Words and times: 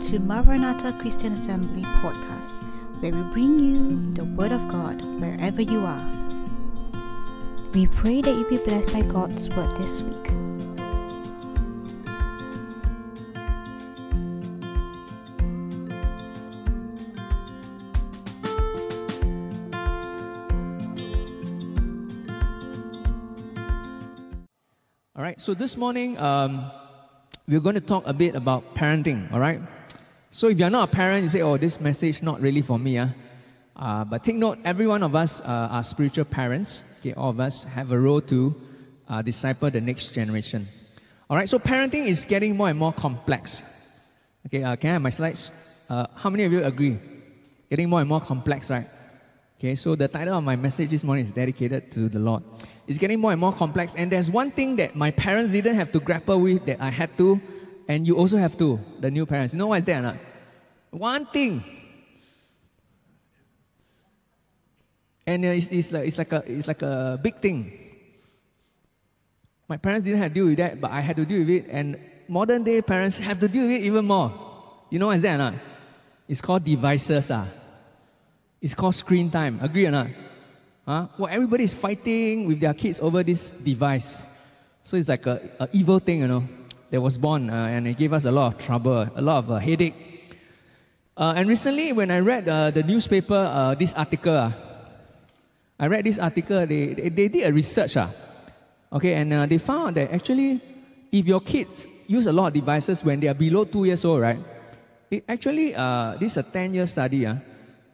to 0.00 0.18
Maranatha 0.18 0.96
Christian 0.98 1.34
Assembly 1.34 1.82
podcast, 1.82 2.66
where 3.02 3.12
we 3.12 3.22
bring 3.34 3.58
you 3.58 4.14
the 4.14 4.24
Word 4.24 4.50
of 4.50 4.66
God 4.66 5.02
wherever 5.20 5.60
you 5.60 5.84
are. 5.84 6.10
We 7.74 7.86
pray 7.86 8.22
that 8.22 8.34
you 8.34 8.48
be 8.48 8.56
blessed 8.64 8.94
by 8.94 9.02
God's 9.02 9.50
Word 9.50 9.76
this 9.76 10.02
week. 10.02 10.30
All 25.14 25.22
right, 25.22 25.38
so 25.38 25.52
this 25.52 25.76
morning 25.76 26.18
um, 26.18 26.70
we're 27.46 27.60
going 27.60 27.74
to 27.74 27.82
talk 27.82 28.04
a 28.06 28.14
bit 28.14 28.34
about 28.34 28.74
parenting, 28.74 29.30
all 29.30 29.40
right? 29.40 29.60
So 30.32 30.48
if 30.48 30.60
you're 30.60 30.70
not 30.70 30.88
a 30.88 30.92
parent, 30.92 31.24
you 31.24 31.28
say, 31.28 31.42
oh, 31.42 31.56
this 31.56 31.80
message 31.80 32.22
not 32.22 32.40
really 32.40 32.62
for 32.62 32.78
me. 32.78 32.98
Uh. 32.98 33.08
Uh, 33.74 34.04
but 34.04 34.22
take 34.22 34.36
note, 34.36 34.58
every 34.64 34.86
one 34.86 35.02
of 35.02 35.16
us 35.16 35.40
uh, 35.40 35.68
are 35.72 35.82
spiritual 35.82 36.24
parents. 36.24 36.84
Okay, 37.00 37.14
all 37.14 37.30
of 37.30 37.40
us 37.40 37.64
have 37.64 37.90
a 37.90 37.98
role 37.98 38.20
to 38.20 38.54
uh, 39.08 39.22
disciple 39.22 39.70
the 39.70 39.80
next 39.80 40.14
generation. 40.14 40.68
All 41.28 41.36
right, 41.36 41.48
so 41.48 41.58
parenting 41.58 42.06
is 42.06 42.24
getting 42.24 42.56
more 42.56 42.68
and 42.68 42.78
more 42.78 42.92
complex. 42.92 43.62
Okay, 44.46 44.62
uh, 44.62 44.76
can 44.76 44.90
I 44.90 44.92
have 44.94 45.02
my 45.02 45.10
slides? 45.10 45.50
Uh, 45.88 46.06
how 46.14 46.30
many 46.30 46.44
of 46.44 46.52
you 46.52 46.62
agree? 46.62 46.98
Getting 47.68 47.88
more 47.88 48.00
and 48.00 48.08
more 48.08 48.20
complex, 48.20 48.70
right? 48.70 48.86
Okay, 49.58 49.74
so 49.74 49.96
the 49.96 50.08
title 50.08 50.38
of 50.38 50.44
my 50.44 50.56
message 50.56 50.90
this 50.90 51.02
morning 51.02 51.24
is 51.24 51.32
dedicated 51.32 51.90
to 51.92 52.08
the 52.08 52.18
Lord. 52.18 52.44
It's 52.86 52.98
getting 52.98 53.18
more 53.18 53.32
and 53.32 53.40
more 53.40 53.52
complex, 53.52 53.94
and 53.96 54.12
there's 54.12 54.30
one 54.30 54.52
thing 54.52 54.76
that 54.76 54.94
my 54.94 55.10
parents 55.10 55.50
didn't 55.50 55.74
have 55.74 55.90
to 55.92 56.00
grapple 56.00 56.40
with 56.40 56.66
that 56.66 56.80
I 56.80 56.90
had 56.90 57.16
to, 57.18 57.40
and 57.88 58.06
you 58.06 58.16
also 58.16 58.38
have 58.38 58.56
to, 58.58 58.78
the 59.00 59.10
new 59.10 59.26
parents. 59.26 59.54
You 59.54 59.58
know 59.58 59.68
what 59.68 59.80
is 59.80 59.84
that 59.86 59.98
or 59.98 60.02
not? 60.02 60.16
One 60.90 61.26
thing. 61.26 61.62
And 65.26 65.44
uh, 65.44 65.48
it's, 65.48 65.70
it's, 65.70 65.92
like, 65.92 66.06
it's, 66.06 66.18
like 66.18 66.32
a, 66.32 66.42
it's 66.46 66.66
like 66.66 66.82
a 66.82 67.18
big 67.22 67.36
thing. 67.36 67.72
My 69.68 69.76
parents 69.76 70.04
didn't 70.04 70.18
have 70.18 70.32
to 70.32 70.34
deal 70.34 70.46
with 70.46 70.58
that, 70.58 70.80
but 70.80 70.90
I 70.90 71.00
had 71.00 71.14
to 71.16 71.24
deal 71.24 71.38
with 71.38 71.50
it, 71.50 71.66
and 71.70 71.96
modern 72.26 72.64
day 72.64 72.82
parents 72.82 73.18
have 73.18 73.38
to 73.38 73.46
deal 73.46 73.68
with 73.68 73.76
it 73.76 73.84
even 73.84 74.04
more. 74.04 74.32
You 74.90 74.98
know 74.98 75.06
what 75.06 75.16
is 75.16 75.22
that 75.22 75.34
or 75.34 75.38
not? 75.38 75.54
It's 76.26 76.40
called 76.40 76.64
devices. 76.64 77.30
Ah. 77.30 77.46
It's 78.60 78.74
called 78.74 78.96
screen 78.96 79.30
time. 79.30 79.60
Agree 79.62 79.86
or 79.86 79.92
not? 79.92 80.08
Huh? 80.84 81.06
Well, 81.16 81.28
everybody 81.32 81.64
is 81.64 81.74
fighting 81.74 82.46
with 82.46 82.58
their 82.58 82.74
kids 82.74 82.98
over 83.00 83.22
this 83.22 83.52
device. 83.52 84.26
So 84.82 84.96
it's 84.96 85.08
like 85.08 85.24
a, 85.26 85.40
a 85.60 85.68
evil 85.72 86.00
thing, 86.00 86.18
you 86.18 86.26
know, 86.26 86.44
that 86.90 87.00
was 87.00 87.16
born 87.16 87.48
uh, 87.48 87.66
and 87.66 87.86
it 87.86 87.96
gave 87.96 88.12
us 88.12 88.24
a 88.24 88.32
lot 88.32 88.54
of 88.54 88.58
trouble, 88.58 89.08
a 89.14 89.22
lot 89.22 89.38
of 89.38 89.50
uh, 89.52 89.58
headache. 89.58 89.94
Uh, 91.20 91.34
and 91.36 91.50
recently, 91.50 91.92
when 91.92 92.10
I 92.10 92.20
read 92.20 92.48
uh, 92.48 92.70
the 92.70 92.82
newspaper, 92.82 93.34
uh, 93.36 93.74
this 93.74 93.92
article, 93.92 94.34
uh, 94.34 94.52
I 95.78 95.86
read 95.86 96.06
this 96.06 96.18
article, 96.18 96.64
they, 96.66 96.94
they, 96.94 97.08
they 97.10 97.28
did 97.28 97.46
a 97.46 97.52
research. 97.52 97.98
Uh, 97.98 98.08
okay, 98.90 99.12
and 99.12 99.30
uh, 99.30 99.44
they 99.44 99.58
found 99.58 99.96
that 99.96 100.10
actually, 100.14 100.62
if 101.12 101.26
your 101.26 101.40
kids 101.40 101.86
use 102.06 102.24
a 102.24 102.32
lot 102.32 102.46
of 102.46 102.54
devices 102.54 103.04
when 103.04 103.20
they 103.20 103.28
are 103.28 103.34
below 103.34 103.66
two 103.66 103.84
years 103.84 104.02
old, 104.02 104.22
right? 104.22 104.38
It 105.10 105.24
actually, 105.28 105.74
uh, 105.74 106.16
this 106.18 106.32
is 106.32 106.38
a 106.38 106.42
10 106.42 106.72
year 106.72 106.86
study, 106.86 107.26
uh, 107.26 107.34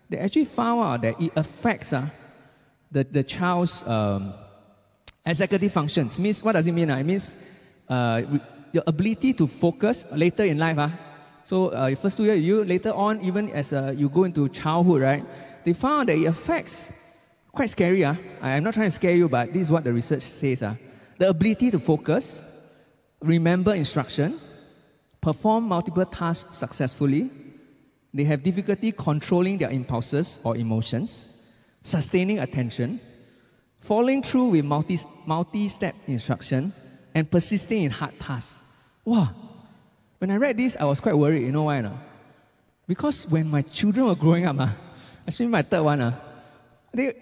they 0.09 0.19
actually 0.19 0.45
found 0.45 0.81
out 0.85 1.03
that 1.03 1.21
it 1.21 1.33
affects 1.35 1.93
uh, 1.93 2.07
the, 2.93 3.03
the 3.03 3.25
child's 3.25 3.83
um, 3.89 4.35
executive 5.25 5.73
functions. 5.73 6.21
Means, 6.21 6.45
what 6.45 6.53
does 6.53 6.69
it 6.69 6.73
mean? 6.73 6.93
Uh? 6.93 6.99
It 6.99 7.05
means 7.05 7.35
uh, 7.89 8.23
your 8.71 8.85
ability 8.87 9.33
to 9.33 9.49
focus 9.49 10.05
later 10.13 10.45
in 10.45 10.59
life. 10.59 10.79
Uh. 10.79 10.91
So, 11.47 11.69
uh, 11.69 11.95
first 11.95 12.17
two 12.17 12.25
years, 12.25 12.43
you 12.43 12.65
later 12.65 12.93
on, 12.93 13.21
even 13.21 13.51
as 13.51 13.73
uh, 13.73 13.95
you 13.97 14.09
go 14.09 14.25
into 14.25 14.49
childhood, 14.49 15.01
right? 15.01 15.25
They 15.65 15.75
found 15.75 16.09
that 16.09 16.17
it 16.19 16.25
affects, 16.25 16.93
quite 17.53 17.71
scary. 17.71 18.05
Uh. 18.05 18.17
I'm 18.43 18.65
not 18.65 18.75
trying 18.75 18.89
to 18.89 18.91
scare 18.91 19.15
you, 19.15 19.29
but 19.29 19.53
this 19.53 19.62
is 19.62 19.71
what 19.71 19.85
the 19.85 19.93
research 19.93 20.23
says. 20.23 20.65
Uh. 20.65 20.75
The 21.19 21.29
ability 21.29 21.71
to 21.71 21.79
focus, 21.79 22.45
remember 23.21 23.75
instruction, 23.75 24.41
perform 25.21 25.69
multiple 25.69 26.05
tasks 26.05 26.59
successfully. 26.59 27.31
They 28.12 28.25
have 28.25 28.43
difficulty 28.43 28.91
controlling 28.91 29.59
their 29.59 29.71
impulses 29.71 30.41
or 30.43 30.56
emotions 30.56 31.29
sustaining 31.85 32.41
attention, 32.41 32.99
following 33.79 34.21
through 34.21 34.49
with 34.49 34.65
multi, 34.65 34.99
multi-step 35.27 35.95
instruction, 36.09 36.73
and 37.15 37.31
persisting 37.31 37.85
in 37.85 37.93
hard 37.93 38.19
tasks. 38.19 38.62
Wow. 39.05 39.46
When 40.19 40.31
I 40.31 40.37
read 40.37 40.56
this, 40.56 40.77
I 40.78 40.84
was 40.84 41.00
quite 41.00 41.16
worried. 41.16 41.43
You 41.43 41.53
know 41.53 41.65
why? 41.65 41.81
No? 41.81 41.99
Because 42.87 43.28
when 43.28 43.50
my 43.50 43.62
children 43.62 44.06
were 44.06 44.15
growing 44.15 44.47
up, 44.47 44.59
uh, 44.59 44.69
especially 45.27 45.50
my 45.50 45.62
third 45.62 45.82
one, 45.82 46.00
uh, 46.00 46.15
they 46.94 47.12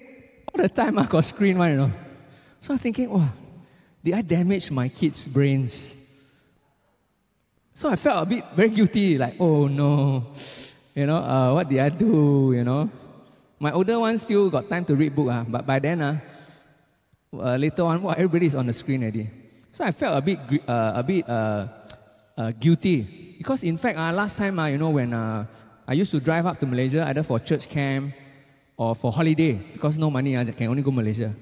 all 0.47 0.63
the 0.63 0.69
time 0.69 0.99
I 0.99 1.07
got 1.07 1.25
screen 1.25 1.59
one, 1.59 1.71
you 1.71 1.77
know. 1.77 1.93
So 2.61 2.75
I'm 2.75 2.79
thinking, 2.79 3.11
wow, 3.11 3.29
did 4.03 4.15
I 4.15 4.23
damage 4.23 4.71
my 4.71 4.89
kids' 4.89 5.27
brains? 5.27 5.97
So 7.75 7.91
I 7.91 7.97
felt 7.97 8.23
a 8.23 8.27
bit 8.27 8.45
very 8.55 8.69
guilty, 8.69 9.19
like, 9.19 9.35
oh 9.41 9.67
no, 9.67 10.27
you 10.95 11.07
know, 11.07 11.17
uh, 11.17 11.55
what 11.55 11.69
did 11.69 11.81
I 11.81 11.89
do, 11.89 12.53
you 12.55 12.63
know? 12.63 12.89
My 13.59 13.73
older 13.73 13.99
one 13.99 14.17
still 14.19 14.49
got 14.51 14.69
time 14.69 14.85
to 14.85 14.95
read 14.95 15.17
book, 15.17 15.31
uh, 15.31 15.45
but 15.49 15.67
by 15.67 15.81
then, 15.81 16.01
uh, 16.01 16.21
uh, 17.33 17.57
later 17.57 17.83
on, 17.83 18.03
well, 18.03 18.15
everybody 18.17 18.47
is 18.47 18.55
on 18.55 18.67
the 18.67 18.73
screen 18.73 19.03
already. 19.03 19.29
So 19.73 19.85
I 19.85 19.91
felt 19.91 20.17
a 20.17 20.21
bit, 20.21 20.39
uh, 20.69 20.93
a 20.95 21.03
bit 21.03 21.29
uh, 21.29 21.67
uh, 22.37 22.53
guilty 22.53 23.37
because, 23.39 23.63
in 23.63 23.77
fact, 23.77 23.99
uh, 23.99 24.13
last 24.13 24.37
time, 24.37 24.59
uh, 24.59 24.67
you 24.67 24.79
know, 24.79 24.91
when 24.91 25.13
uh, 25.13 25.47
I 25.87 25.93
used 25.95 26.11
to 26.13 26.21
drive 26.21 26.47
up 26.47 26.61
to 26.61 26.67
Malaysia 26.67 27.05
either 27.07 27.23
for 27.23 27.39
church 27.39 27.69
camp 27.69 28.15
or 28.77 28.95
for 28.95 29.13
holiday 29.13 29.53
because 29.53 29.99
no 29.99 30.11
money, 30.11 30.37
I 30.37 30.45
can 30.45 30.69
only 30.69 30.83
go 30.83 30.91
Malaysia. 30.91 31.35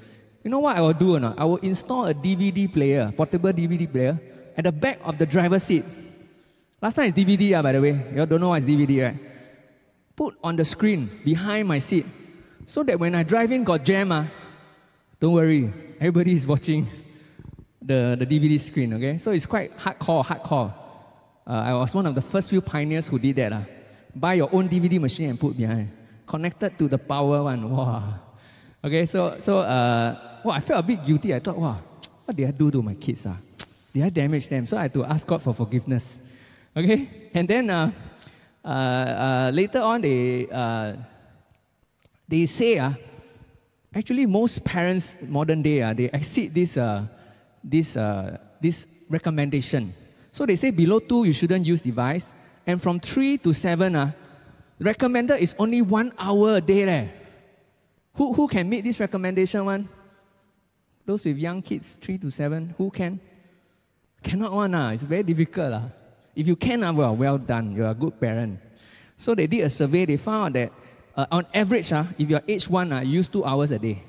You 0.45 0.51
know 0.51 0.59
what 0.59 0.77
I 0.77 0.81
will 0.81 0.93
do 0.93 1.17
or 1.17 1.21
not? 1.21 1.39
I 1.39 1.45
will 1.45 1.63
install 1.63 2.07
a 2.07 2.15
DVD 2.15 2.73
player, 2.73 3.13
portable 3.17 3.53
DVD 3.53 3.91
player, 3.91 4.19
at 4.57 4.65
the 4.65 4.73
back 4.73 4.99
of 5.05 5.19
the 5.19 5.27
driver's 5.27 5.63
seat. 5.63 5.85
Last 6.81 6.95
time 6.95 7.07
it's 7.07 7.17
DVD, 7.17 7.59
uh, 7.59 7.63
by 7.63 7.73
the 7.73 7.81
way. 7.81 7.95
You 8.13 8.21
all 8.21 8.27
don't 8.27 8.41
know 8.41 8.55
is 8.55 8.67
DVD, 8.67 9.05
right? 9.05 9.17
put 10.17 10.37
on 10.45 10.57
the 10.57 10.65
screen 10.65 11.11
behind 11.25 11.67
my 11.67 11.79
seat 11.79 12.07
so 12.67 12.83
that 12.83 12.99
when 12.99 13.15
I 13.15 13.23
drive 13.23 13.51
in 13.53 13.65
got 13.65 13.85
jam, 13.85 14.13
uh, 14.13 14.27
don't 15.21 15.33
worry, 15.33 15.73
everybody 15.99 16.33
is 16.33 16.47
watching 16.47 16.87
the, 17.83 18.17
the 18.19 18.27
DVD 18.27 18.61
screen, 18.61 18.95
okay? 18.95 19.19
So 19.19 19.31
it's 19.33 19.47
quite 19.47 19.77
hardcore, 19.79 20.25
hardcore. 20.25 20.73
Uh, 21.47 21.51
I 21.51 21.75
was 21.75 21.95
one 21.95 22.07
of 22.07 22.15
the 22.15 22.23
first 22.23 22.51
few 22.51 22.61
pioneers 22.61 23.09
who 23.09 23.19
did 23.19 23.37
that. 23.37 23.53
Uh. 23.53 23.63
Buy 24.15 24.35
your 24.35 24.49
own 24.53 24.69
DVD 24.69 25.01
machine 25.01 25.31
and 25.31 25.41
put 25.41 25.57
behind. 25.57 25.91
Connected 26.27 26.79
to 26.79 26.89
the 26.89 26.99
power 26.99 27.43
one. 27.43 27.71
Wow. 27.71 28.15
Okay, 28.85 29.07
so, 29.07 29.39
so 29.41 29.59
uh, 29.59 30.41
I 30.45 30.61
felt 30.61 30.85
a 30.85 30.87
bit 30.87 31.05
guilty. 31.05 31.35
I 31.35 31.41
thought, 31.41 31.57
wow, 31.57 31.79
what 32.25 32.37
did 32.37 32.49
I 32.49 32.51
do 32.51 32.71
to 32.71 32.83
my 32.83 32.95
kids? 32.95 33.27
Uh? 33.27 33.35
Did 33.93 34.05
I 34.05 34.09
damage 34.09 34.49
them? 34.49 34.67
So 34.67 34.77
I 34.77 34.83
had 34.83 34.95
to 34.95 35.05
ask 35.05 35.27
God 35.27 35.43
for 35.43 35.55
forgiveness. 35.55 36.21
Okay, 36.77 37.31
and 37.35 37.47
then 37.47 37.71
uh, 37.71 37.91
uh, 38.65 38.69
uh, 38.69 39.51
later 39.53 39.81
on, 39.81 40.01
they, 40.01 40.49
uh, 40.51 40.97
they 42.27 42.47
say, 42.47 42.79
uh, 42.79 42.93
actually, 43.95 44.27
most 44.27 44.65
parents 44.65 45.17
modern 45.21 45.63
day, 45.63 45.83
uh, 45.83 45.93
they 45.93 46.05
exceed 46.05 46.55
this, 46.55 46.77
uh, 46.77 47.05
this, 47.63 47.97
uh, 47.97 48.39
this 48.61 48.87
recommendation. 49.09 49.93
So 50.33 50.47
they 50.47 50.57
say 50.57 50.71
below 50.71 50.99
two, 50.99 51.25
you 51.25 51.33
shouldn't 51.33 51.67
use 51.67 51.83
device. 51.83 52.33
And 52.67 52.81
from 52.81 52.99
three 52.99 53.37
to 53.39 53.53
seven, 53.53 53.95
uh, 53.95 54.13
recommended 54.81 55.41
is 55.41 55.55
only 55.59 55.83
one 55.83 56.13
hour 56.19 56.57
a 56.57 56.61
day. 56.61 56.87
Leh. 56.87 57.09
Who, 58.15 58.33
who 58.33 58.49
can 58.49 58.69
meet 58.69 58.85
this 58.85 58.99
recommendation 58.99 59.65
one? 59.65 59.89
Those 61.05 61.27
with 61.27 61.37
young 61.37 61.61
kids, 61.63 61.99
three 62.01 62.19
to 62.19 62.31
seven, 62.31 62.75
who 62.79 62.91
can? 62.91 63.21
Cannot 64.23 64.53
one. 64.53 64.75
Uh. 64.75 64.91
It's 64.91 65.03
very 65.03 65.23
difficult. 65.23 65.73
Uh. 65.73 65.83
If 66.35 66.47
you 66.47 66.57
can, 66.57 66.83
uh, 66.83 66.93
well, 66.93 67.15
well 67.15 67.39
done. 67.39 67.73
You're 67.73 67.91
a 67.91 67.95
good 67.95 68.19
parent. 68.19 68.59
So 69.17 69.35
they 69.35 69.47
did 69.47 69.65
a 69.65 69.69
survey. 69.69 70.05
They 70.07 70.17
found 70.17 70.55
that 70.55 70.73
uh, 71.17 71.27
on 71.31 71.47
average, 71.53 71.93
uh, 71.93 72.05
if 72.19 72.31
you're 72.31 72.43
age 72.49 72.69
one, 72.69 72.93
uh, 72.93 73.01
you 73.01 73.15
use 73.15 73.29
two 73.29 73.45
hours 73.45 73.71
a 73.71 73.79
day. 73.79 74.03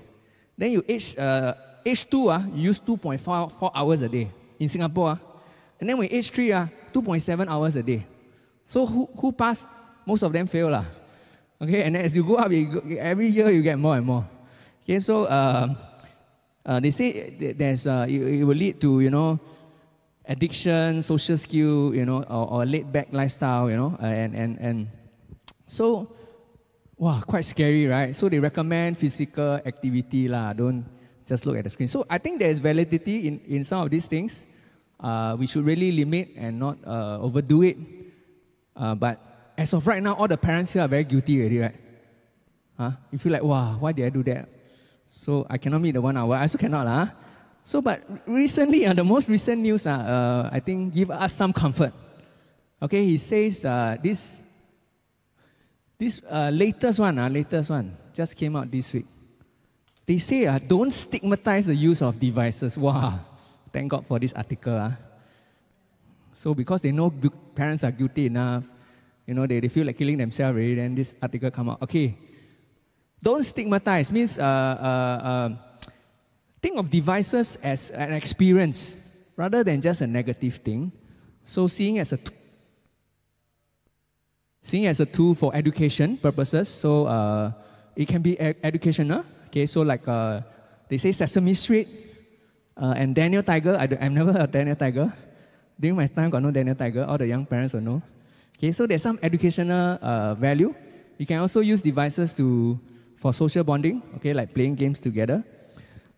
Then 0.58 0.72
you 0.72 0.86
age, 0.88 1.18
uh, 1.18 1.54
age 1.86 2.10
two, 2.10 2.30
uh, 2.30 2.44
you 2.54 2.64
use 2.64 2.80
2.4 2.80 3.72
hours 3.74 4.02
a 4.04 4.10
day 4.10 4.32
in 4.60 4.70
Singapore. 4.70 5.10
Uh. 5.10 5.33
And 5.84 5.90
then 5.90 5.98
when 5.98 6.08
age 6.16 6.32
three, 6.32 6.48
uh, 6.54 6.68
2.7 6.94 7.46
hours 7.46 7.76
a 7.76 7.84
day. 7.84 8.08
So 8.64 8.86
who, 8.86 9.10
who 9.20 9.34
passed? 9.34 9.68
Most 10.06 10.24
of 10.24 10.32
them 10.32 10.48
fail. 10.48 10.74
Uh. 10.74 10.86
Okay, 11.62 11.84
and 11.84 11.98
as 11.98 12.16
you 12.16 12.24
go 12.24 12.38
up, 12.38 12.50
you 12.54 12.80
go, 12.80 12.80
every 12.96 13.28
year 13.28 13.52
you 13.52 13.62
get 13.62 13.78
more 13.78 13.98
and 13.98 14.06
more. 14.06 14.24
Okay, 14.82 15.00
so 15.00 15.26
uh, 15.26 15.76
uh, 16.66 16.80
they 16.80 16.90
say 16.90 17.36
there's, 17.52 17.86
uh, 17.86 18.06
it, 18.08 18.16
it 18.16 18.44
will 18.46 18.56
lead 18.56 18.80
to, 18.80 19.02
you 19.02 19.10
know, 19.10 19.38
addiction, 20.24 21.02
social 21.02 21.36
skill, 21.36 21.94
you 21.94 22.06
know, 22.06 22.24
or, 22.32 22.64
or 22.64 22.66
laid 22.66 22.90
back 22.90 23.10
lifestyle, 23.12 23.70
you 23.70 23.76
know, 23.76 23.98
and, 24.00 24.34
and, 24.36 24.58
and 24.60 24.88
so, 25.68 26.16
wow, 26.96 27.20
quite 27.28 27.44
scary, 27.44 27.88
right? 27.88 28.16
So 28.16 28.30
they 28.30 28.40
recommend 28.40 28.98
physical 28.98 29.56
activity, 29.66 30.30
lah. 30.30 30.54
don't 30.54 30.86
just 31.28 31.46
look 31.46 31.58
at 31.58 31.66
the 31.66 31.70
screen. 31.70 31.90
So 31.90 32.06
I 32.10 32.20
think 32.20 32.40
there's 32.40 32.60
validity 32.60 33.28
in, 33.28 33.42
in 33.50 33.64
some 33.66 33.84
of 33.84 33.90
these 33.90 34.08
things. 34.08 34.48
Uh, 35.04 35.36
we 35.38 35.46
should 35.46 35.66
really 35.66 35.92
limit 35.92 36.32
and 36.38 36.58
not 36.58 36.78
uh, 36.88 37.20
overdo 37.20 37.62
it. 37.64 37.78
Uh, 38.74 38.96
but 38.96 39.52
as 39.58 39.74
of 39.74 39.86
right 39.86 40.02
now, 40.02 40.14
all 40.16 40.28
the 40.28 40.38
parents 40.38 40.72
here 40.72 40.82
are 40.82 40.88
very 40.88 41.04
guilty 41.04 41.40
already, 41.40 41.60
right? 41.60 41.76
Huh? 42.78 42.92
You 43.12 43.20
feel 43.20 43.34
like, 43.34 43.44
wow, 43.44 43.76
why 43.80 43.92
did 43.92 44.06
I 44.06 44.10
do 44.10 44.24
that? 44.24 44.48
So 45.10 45.46
I 45.50 45.58
cannot 45.58 45.82
meet 45.82 45.92
the 45.92 46.02
one 46.02 46.16
hour. 46.16 46.36
I 46.36 46.42
also 46.42 46.58
cannot. 46.58 46.88
Huh? 46.88 47.08
So, 47.66 47.82
but 47.82 48.02
recently, 48.26 48.86
uh, 48.86 48.94
the 48.94 49.04
most 49.04 49.28
recent 49.28 49.62
news, 49.62 49.86
uh, 49.86 49.92
uh, 49.92 50.50
I 50.52 50.60
think, 50.60 50.94
give 50.94 51.12
us 51.12 51.34
some 51.34 51.52
comfort. 51.52 51.94
Okay, 52.82 53.06
he 53.06 53.18
says 53.18 53.64
uh, 53.64 53.96
this, 54.02 54.42
this 55.98 56.22
uh, 56.30 56.50
latest 56.52 57.00
one, 57.00 57.20
uh, 57.20 57.30
latest 57.30 57.70
one, 57.70 57.96
just 58.14 58.36
came 58.36 58.56
out 58.56 58.72
this 58.72 58.92
week. 58.92 59.06
They 60.06 60.18
say, 60.18 60.48
uh, 60.48 60.60
don't 60.60 60.92
stigmatize 60.92 61.68
the 61.68 61.76
use 61.76 62.02
of 62.02 62.20
devices. 62.20 62.78
Wow, 62.78 63.20
thank 63.74 63.90
God 63.90 64.06
for 64.06 64.20
this 64.20 64.32
article. 64.34 64.78
Uh. 64.78 64.94
So 66.34 66.54
because 66.54 66.82
they 66.82 66.92
know 66.92 67.12
parents 67.56 67.84
are 67.84 67.92
guilty 67.92 68.28
enough, 68.28 68.66
you 69.26 69.34
know, 69.34 69.48
they, 69.48 69.60
they 69.60 69.68
feel 69.68 69.86
like 69.86 69.98
killing 69.98 70.18
themselves 70.18 70.56
already, 70.56 70.76
then 70.76 70.96
this 70.96 71.16
article 71.22 71.50
come 71.52 71.70
out. 71.70 71.82
Okay, 71.82 72.16
don't 73.22 73.44
stigmatize 73.44 74.12
means 74.12 74.38
uh, 74.38 74.44
uh, 74.44 75.26
uh, 75.26 75.50
think 76.62 76.78
of 76.78 76.90
devices 76.90 77.58
as 77.64 77.90
an 77.92 78.14
experience 78.14 78.98
rather 79.36 79.64
than 79.64 79.82
just 79.82 80.02
a 80.02 80.08
negative 80.08 80.58
thing. 80.58 80.92
So 81.44 81.68
seeing 81.68 82.00
as 82.00 82.14
a 82.14 82.18
t- 82.18 82.36
seeing 84.62 84.86
as 84.88 85.00
a 85.00 85.06
tool 85.06 85.36
for 85.36 85.56
education 85.56 86.18
purposes. 86.18 86.70
So 86.70 87.06
uh, 87.06 87.52
it 87.96 88.08
can 88.08 88.22
be 88.22 88.40
educational. 88.40 89.24
Okay, 89.48 89.66
so 89.66 89.82
like 89.82 90.08
uh, 90.08 90.42
they 90.90 90.98
say 90.98 91.12
Sesame 91.12 91.54
Street 91.54 91.88
uh, 92.78 92.94
and 92.96 93.16
Daniel 93.16 93.44
Tiger. 93.44 93.78
I 93.78 93.88
have 93.88 94.12
never 94.12 94.34
heard 94.34 94.52
Daniel 94.52 94.76
Tiger. 94.76 95.14
During 95.80 95.96
my 95.96 96.08
time, 96.08 96.30
got 96.30 96.42
no 96.42 96.52
Daniel 96.52 96.76
Tiger. 96.76 97.04
All 97.06 97.18
the 97.18 97.28
young 97.28 97.46
parents 97.46 97.74
will 97.74 97.82
know. 97.82 98.02
Okay, 98.58 98.72
so 98.72 98.86
there's 98.86 99.02
some 99.02 99.20
educational 99.22 99.98
uh, 100.02 100.36
value. 100.36 100.74
You 101.18 101.26
can 101.26 101.40
also 101.40 101.62
use 101.62 101.82
devices 101.82 102.34
to 102.34 102.80
for 103.18 103.34
social 103.34 103.64
bonding. 103.64 104.02
Okay, 104.18 104.34
like 104.34 104.54
playing 104.54 104.76
games 104.76 105.00
together. 105.00 105.44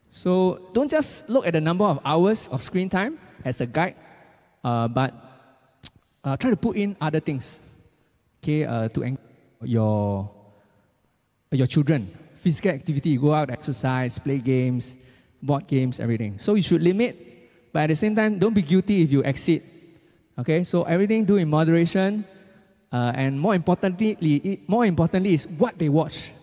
So 0.10 0.62
don't 0.74 0.90
just 0.90 1.30
look 1.30 1.48
at 1.48 1.54
the 1.54 1.62
number 1.62 1.86
of 1.86 2.00
hours 2.06 2.48
of 2.50 2.64
screen 2.64 2.90
time 2.90 3.20
as 3.44 3.60
a 3.62 3.66
guide, 3.66 3.96
uh, 4.64 4.88
but 4.88 5.14
uh, 6.24 6.38
try 6.38 6.50
to 6.50 6.58
put 6.58 6.78
in 6.78 6.96
other 7.02 7.20
things. 7.20 7.60
Okay, 8.44 8.66
uh, 8.66 8.88
to 8.90 9.18
your 9.64 10.30
your 11.52 11.68
children 11.68 12.12
physical 12.46 12.70
activity, 12.70 13.10
you 13.10 13.20
go 13.20 13.34
out, 13.34 13.50
exercise, 13.50 14.20
play 14.20 14.38
games, 14.38 14.98
board 15.42 15.68
games, 15.68 16.00
everything. 16.00 16.40
So 16.40 16.56
you 16.56 16.62
should 16.62 16.82
limit, 16.82 17.16
but 17.72 17.84
at 17.84 17.90
the 17.90 17.96
same 17.96 18.16
time, 18.16 18.40
don't 18.40 18.54
be 18.54 18.62
guilty 18.62 19.02
if 19.02 19.12
you 19.12 19.22
exceed. 19.22 19.64
Okay, 20.38 20.64
so 20.64 20.84
everything 20.84 21.24
do 21.24 21.38
in 21.38 21.50
moderation, 21.50 22.26
uh, 22.92 23.12
and 23.16 23.40
more 23.40 23.56
importantly, 23.56 24.64
more 24.68 24.86
importantly 24.86 25.34
is 25.34 25.48
what 25.48 25.78
they 25.80 25.88
watch, 25.88 26.34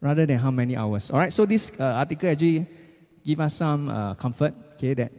rather 0.00 0.26
than 0.26 0.38
how 0.38 0.50
many 0.50 0.76
hours. 0.76 1.10
All 1.10 1.18
right, 1.18 1.32
so 1.32 1.46
this 1.46 1.70
uh, 1.78 2.02
article 2.02 2.28
actually 2.28 2.66
give 3.24 3.38
us 3.38 3.54
some 3.54 3.88
uh, 3.88 4.14
comfort. 4.14 4.54
Okay, 4.74 4.94
that 4.94 5.12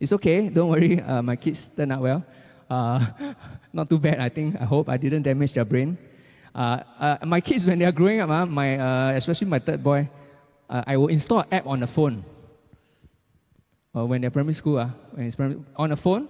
it's 0.00 0.12
okay. 0.12 0.48
Don't 0.48 0.70
worry, 0.70 1.00
uh, 1.00 1.20
my 1.20 1.36
kids 1.36 1.68
turn 1.76 1.92
out 1.92 2.00
well. 2.00 2.24
Uh, 2.68 3.04
not 3.72 3.88
too 3.88 3.98
bad, 3.98 4.18
I 4.18 4.30
think. 4.30 4.56
I 4.60 4.64
hope 4.64 4.88
I 4.88 4.96
didn't 4.96 5.22
damage 5.22 5.52
their 5.52 5.64
brain. 5.64 5.98
Uh, 6.54 6.80
my 7.24 7.40
kids, 7.40 7.66
when 7.66 7.78
they 7.78 7.84
are 7.84 7.92
growing 7.92 8.20
up, 8.20 8.30
uh, 8.30 8.46
my, 8.46 9.12
especially 9.12 9.46
my 9.46 9.58
third 9.58 9.84
boy, 9.84 10.08
I 10.68 10.96
will 10.96 11.08
install 11.08 11.44
app 11.52 11.66
on 11.66 11.80
the 11.80 11.86
phone. 11.86 12.24
Uh, 13.94 14.06
when 14.06 14.20
they're 14.20 14.30
primary 14.30 14.54
school, 14.54 14.78
uh, 14.78 14.88
when 15.12 15.26
it's 15.26 15.36
primary, 15.36 15.60
on 15.76 15.90
the 15.90 15.96
phone, 15.96 16.28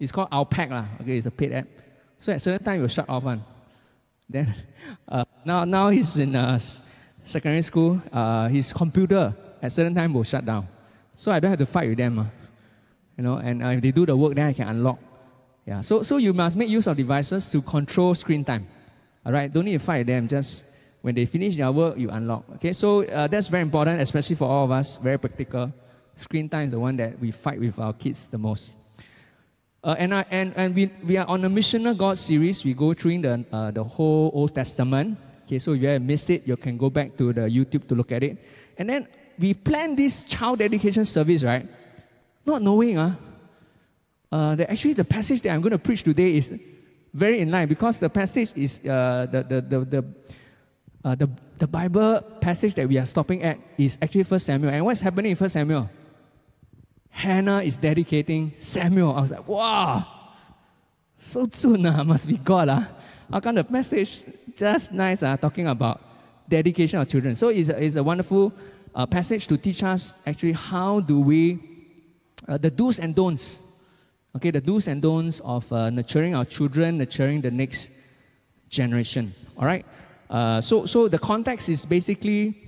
it's 0.00 0.10
called 0.10 0.28
Alpac. 0.30 0.70
Uh, 0.70 0.84
okay, 1.02 1.16
it's 1.16 1.26
a 1.26 1.30
paid 1.30 1.52
app. 1.52 1.68
So 2.18 2.32
at 2.32 2.42
certain 2.42 2.64
time, 2.64 2.78
it 2.78 2.82
will 2.82 2.88
shut 2.88 3.08
off. 3.08 3.22
One. 3.22 3.44
Then, 4.28 4.54
uh, 5.08 5.24
now, 5.44 5.64
now 5.64 5.90
he's 5.90 6.18
in 6.18 6.34
uh, 6.34 6.58
secondary 7.22 7.62
school. 7.62 8.02
Uh, 8.12 8.48
his 8.48 8.72
computer 8.72 9.34
at 9.62 9.72
certain 9.72 9.94
time 9.94 10.12
will 10.12 10.24
shut 10.24 10.44
down. 10.44 10.66
So 11.14 11.30
I 11.30 11.38
don't 11.38 11.50
have 11.50 11.58
to 11.60 11.66
fight 11.66 11.88
with 11.88 11.98
them. 11.98 12.18
Uh, 12.18 12.26
you 13.16 13.22
know, 13.22 13.36
and 13.36 13.62
uh, 13.62 13.68
if 13.68 13.80
they 13.80 13.92
do 13.92 14.04
the 14.06 14.16
work, 14.16 14.34
then 14.34 14.48
I 14.48 14.52
can 14.52 14.68
unlock. 14.68 14.98
Yeah, 15.66 15.80
so, 15.80 16.02
so 16.02 16.18
you 16.18 16.34
must 16.34 16.56
make 16.56 16.68
use 16.68 16.86
of 16.86 16.96
devices 16.96 17.46
to 17.52 17.62
control 17.62 18.14
screen 18.14 18.44
time. 18.44 18.66
All 19.24 19.32
right, 19.32 19.50
don't 19.50 19.64
need 19.64 19.72
to 19.72 19.78
fight 19.78 20.06
them. 20.06 20.28
Just 20.28 20.66
when 21.00 21.14
they 21.14 21.24
finish 21.24 21.56
their 21.56 21.72
work, 21.72 21.96
you 21.96 22.10
unlock. 22.10 22.44
Okay, 22.56 22.72
so 22.72 23.04
uh, 23.04 23.26
that's 23.28 23.46
very 23.46 23.62
important, 23.62 24.00
especially 24.00 24.36
for 24.36 24.46
all 24.46 24.64
of 24.64 24.70
us. 24.70 24.98
Very 24.98 25.18
practical. 25.18 25.72
Screen 26.16 26.48
time 26.48 26.66
is 26.66 26.72
the 26.72 26.80
one 26.80 26.96
that 26.96 27.18
we 27.18 27.30
fight 27.30 27.58
with 27.58 27.78
our 27.78 27.92
kids 27.92 28.26
the 28.28 28.38
most. 28.38 28.76
Uh, 29.82 29.94
and, 29.98 30.14
I, 30.14 30.24
and, 30.30 30.54
and 30.56 30.74
we, 30.74 30.90
we 31.04 31.16
are 31.18 31.26
on 31.26 31.44
a 31.44 31.50
Missional 31.50 31.96
God 31.96 32.16
series. 32.16 32.64
We 32.64 32.72
go 32.72 32.94
through 32.94 33.20
the, 33.20 33.44
uh, 33.52 33.70
the 33.70 33.84
whole 33.84 34.30
Old 34.32 34.54
Testament. 34.54 35.18
Okay, 35.44 35.58
so 35.58 35.72
if 35.72 35.82
you 35.82 35.88
have 35.88 36.00
missed 36.00 36.30
it, 36.30 36.48
you 36.48 36.56
can 36.56 36.78
go 36.78 36.88
back 36.88 37.18
to 37.18 37.32
the 37.32 37.42
YouTube 37.42 37.86
to 37.88 37.94
look 37.94 38.10
at 38.10 38.22
it. 38.22 38.38
And 38.78 38.88
then 38.88 39.08
we 39.38 39.52
plan 39.52 39.94
this 39.94 40.22
child 40.22 40.60
dedication 40.60 41.04
service, 41.04 41.42
right? 41.42 41.68
Not 42.46 42.62
knowing, 42.62 42.96
uh, 42.96 43.14
uh, 44.32 44.56
that 44.56 44.70
actually 44.70 44.94
the 44.94 45.04
passage 45.04 45.42
that 45.42 45.50
I'm 45.50 45.60
going 45.60 45.72
to 45.72 45.78
preach 45.78 46.02
today 46.02 46.36
is 46.36 46.50
very 47.12 47.40
in 47.40 47.50
line 47.50 47.68
because 47.68 47.98
the 47.98 48.08
passage 48.08 48.52
is 48.56 48.80
uh, 48.80 49.26
the, 49.30 49.42
the, 49.42 49.60
the, 49.60 49.84
the, 49.84 50.04
uh, 51.04 51.14
the, 51.14 51.28
the 51.58 51.66
Bible 51.66 52.20
passage 52.40 52.74
that 52.74 52.88
we 52.88 52.98
are 52.98 53.06
stopping 53.06 53.42
at 53.42 53.58
is 53.76 53.98
actually 54.00 54.24
First 54.24 54.46
Samuel. 54.46 54.72
And 54.72 54.84
what's 54.84 55.00
happening 55.00 55.32
in 55.32 55.36
First 55.36 55.52
Samuel? 55.52 55.90
Hannah 57.14 57.62
is 57.62 57.76
dedicating 57.76 58.52
Samuel. 58.58 59.14
I 59.14 59.20
was 59.20 59.30
like, 59.30 59.46
wow, 59.46 60.04
so 61.18 61.48
soon, 61.52 61.86
uh, 61.86 62.04
must 62.04 62.26
be 62.26 62.36
God. 62.36 62.68
Uh. 62.68 62.82
How 63.30 63.40
come 63.40 63.54
the 63.54 63.66
message 63.70 64.24
just 64.54 64.92
nice 64.92 65.22
uh, 65.22 65.36
talking 65.36 65.68
about 65.68 66.00
dedication 66.48 67.00
of 67.00 67.08
children? 67.08 67.36
So 67.36 67.48
it's 67.48 67.70
a, 67.70 67.82
it's 67.82 67.96
a 67.96 68.02
wonderful 68.02 68.52
uh, 68.94 69.06
passage 69.06 69.46
to 69.46 69.56
teach 69.56 69.82
us 69.82 70.14
actually 70.26 70.52
how 70.52 71.00
do 71.00 71.20
we, 71.20 71.58
uh, 72.48 72.58
the 72.58 72.70
do's 72.70 72.98
and 72.98 73.14
don'ts 73.14 73.60
Okay, 74.36 74.50
the 74.50 74.60
do's 74.60 74.88
and 74.88 75.00
don'ts 75.00 75.40
of 75.44 75.72
uh, 75.72 75.90
nurturing 75.90 76.34
our 76.34 76.44
children, 76.44 76.98
nurturing 76.98 77.40
the 77.40 77.52
next 77.52 77.92
generation. 78.68 79.32
All 79.56 79.64
right. 79.64 79.86
Uh, 80.28 80.60
so, 80.60 80.86
so 80.86 81.06
the 81.06 81.20
context 81.20 81.68
is 81.68 81.84
basically 81.84 82.63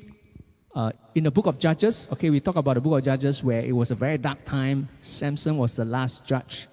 uh, 0.77 0.93
in 1.15 1.25
the 1.25 1.31
book 1.31 1.47
of 1.47 1.59
Judges. 1.59 2.07
Okay, 2.13 2.29
we 2.29 2.39
talk 2.39 2.57
about 2.57 2.75
the 2.75 2.81
book 2.81 2.99
of 2.99 3.05
Judges 3.05 3.43
where 3.43 3.65
it 3.65 3.73
was 3.73 3.91
a 3.91 3.95
very 3.95 4.19
dark 4.19 4.45
time. 4.45 4.89
Samson 5.01 5.57
was 5.57 5.75
the 5.75 5.85
last 5.85 6.27
judge, 6.27 6.69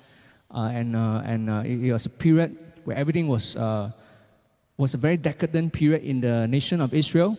uh, 0.51 0.69
and 0.73 0.95
uh, 0.95 1.23
and 1.23 1.49
uh, 1.49 1.63
it, 1.65 1.79
it, 1.79 1.93
was 1.93 2.05
a 2.05 2.09
period 2.09 2.59
where 2.83 2.97
everything 2.97 3.29
was 3.29 3.55
was 4.75 4.93
a 4.93 4.97
very 4.97 5.15
decadent 5.15 5.71
period 5.71 6.03
in 6.03 6.19
the 6.19 6.45
nation 6.47 6.81
of 6.81 6.93
Israel. 6.93 7.37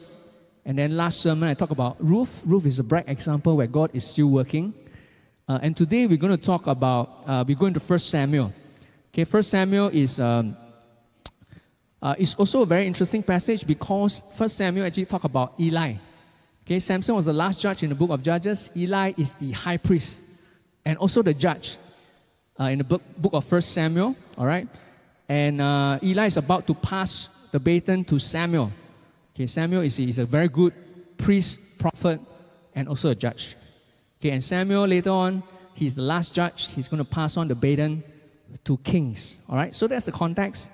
And 0.65 0.79
then 0.79 0.97
last 0.97 1.21
sermon 1.21 1.51
I 1.51 1.55
talk 1.55 1.71
about 1.71 1.97
Ruth. 1.99 2.41
Ruth 2.47 2.65
is 2.65 2.79
a 2.79 2.83
bright 2.83 3.09
example 3.09 3.57
where 3.57 3.67
God 3.67 3.91
is 3.93 4.07
still 4.07 4.29
working. 4.29 4.73
Uh, 5.47 5.59
and 5.61 5.77
today 5.77 6.07
we're 6.07 6.17
going 6.17 6.33
to 6.35 6.43
talk 6.43 6.69
about, 6.69 7.21
uh, 7.27 7.45
we're 7.47 7.59
going 7.59 7.75
to 7.75 7.81
First 7.81 8.09
Samuel. 8.09 8.51
Okay, 9.13 9.25
First 9.25 9.51
Samuel 9.51 9.89
is, 9.89 10.19
um, 10.21 10.57
uh, 12.01 12.15
is 12.17 12.35
also 12.37 12.63
a 12.63 12.67
very 12.67 12.87
interesting 12.87 13.23
passage 13.23 13.67
because 13.67 14.23
First 14.37 14.57
Samuel 14.57 14.87
actually 14.87 15.05
talk 15.05 15.25
about 15.25 15.53
Eli. 15.61 15.97
Okay, 16.67 16.79
Samson 16.79 17.15
was 17.15 17.27
the 17.27 17.33
last 17.33 17.61
judge 17.61 17.83
in 17.83 17.91
the 17.91 17.95
book 17.95 18.09
of 18.09 18.23
Judges. 18.23 18.71
Eli 18.75 19.13
is 19.19 19.35
the 19.35 19.51
high 19.53 19.77
priest 19.77 20.25
and 20.87 20.97
also 20.97 21.21
the 21.21 21.35
judge 21.35 21.77
uh, 22.59 22.65
in 22.65 22.79
the 22.79 22.85
book, 22.85 23.03
book 23.19 23.35
of 23.35 23.45
First 23.45 23.73
Samuel. 23.73 24.17
All 24.39 24.47
right, 24.47 24.67
and 25.29 25.61
uh, 25.61 25.99
Eli 26.03 26.25
is 26.25 26.39
about 26.39 26.67
to 26.67 26.73
pass 26.73 27.29
the 27.53 27.61
baton 27.61 28.03
to 28.07 28.19
Samuel. 28.19 28.73
Okay, 29.35 29.47
Samuel 29.47 29.83
is, 29.83 29.99
is 29.99 30.19
a 30.19 30.25
very 30.25 30.49
good 30.49 30.73
priest, 31.19 31.61
prophet, 31.79 32.19
and 32.75 32.89
also 32.89 33.11
a 33.11 33.15
judge. 33.15 33.57
Okay, 34.19 34.31
and 34.31 34.43
Samuel 34.43 34.87
later 34.87 35.11
on, 35.11 35.43
he's 35.75 35.95
the 35.95 36.03
last 36.03 36.35
judge. 36.35 36.73
He's 36.73 36.89
going 36.89 37.05
to 37.05 37.05
pass 37.05 37.37
on 37.37 37.47
the 37.47 37.55
baton 37.55 38.03
to 38.65 38.79
kings. 38.79 39.41
All 39.51 39.57
right, 39.57 39.75
so 39.75 39.87
that's 39.87 40.07
the 40.07 40.13
context. 40.13 40.73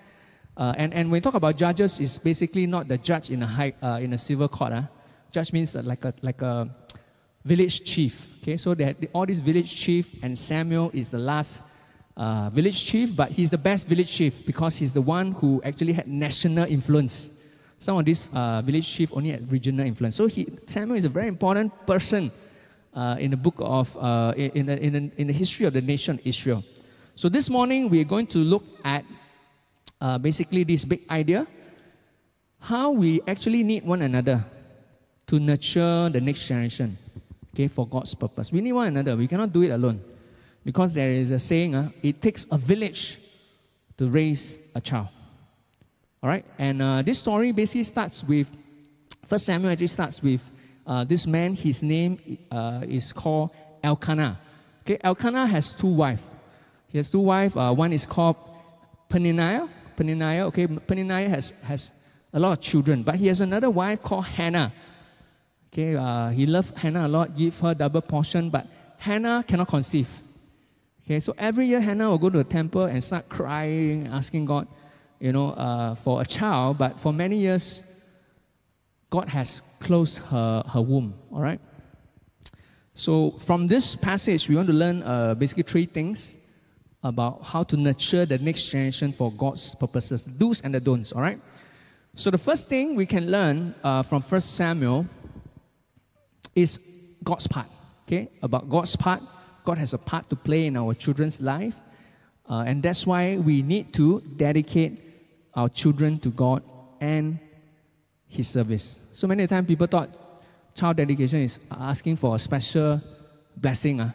Uh, 0.57 0.73
and, 0.77 0.95
and 0.95 1.11
when 1.11 1.19
we 1.19 1.21
talk 1.21 1.35
about 1.35 1.57
judges, 1.57 1.99
it's 1.99 2.17
basically 2.19 2.69
not 2.69 2.87
the 2.87 2.99
judge 2.99 3.31
in 3.31 3.43
a, 3.43 3.47
high, 3.47 3.75
uh, 3.83 3.99
in 4.01 4.13
a 4.13 4.19
civil 4.19 4.47
court. 4.47 4.73
Huh? 4.73 4.83
Judge 5.31 5.53
means 5.53 5.75
like, 5.75 6.05
a, 6.05 6.15
like 6.23 6.43
a 6.43 6.69
village 7.45 7.85
chief. 7.85 8.27
Okay, 8.43 8.57
so 8.57 8.75
they 8.75 8.85
had 8.85 9.09
all 9.13 9.27
these 9.27 9.41
village 9.41 9.75
chief, 9.75 10.23
and 10.23 10.37
Samuel 10.37 10.91
is 10.93 11.09
the 11.09 11.19
last 11.19 11.63
uh, 12.17 12.51
village 12.51 12.85
chief, 12.85 13.15
but 13.15 13.31
he's 13.31 13.51
the 13.51 13.59
best 13.59 13.87
village 13.87 14.11
chief 14.11 14.45
because 14.45 14.77
he's 14.79 14.93
the 14.93 15.01
one 15.01 15.33
who 15.33 15.61
actually 15.65 15.93
had 15.93 16.07
national 16.07 16.65
influence. 16.67 17.31
Some 17.79 17.97
of 17.97 18.05
these 18.05 18.29
uh, 18.33 18.61
village 18.63 18.87
chief 18.87 19.11
only 19.15 19.31
had 19.31 19.51
regional 19.51 19.87
influence. 19.87 20.17
So 20.17 20.27
he, 20.27 20.47
Samuel 20.69 20.97
is 20.97 21.05
a 21.05 21.09
very 21.09 21.29
important 21.29 21.73
person 21.87 22.31
uh, 22.95 23.17
in 23.19 23.31
the 23.31 23.37
book 23.37 23.55
of, 23.59 23.97
uh, 23.97 24.35
in, 24.37 24.67
the, 24.67 24.79
in, 24.83 25.13
in 25.17 25.27
the 25.27 25.33
history 25.33 25.67
of 25.67 25.73
the 25.73 25.81
nation 25.81 26.21
Israel. 26.25 26.63
So 27.15 27.29
this 27.29 27.49
morning 27.49 27.89
we 27.89 28.01
are 28.01 28.05
going 28.05 28.27
to 28.29 28.39
look 28.39 28.65
at 28.85 29.05
uh, 30.01 30.19
basically 30.19 30.65
this 30.65 30.85
big 30.85 31.03
idea 31.11 31.47
how 32.59 32.91
we 32.91 33.23
actually 33.27 33.63
need 33.63 33.85
one 33.85 34.03
another 34.03 34.45
to 35.31 35.39
nurture 35.39 36.11
the 36.11 36.21
next 36.21 36.49
generation 36.49 36.99
okay, 37.55 37.69
for 37.69 37.87
God's 37.87 38.13
purpose. 38.17 38.51
We 38.51 38.61
need 38.61 38.73
one 38.73 38.89
another. 38.89 39.17
We 39.17 39.29
cannot 39.29 39.53
do 39.53 39.63
it 39.63 39.71
alone. 39.71 40.03
Because 40.65 40.93
there 40.93 41.13
is 41.13 41.31
a 41.31 41.39
saying, 41.39 41.77
uh, 41.77 41.89
it 42.03 42.21
takes 42.21 42.49
a 42.51 42.59
village 42.59 43.19
to 43.97 44.11
raise 44.11 44.59
a 44.75 44.81
child. 44.81 45.07
All 46.21 46.29
right, 46.29 46.45
and 46.59 46.83
uh, 46.83 47.03
this 47.03 47.21
story 47.21 47.53
basically 47.53 47.85
starts 47.85 48.25
with 48.25 48.51
First 49.25 49.47
Samuel 49.47 49.71
actually 49.71 49.87
starts 49.87 50.21
with 50.21 50.51
uh, 50.85 51.05
this 51.05 51.29
man. 51.29 51.55
His 51.55 51.81
name 51.81 52.19
uh, 52.51 52.83
is 52.89 53.13
called 53.13 53.51
Elkanah. 53.85 54.37
Okay, 54.83 54.99
Elkanah 55.05 55.47
has 55.47 55.71
two 55.71 55.87
wives. 55.87 56.23
He 56.89 56.99
has 56.99 57.09
two 57.09 57.21
wives. 57.21 57.55
Uh, 57.55 57.73
one 57.73 57.93
is 57.93 58.05
called 58.05 58.37
Peninnah. 59.09 59.69
Peninnah. 59.95 60.47
Okay, 60.47 60.67
Peninnah 60.67 61.29
has 61.29 61.55
has 61.63 61.93
a 62.33 62.41
lot 62.41 62.59
of 62.59 62.61
children, 62.61 63.05
but 63.05 63.15
he 63.15 63.29
has 63.29 63.41
another 63.41 63.71
wife 63.71 64.03
called 64.03 64.25
Hannah. 64.25 64.73
Okay, 65.73 65.95
uh, 65.95 66.31
he 66.31 66.47
loved 66.47 66.77
Hannah 66.77 67.07
a 67.07 67.09
lot, 67.09 67.37
give 67.37 67.59
her 67.61 67.75
double 67.75 68.01
portion, 68.01 68.51
but 68.51 68.67
Hannah 68.99 69.45
cannot 69.47 69.69
conceive. 69.69 70.11
Okay, 71.05 71.21
so 71.21 71.33
every 71.39 71.67
year 71.67 71.81
Hannah 71.81 72.11
will 72.11 72.19
go 72.19 72.29
to 72.29 72.39
the 72.39 72.45
temple 72.45 72.85
and 72.85 73.03
start 73.03 73.29
crying, 73.29 74.09
asking 74.09 74.47
God, 74.47 74.67
you 75.21 75.33
know, 75.33 75.51
uh, 75.51 75.95
for 75.95 76.23
a 76.23 76.25
child. 76.25 76.79
But 76.79 76.99
for 76.99 77.13
many 77.13 77.37
years, 77.37 77.83
God 79.11 79.29
has 79.29 79.63
closed 79.79 80.19
her, 80.19 80.63
her 80.69 80.81
womb. 80.81 81.15
All 81.33 81.41
right. 81.41 81.61
So 82.95 83.31
from 83.39 83.67
this 83.67 83.95
passage, 83.95 84.49
we 84.49 84.57
want 84.57 84.69
to 84.69 84.75
learn 84.75 85.03
uh, 85.03 85.35
basically 85.35 85.63
three 85.63 85.87
things 85.87 86.37
about 87.03 87.47
how 87.47 87.63
to 87.63 87.77
nurture 87.77 88.27
the 88.27 88.39
next 88.39 88.67
generation 88.67 89.13
for 89.13 89.33
God's 89.33 89.75
purposes, 89.75 90.25
the 90.25 90.33
do's 90.33 90.61
and 90.63 90.75
the 90.75 90.81
don'ts. 90.81 91.13
All 91.13 91.23
right. 91.23 91.41
So 92.15 92.31
the 92.31 92.39
first 92.39 92.69
thing 92.69 92.97
we 92.97 93.07
can 93.07 93.31
learn 93.31 93.75
uh, 93.83 94.03
from 94.03 94.21
First 94.21 94.57
Samuel 94.57 95.07
is 96.55 96.81
God's 97.23 97.47
part. 97.47 97.67
Okay, 98.07 98.29
about 98.43 98.69
God's 98.69 98.97
part. 98.97 99.23
God 99.65 99.79
has 99.79 99.95
a 99.95 99.99
part 99.99 100.29
to 100.31 100.37
play 100.37 100.67
in 100.67 100.77
our 100.77 100.95
children's 100.95 101.41
life, 101.41 101.77
uh, 102.49 102.65
and 102.67 102.83
that's 102.83 103.07
why 103.07 103.37
we 103.37 103.63
need 103.63 103.93
to 103.95 104.21
dedicate 104.37 104.99
our 105.55 105.69
children 105.69 106.19
to 106.21 106.31
God 106.31 106.63
and 107.01 107.39
His 108.27 108.49
service. 108.49 108.99
So 109.13 109.27
many 109.27 109.47
times 109.47 109.67
people 109.67 109.87
thought 109.87 110.11
child 110.75 110.97
dedication 110.97 111.43
is 111.43 111.59
asking 111.71 112.17
for 112.17 112.35
a 112.35 112.39
special 112.39 113.01
blessing 113.57 114.01
uh, 114.01 114.13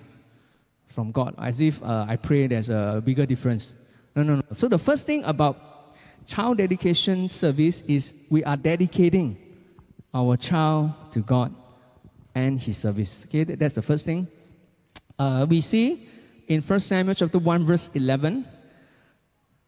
from 0.87 1.11
God, 1.11 1.35
as 1.37 1.61
if 1.61 1.81
uh, 1.83 2.05
I 2.07 2.15
pray 2.15 2.47
there's 2.47 2.69
a 2.69 3.01
bigger 3.03 3.25
difference. 3.25 3.75
No, 4.15 4.23
no, 4.23 4.35
no. 4.35 4.43
So 4.51 4.67
the 4.67 4.79
first 4.79 5.05
thing 5.05 5.23
about 5.25 5.95
child 6.25 6.57
dedication 6.57 7.29
service 7.29 7.81
is 7.87 8.13
we 8.29 8.43
are 8.43 8.57
dedicating 8.57 9.37
our 10.13 10.37
child 10.37 10.91
to 11.11 11.19
God 11.19 11.53
and 12.35 12.59
his 12.59 12.77
service. 12.77 13.25
Okay, 13.27 13.45
that's 13.45 13.75
the 13.75 13.81
first 13.81 14.05
thing. 14.05 14.27
Uh, 15.17 15.45
we 15.49 15.61
see 15.61 16.07
in 16.47 16.61
1 16.61 16.79
Samuel 16.79 17.15
chapter 17.15 17.39
1, 17.39 17.63
verse 17.63 17.89
11, 17.93 18.45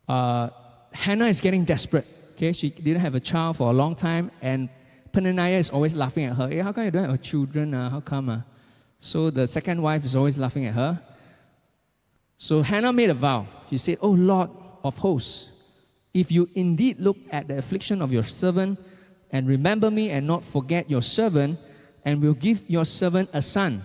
uh, 0.07 0.49
Hannah 0.91 1.27
is 1.27 1.41
getting 1.41 1.63
desperate. 1.63 2.05
Okay, 2.35 2.51
she 2.51 2.69
didn't 2.69 3.01
have 3.01 3.15
a 3.15 3.19
child 3.19 3.57
for 3.57 3.69
a 3.71 3.73
long 3.73 3.95
time, 3.95 4.29
and 4.41 4.69
Peninnah 5.11 5.47
is 5.49 5.69
always 5.69 5.95
laughing 5.95 6.25
at 6.25 6.35
her. 6.35 6.49
Hey, 6.49 6.59
how 6.59 6.71
come 6.71 6.83
you 6.83 6.91
don't 6.91 7.09
have 7.09 7.21
children? 7.21 7.73
Uh? 7.73 7.89
How 7.89 8.01
come? 8.01 8.29
Uh? 8.29 8.41
So 8.99 9.31
the 9.31 9.47
second 9.47 9.81
wife 9.81 10.05
is 10.05 10.15
always 10.15 10.37
laughing 10.37 10.65
at 10.65 10.73
her. 10.73 11.01
So 12.37 12.61
Hannah 12.61 12.93
made 12.93 13.09
a 13.09 13.15
vow. 13.15 13.47
She 13.69 13.77
said, 13.77 13.97
Oh 14.01 14.11
Lord 14.11 14.51
of 14.83 14.97
hosts, 14.97 15.49
if 16.13 16.31
you 16.31 16.49
indeed 16.53 16.99
look 16.99 17.17
at 17.31 17.47
the 17.47 17.57
affliction 17.57 18.01
of 18.01 18.11
your 18.11 18.23
servant 18.23 18.79
and 19.31 19.47
remember 19.47 19.89
me 19.89 20.11
and 20.11 20.27
not 20.27 20.43
forget 20.43 20.89
your 20.89 21.01
servant, 21.01 21.59
and 22.07 22.21
will 22.21 22.33
give 22.33 22.63
your 22.69 22.85
servant 22.85 23.29
a 23.33 23.41
son. 23.41 23.81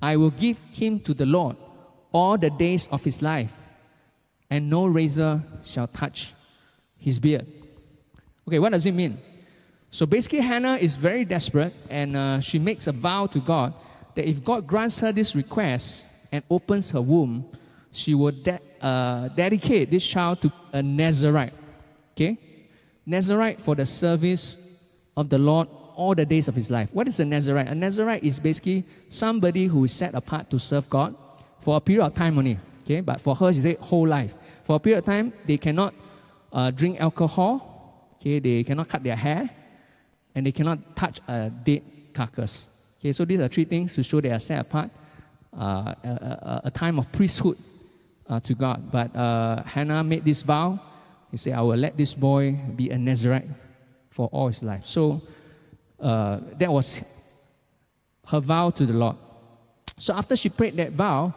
I 0.00 0.16
will 0.16 0.30
give 0.30 0.58
him 0.72 1.00
to 1.00 1.12
the 1.12 1.26
Lord 1.26 1.54
all 2.10 2.38
the 2.38 2.48
days 2.48 2.88
of 2.90 3.04
his 3.04 3.20
life, 3.20 3.52
and 4.48 4.70
no 4.70 4.86
razor 4.86 5.42
shall 5.62 5.86
touch 5.86 6.32
his 6.96 7.20
beard. 7.20 7.46
Okay, 8.48 8.58
what 8.58 8.72
does 8.72 8.86
it 8.86 8.92
mean? 8.92 9.18
So 9.90 10.06
basically, 10.06 10.40
Hannah 10.40 10.76
is 10.76 10.96
very 10.96 11.26
desperate, 11.26 11.74
and 11.90 12.16
uh, 12.16 12.40
she 12.40 12.58
makes 12.58 12.86
a 12.86 12.92
vow 12.92 13.26
to 13.26 13.38
God 13.38 13.74
that 14.14 14.26
if 14.26 14.42
God 14.42 14.66
grants 14.66 14.98
her 15.00 15.12
this 15.12 15.36
request 15.36 16.06
and 16.32 16.42
opens 16.48 16.90
her 16.92 17.02
womb, 17.02 17.44
she 17.92 18.14
will 18.14 18.32
de- 18.32 18.60
uh, 18.80 19.28
dedicate 19.28 19.90
this 19.90 20.06
child 20.06 20.40
to 20.40 20.50
a 20.72 20.82
Nazarite. 20.82 21.52
Okay? 22.16 22.38
Nazarite 23.04 23.60
for 23.60 23.74
the 23.74 23.84
service 23.84 24.56
of 25.18 25.28
the 25.28 25.36
Lord 25.36 25.68
all 25.96 26.14
the 26.14 26.24
days 26.24 26.48
of 26.48 26.54
his 26.54 26.70
life. 26.70 26.88
What 26.92 27.08
is 27.08 27.20
a 27.20 27.24
Nazarite? 27.24 27.68
A 27.68 27.74
Nazarite 27.74 28.24
is 28.24 28.38
basically 28.40 28.84
somebody 29.08 29.66
who 29.66 29.84
is 29.84 29.92
set 29.92 30.14
apart 30.14 30.50
to 30.50 30.58
serve 30.58 30.88
God 30.90 31.14
for 31.60 31.76
a 31.76 31.80
period 31.80 32.04
of 32.04 32.14
time 32.14 32.38
only. 32.38 32.58
Okay, 32.82 33.00
but 33.00 33.20
for 33.20 33.34
her, 33.36 33.52
she 33.52 33.60
said 33.60 33.78
whole 33.78 34.06
life. 34.06 34.34
For 34.64 34.76
a 34.76 34.78
period 34.78 34.98
of 34.98 35.04
time, 35.04 35.32
they 35.46 35.56
cannot 35.56 35.94
uh, 36.52 36.70
drink 36.70 37.00
alcohol. 37.00 38.16
Okay, 38.16 38.38
they 38.38 38.64
cannot 38.64 38.88
cut 38.88 39.02
their 39.02 39.16
hair, 39.16 39.48
and 40.34 40.46
they 40.46 40.52
cannot 40.52 40.96
touch 40.96 41.20
a 41.28 41.50
dead 41.50 41.82
carcass. 42.12 42.68
Okay, 42.98 43.12
so 43.12 43.24
these 43.24 43.40
are 43.40 43.48
three 43.48 43.64
things 43.64 43.94
to 43.94 44.02
show 44.02 44.20
they 44.20 44.30
are 44.30 44.38
set 44.38 44.60
apart. 44.60 44.90
Uh, 45.52 45.94
a, 46.04 46.08
a, 46.08 46.60
a, 46.64 46.70
time 46.70 46.98
of 46.98 47.10
priesthood 47.12 47.58
uh, 48.26 48.40
to 48.40 48.54
God. 48.54 48.90
But 48.90 49.14
uh, 49.14 49.62
Hannah 49.64 50.02
made 50.02 50.24
this 50.24 50.40
vow. 50.40 50.80
He 51.30 51.36
said, 51.36 51.52
"I 51.52 51.60
will 51.60 51.76
let 51.76 51.96
this 51.96 52.14
boy 52.14 52.52
be 52.74 52.88
a 52.88 52.96
Nazarite 52.96 53.48
for 54.08 54.28
all 54.32 54.48
his 54.48 54.62
life." 54.62 54.86
So 54.86 55.20
uh, 56.02 56.40
that 56.58 56.70
was 56.70 57.02
her 58.26 58.40
vow 58.40 58.70
to 58.70 58.84
the 58.84 58.92
Lord. 58.92 59.16
So 59.98 60.14
after 60.14 60.34
she 60.34 60.48
prayed 60.48 60.76
that 60.76 60.92
vow, 60.92 61.32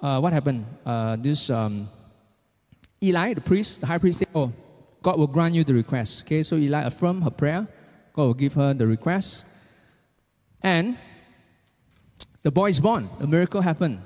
uh, 0.00 0.18
what 0.20 0.32
happened? 0.32 0.64
Uh, 0.84 1.16
this 1.16 1.50
um, 1.50 1.88
Eli, 3.02 3.34
the 3.34 3.40
priest, 3.40 3.80
the 3.80 3.86
high 3.86 3.98
priest, 3.98 4.20
said, 4.20 4.28
"Oh, 4.34 4.52
God 5.02 5.18
will 5.18 5.26
grant 5.26 5.54
you 5.54 5.64
the 5.64 5.74
request." 5.74 6.22
Okay, 6.22 6.42
so 6.42 6.56
Eli 6.56 6.82
affirmed 6.82 7.22
her 7.24 7.30
prayer. 7.30 7.66
God 8.14 8.22
will 8.22 8.34
give 8.34 8.54
her 8.54 8.72
the 8.72 8.86
request, 8.86 9.44
and 10.62 10.96
the 12.42 12.50
boy 12.50 12.70
is 12.70 12.80
born. 12.80 13.08
A 13.20 13.26
miracle 13.26 13.60
happened. 13.60 14.00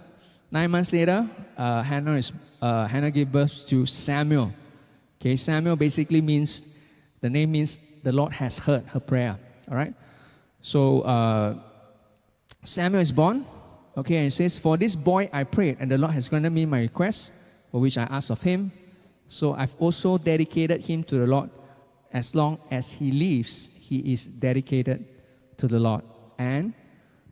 Nine 0.50 0.70
months 0.70 0.92
later, 0.92 1.28
uh, 1.56 1.82
Hannah 1.82 2.14
is 2.14 2.32
uh, 2.60 2.86
Hannah 2.86 3.10
gave 3.10 3.30
birth 3.30 3.68
to 3.68 3.86
Samuel. 3.86 4.52
Okay, 5.20 5.36
Samuel 5.36 5.76
basically 5.76 6.20
means 6.20 6.62
the 7.20 7.30
name 7.30 7.52
means 7.52 7.78
the 8.02 8.10
Lord 8.10 8.32
has 8.32 8.58
heard 8.58 8.82
her 8.86 9.00
prayer. 9.00 9.38
All 9.70 9.76
right. 9.76 9.94
So 10.62 11.02
uh, 11.02 11.54
Samuel 12.64 13.02
is 13.02 13.12
born. 13.12 13.46
Okay, 13.96 14.16
and 14.16 14.26
it 14.26 14.30
says, 14.30 14.58
For 14.58 14.76
this 14.76 14.94
boy 14.94 15.28
I 15.32 15.44
prayed, 15.44 15.78
and 15.80 15.90
the 15.90 15.98
Lord 15.98 16.14
has 16.14 16.28
granted 16.28 16.50
me 16.50 16.64
my 16.64 16.80
request, 16.80 17.32
for 17.70 17.80
which 17.80 17.98
I 17.98 18.04
asked 18.04 18.30
of 18.30 18.40
him. 18.42 18.72
So 19.28 19.54
I've 19.54 19.74
also 19.78 20.18
dedicated 20.18 20.84
him 20.84 21.04
to 21.04 21.18
the 21.18 21.26
Lord. 21.26 21.50
As 22.12 22.34
long 22.34 22.58
as 22.70 22.92
he 22.92 23.10
lives, 23.12 23.70
he 23.74 24.12
is 24.12 24.26
dedicated 24.26 25.04
to 25.56 25.68
the 25.68 25.78
Lord. 25.78 26.02
And 26.38 26.74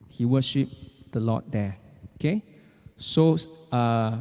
he 0.08 0.24
worshiped 0.24 1.12
the 1.12 1.20
Lord 1.20 1.44
there. 1.50 1.76
Okay? 2.14 2.42
So 2.96 3.36
uh, 3.72 4.18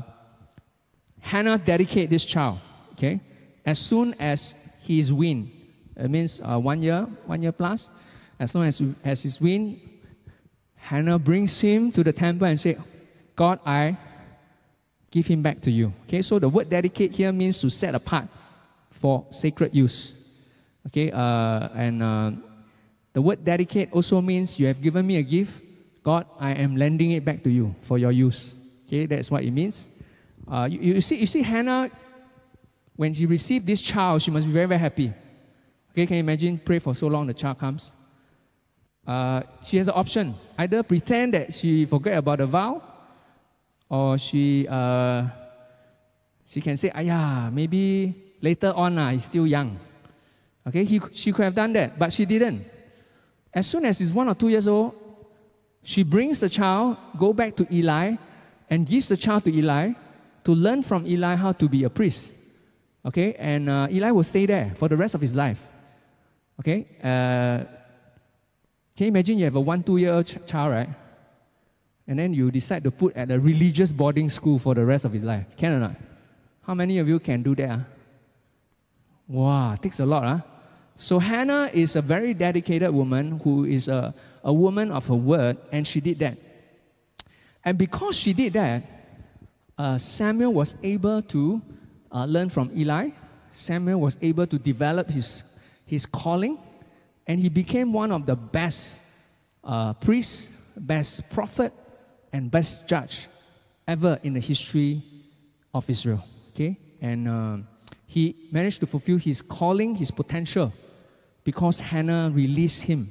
Hannah 1.20 1.58
dedicated 1.58 2.10
this 2.10 2.26
child. 2.26 2.58
Okay? 2.94 3.20
As 3.66 3.78
soon 3.78 4.16
as 4.20 4.56
he 4.82 5.00
is 5.00 5.14
weaned, 5.14 5.52
it 5.96 6.10
means 6.10 6.42
uh, 6.42 6.58
one 6.58 6.82
year, 6.82 7.02
one 7.26 7.42
year 7.42 7.52
plus. 7.52 7.92
As 8.40 8.54
long 8.54 8.66
as, 8.66 8.82
as 9.04 9.24
he's 9.24 9.42
weaned, 9.42 9.80
Hannah 10.76 11.20
brings 11.20 11.60
him 11.60 11.92
to 11.92 12.04
the 12.04 12.14
temple 12.14 12.48
and 12.48 12.60
say, 12.60 12.78
God, 13.36 13.60
I 13.66 13.98
give 15.12 15.28
him 15.28 15.42
back 15.42 15.62
to 15.62 15.72
you. 15.72 15.94
Okay, 16.04 16.22
so 16.22 16.40
the 16.40 16.50
word 16.50 16.70
dedicate 16.70 17.14
here 17.14 17.32
means 17.32 17.60
to 17.62 17.70
set 17.70 17.96
apart 17.96 18.28
for 18.92 19.26
sacred 19.30 19.74
use. 19.74 20.14
Okay, 20.88 21.12
uh, 21.12 21.70
and 21.76 22.04
uh, 22.04 22.32
the 23.14 23.22
word 23.22 23.44
dedicate 23.44 23.90
also 23.92 24.22
means 24.22 24.60
you 24.60 24.68
have 24.68 24.82
given 24.82 25.06
me 25.06 25.18
a 25.18 25.24
gift. 25.24 25.62
God, 26.04 26.26
I 26.40 26.52
am 26.52 26.78
lending 26.78 27.12
it 27.12 27.26
back 27.26 27.44
to 27.44 27.50
you 27.50 27.76
for 27.82 27.98
your 27.98 28.12
use. 28.12 28.56
Okay, 28.86 29.06
that's 29.06 29.30
what 29.30 29.44
it 29.44 29.52
means. 29.52 29.90
Uh, 30.50 30.70
you, 30.72 30.80
you, 30.80 31.02
see, 31.02 31.18
you 31.18 31.26
see, 31.26 31.42
Hannah, 31.42 31.92
when 32.96 33.14
she 33.14 33.26
received 33.26 33.66
this 33.66 33.82
child, 33.82 34.22
she 34.22 34.32
must 34.32 34.46
be 34.46 34.54
very, 34.54 34.68
very 34.68 34.80
happy. 34.80 35.12
Okay, 35.92 36.06
can 36.06 36.16
you 36.16 36.22
imagine? 36.22 36.58
Pray 36.58 36.80
for 36.80 36.94
so 36.96 37.08
long, 37.08 37.28
the 37.28 37.34
child 37.34 37.60
comes. 37.60 37.92
Uh, 39.08 39.42
she 39.64 39.78
has 39.78 39.88
an 39.88 39.94
option 39.96 40.36
either 40.58 40.84
pretend 40.84 41.34
that 41.34 41.54
she 41.54 41.86
forget 41.86 42.18
about 42.18 42.40
the 42.40 42.46
vow, 42.46 42.82
or 43.90 44.18
she 44.18 44.68
uh, 44.68 45.24
she 46.46 46.60
can 46.60 46.76
say, 46.76 46.92
"Ayah, 46.92 47.50
maybe 47.50 48.14
later 48.42 48.74
on, 48.76 48.98
uh, 48.98 49.12
he's 49.12 49.24
still 49.24 49.48
young." 49.48 49.80
Okay, 50.68 50.84
he, 50.84 51.00
she 51.14 51.32
could 51.32 51.46
have 51.46 51.56
done 51.56 51.72
that, 51.74 51.98
but 51.98 52.12
she 52.12 52.26
didn't. 52.26 52.66
As 53.54 53.66
soon 53.66 53.86
as 53.86 54.00
he's 54.00 54.12
one 54.12 54.28
or 54.28 54.36
two 54.36 54.50
years 54.50 54.68
old, 54.68 54.94
she 55.82 56.04
brings 56.04 56.42
the 56.42 56.50
child, 56.50 56.98
go 57.18 57.32
back 57.32 57.56
to 57.56 57.68
Eli, 57.74 58.18
and 58.70 58.86
gives 58.86 59.08
the 59.08 59.16
child 59.16 59.46
to 59.46 59.56
Eli 59.56 59.94
to 60.44 60.52
learn 60.52 60.84
from 60.84 61.08
Eli 61.08 61.36
how 61.36 61.54
to 61.54 61.70
be 61.70 61.86
a 61.86 61.90
priest. 61.90 62.36
Okay, 63.06 63.36
and 63.40 63.70
uh, 63.70 63.88
Eli 63.90 64.12
will 64.12 64.28
stay 64.28 64.46
there 64.46 64.74
for 64.76 64.90
the 64.90 64.98
rest 64.98 65.16
of 65.16 65.22
his 65.22 65.34
life. 65.34 65.66
Okay? 66.60 66.88
Can 68.98 69.06
you 69.06 69.10
imagine 69.10 69.38
you 69.38 69.46
have 69.46 69.56
a 69.56 69.62
one, 69.62 69.84
two 69.84 69.98
year 69.98 70.12
old 70.12 70.26
ch- 70.26 70.44
child, 70.48 70.72
right? 70.72 70.90
And 72.08 72.18
then 72.18 72.34
you 72.34 72.50
decide 72.50 72.84
to 72.84 72.90
put 72.90 73.16
at 73.16 73.30
a 73.30 73.40
religious 73.40 73.92
boarding 73.92 74.28
school 74.28 74.58
for 74.58 74.74
the 74.74 74.84
rest 74.84 75.06
of 75.06 75.14
his 75.14 75.24
life. 75.24 75.46
Can 75.56 75.74
or 75.74 75.80
not? 75.80 75.96
How 76.64 76.74
many 76.74 76.98
of 76.98 77.08
you 77.08 77.20
can 77.20 77.44
do 77.44 77.54
that? 77.56 77.80
Wow, 79.28 79.76
takes 79.76 80.00
a 80.00 80.06
lot, 80.06 80.24
huh? 80.24 80.40
So 80.96 81.20
Hannah 81.20 81.70
is 81.74 81.96
a 81.96 82.02
very 82.02 82.34
dedicated 82.34 82.92
woman 82.92 83.40
who 83.44 83.66
is 83.66 83.88
a, 83.88 84.16
a 84.44 84.52
woman 84.52 84.92
of 84.92 85.06
her 85.08 85.16
word, 85.16 85.58
and 85.72 85.86
she 85.86 86.02
did 86.02 86.18
that. 86.20 86.38
And 87.64 87.78
because 87.78 88.18
she 88.18 88.34
did 88.34 88.54
that, 88.54 88.84
uh, 89.78 90.00
Samuel 90.00 90.54
was 90.54 90.76
able 90.82 91.22
to 91.22 91.62
uh, 92.12 92.26
learn 92.26 92.50
from 92.50 92.72
Eli. 92.76 93.10
Samuel 93.52 94.00
was 94.00 94.18
able 94.24 94.48
to 94.48 94.58
develop 94.58 95.10
his, 95.10 95.44
his 95.86 96.08
calling, 96.08 96.58
and 97.28 97.40
he 97.40 97.50
became 97.50 97.92
one 97.92 98.12
of 98.12 98.26
the 98.26 98.36
best 98.36 99.02
uh, 99.64 99.94
priests, 99.94 100.50
best 100.78 101.30
prophet, 101.30 101.74
and 102.32 102.50
best 102.50 102.88
judge 102.88 103.28
ever 103.88 104.20
in 104.24 104.34
the 104.34 104.40
history 104.40 105.02
of 105.74 105.90
Israel. 105.90 106.24
Okay? 106.50 106.78
And 107.02 107.28
uh, 107.28 107.58
he 108.06 108.48
managed 108.52 108.80
to 108.80 108.86
fulfill 108.86 109.18
his 109.18 109.42
calling, 109.42 109.96
his 109.96 110.12
potential, 110.12 110.72
because 111.44 111.80
Hannah 111.80 112.32
released 112.34 112.84
him 112.84 113.10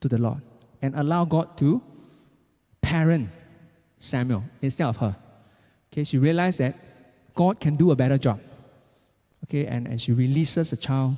to 0.00 0.08
the 0.08 0.18
Lord 0.18 0.42
and 0.82 0.94
allowed 0.94 1.30
God 1.30 1.56
to 1.58 1.82
parent 2.80 3.30
Samuel 3.98 4.44
instead 4.60 4.86
of 4.86 4.96
her. 4.98 5.16
Okay, 5.92 6.04
she 6.04 6.18
realized 6.18 6.58
that 6.58 6.76
God 7.34 7.60
can 7.60 7.76
do 7.76 7.90
a 7.90 7.96
better 7.96 8.18
job. 8.18 8.40
Okay, 9.44 9.66
and, 9.66 9.86
and 9.86 10.00
she 10.00 10.12
releases 10.12 10.70
the 10.70 10.76
child 10.76 11.16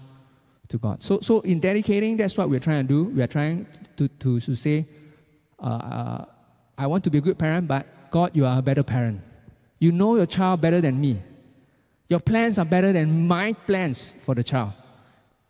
to 0.68 0.78
God. 0.78 1.02
So, 1.02 1.20
so 1.20 1.40
in 1.40 1.60
dedicating, 1.60 2.16
that's 2.16 2.36
what 2.36 2.48
we're 2.48 2.60
trying 2.60 2.86
to 2.86 2.88
do. 2.88 3.04
We 3.04 3.22
are 3.22 3.26
trying 3.26 3.66
to, 3.96 4.08
to, 4.08 4.40
to 4.40 4.54
say, 4.54 4.86
uh, 5.60 5.66
uh, 5.66 6.24
I 6.76 6.86
want 6.86 7.04
to 7.04 7.10
be 7.10 7.18
a 7.18 7.20
good 7.20 7.38
parent, 7.38 7.66
but 7.66 7.86
God, 8.10 8.30
you 8.34 8.46
are 8.46 8.58
a 8.58 8.62
better 8.62 8.82
parent. 8.82 9.20
You 9.78 9.92
know 9.92 10.16
your 10.16 10.26
child 10.26 10.60
better 10.60 10.80
than 10.80 11.00
me. 11.00 11.20
Your 12.08 12.20
plans 12.20 12.58
are 12.58 12.64
better 12.64 12.92
than 12.92 13.26
my 13.26 13.52
plans 13.52 14.14
for 14.24 14.34
the 14.34 14.42
child. 14.42 14.72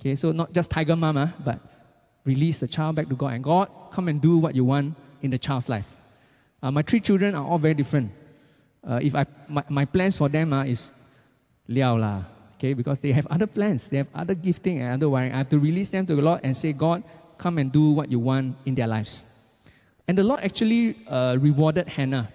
Okay, 0.01 0.15
so 0.15 0.33
not 0.33 0.53
just 0.53 0.71
tiger 0.71 0.97
mama, 0.97 1.35
but 1.45 1.61
release 2.25 2.61
the 2.61 2.69
child 2.69 2.97
back 2.97 3.09
to 3.09 3.15
God. 3.15 3.35
And 3.35 3.45
God, 3.45 3.69
come 3.91 4.09
and 4.09 4.21
do 4.21 4.39
what 4.39 4.55
you 4.55 4.65
want 4.65 4.95
in 5.23 5.31
the 5.31 5.39
child's 5.39 5.69
life. 5.69 5.95
Uh, 6.63 6.71
my 6.71 6.83
three 6.83 7.01
children 7.01 7.35
are 7.35 7.45
all 7.45 7.59
very 7.59 7.75
different. 7.75 8.11
Uh, 8.89 9.01
if 9.03 9.15
I, 9.15 9.27
my, 9.49 9.65
my 9.69 9.85
plans 9.85 10.17
for 10.17 10.29
them 10.29 10.53
uh, 10.53 10.65
is 10.65 10.93
liao 11.69 11.97
la, 11.97 12.23
okay, 12.59 12.75
because 12.75 12.99
they 12.99 13.13
have 13.13 13.27
other 13.29 13.47
plans, 13.47 13.89
they 13.89 13.99
have 13.99 14.09
other 14.15 14.35
gifting 14.35 14.83
and 14.83 14.95
other 14.95 15.09
wiring. 15.09 15.33
I 15.33 15.39
have 15.39 15.49
to 15.51 15.59
release 15.59 15.89
them 15.91 16.05
to 16.07 16.15
the 16.15 16.23
Lord 16.23 16.41
and 16.43 16.57
say, 16.57 16.73
God, 16.73 17.05
come 17.39 17.59
and 17.59 17.71
do 17.71 17.91
what 17.93 18.11
you 18.11 18.19
want 18.19 18.57
in 18.67 18.75
their 18.75 18.89
lives. 18.89 19.25
And 20.09 20.19
the 20.19 20.25
Lord 20.25 20.41
actually 20.41 20.97
uh, 21.07 21.37
rewarded 21.39 21.87
Hannah. 21.87 22.29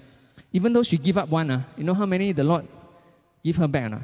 Even 0.53 0.71
though 0.71 0.83
she 0.83 0.97
gave 0.97 1.17
up 1.17 1.27
one, 1.27 1.51
uh, 1.51 1.63
you 1.75 1.83
know 1.83 1.93
how 1.93 2.05
many 2.05 2.31
the 2.31 2.43
Lord 2.43 2.67
give 3.43 3.57
her 3.57 3.67
back? 3.67 3.91
Uh? 3.91 3.99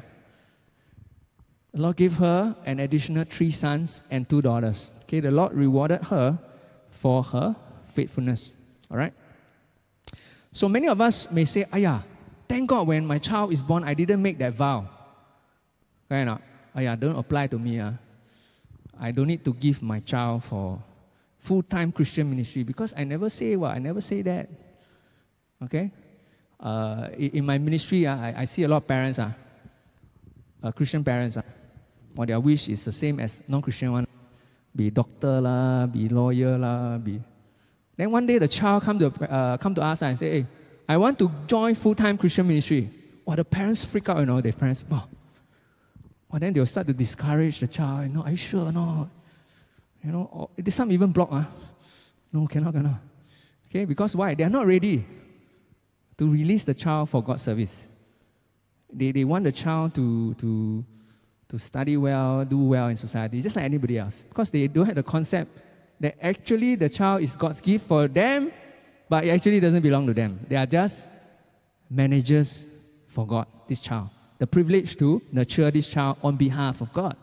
The 1.72 1.80
Lord 1.80 1.96
gave 1.96 2.14
her 2.14 2.54
an 2.66 2.80
additional 2.80 3.24
three 3.24 3.50
sons 3.50 4.02
and 4.10 4.28
two 4.28 4.42
daughters. 4.42 4.90
Okay, 5.04 5.20
the 5.20 5.30
Lord 5.30 5.54
rewarded 5.54 6.02
her 6.04 6.38
for 6.90 7.22
her 7.22 7.56
faithfulness. 7.86 8.56
All 8.90 8.96
right? 8.96 9.14
So 10.52 10.68
many 10.68 10.88
of 10.88 11.00
us 11.00 11.30
may 11.30 11.44
say, 11.44 11.64
Ayah, 11.72 12.00
thank 12.48 12.68
God 12.68 12.88
when 12.88 13.06
my 13.06 13.18
child 13.18 13.52
is 13.52 13.62
born, 13.62 13.84
I 13.84 13.94
didn't 13.94 14.20
make 14.20 14.38
that 14.38 14.52
vow. 14.54 14.88
Right 16.10 16.24
not? 16.24 16.42
Ayah, 16.76 16.96
don't 16.96 17.16
apply 17.16 17.46
to 17.46 17.58
me. 17.58 17.78
Uh. 17.78 17.92
I 18.98 19.12
don't 19.12 19.28
need 19.28 19.44
to 19.44 19.54
give 19.54 19.80
my 19.80 20.00
child 20.00 20.44
for 20.44 20.82
full 21.38 21.62
time 21.62 21.92
Christian 21.92 22.28
ministry 22.28 22.64
because 22.64 22.92
I 22.96 23.04
never 23.04 23.30
say 23.30 23.56
what, 23.56 23.74
I 23.74 23.78
never 23.78 24.00
say 24.00 24.22
that. 24.22 24.50
Okay? 25.62 25.90
Uh, 26.58 27.08
in 27.16 27.46
my 27.46 27.56
ministry, 27.56 28.06
uh, 28.06 28.16
I, 28.16 28.34
I, 28.38 28.44
see 28.44 28.64
a 28.64 28.68
lot 28.68 28.78
of 28.78 28.86
parents, 28.86 29.18
uh, 29.18 29.30
uh, 30.62 30.72
Christian 30.72 31.02
parents, 31.02 31.38
uh, 31.38 31.42
or 32.16 32.26
their 32.26 32.40
wish 32.40 32.68
is 32.68 32.84
the 32.84 32.92
same 32.92 33.18
as 33.20 33.42
non 33.48 33.62
Christian 33.62 33.92
one 33.92 34.06
be 34.76 34.90
doctor, 34.90 35.40
la, 35.40 35.86
be 35.86 36.08
lawyer, 36.08 36.58
la, 36.58 36.98
be 36.98 37.22
then 37.96 38.10
one 38.10 38.26
day 38.26 38.38
the 38.38 38.48
child 38.48 38.82
come 38.82 38.98
to, 38.98 39.08
uh, 39.30 39.58
come 39.58 39.74
to 39.74 39.82
us 39.82 40.02
and 40.02 40.18
say, 40.18 40.30
hey, 40.30 40.46
I 40.88 40.96
want 40.96 41.18
to 41.18 41.30
join 41.46 41.74
full-time 41.74 42.16
Christian 42.16 42.48
ministry. 42.48 42.88
Well, 43.26 43.36
the 43.36 43.44
parents 43.44 43.84
freak 43.84 44.08
out, 44.08 44.20
you 44.20 44.26
know, 44.26 44.40
the 44.40 44.52
parents, 44.52 44.84
well, 44.88 45.06
well 46.30 46.38
then 46.40 46.52
they'll 46.52 46.66
start 46.66 46.86
to 46.86 46.92
discourage 46.92 47.60
the 47.60 47.68
child, 47.68 48.06
you 48.06 48.14
know, 48.14 48.22
are 48.22 48.30
you 48.30 48.36
sure 48.36 48.66
or 48.66 48.72
not? 48.72 49.08
You 50.04 50.12
know, 50.12 50.28
or, 50.32 50.70
some 50.70 50.92
even 50.92 51.12
block, 51.12 51.30
huh? 51.30 51.44
no, 52.32 52.46
cannot, 52.46 52.72
cannot. 52.72 53.00
Okay, 53.68 53.84
because 53.84 54.16
why? 54.16 54.34
They 54.34 54.44
are 54.44 54.50
not 54.50 54.66
ready 54.66 55.04
to 56.18 56.30
release 56.30 56.64
the 56.64 56.74
child 56.74 57.10
for 57.10 57.22
God's 57.22 57.42
service. 57.42 57.88
They, 58.92 59.12
they 59.12 59.24
want 59.24 59.44
the 59.44 59.52
child 59.52 59.94
to, 59.94 60.34
to, 60.34 60.84
to 61.48 61.58
study 61.58 61.96
well, 61.96 62.44
do 62.44 62.58
well 62.58 62.88
in 62.88 62.96
society, 62.96 63.40
just 63.40 63.56
like 63.56 63.64
anybody 63.64 63.98
else. 63.98 64.24
Because 64.28 64.50
they 64.50 64.66
don't 64.66 64.86
have 64.86 64.96
the 64.96 65.02
concept 65.02 65.50
that 66.00 66.16
actually 66.20 66.74
the 66.76 66.88
child 66.88 67.22
is 67.22 67.36
God's 67.36 67.60
gift 67.60 67.86
for 67.86 68.08
them, 68.08 68.52
but 69.08 69.24
it 69.24 69.30
actually 69.30 69.60
doesn't 69.60 69.82
belong 69.82 70.06
to 70.06 70.14
them. 70.14 70.44
They 70.48 70.56
are 70.56 70.66
just 70.66 71.08
managers 71.88 72.66
for 73.08 73.26
God, 73.26 73.46
this 73.68 73.80
child. 73.80 74.10
The 74.40 74.46
privilege 74.46 74.96
to 74.96 75.20
nurture 75.30 75.70
this 75.70 75.86
child 75.86 76.16
on 76.24 76.36
behalf 76.36 76.80
of 76.80 76.90
God. 76.94 77.14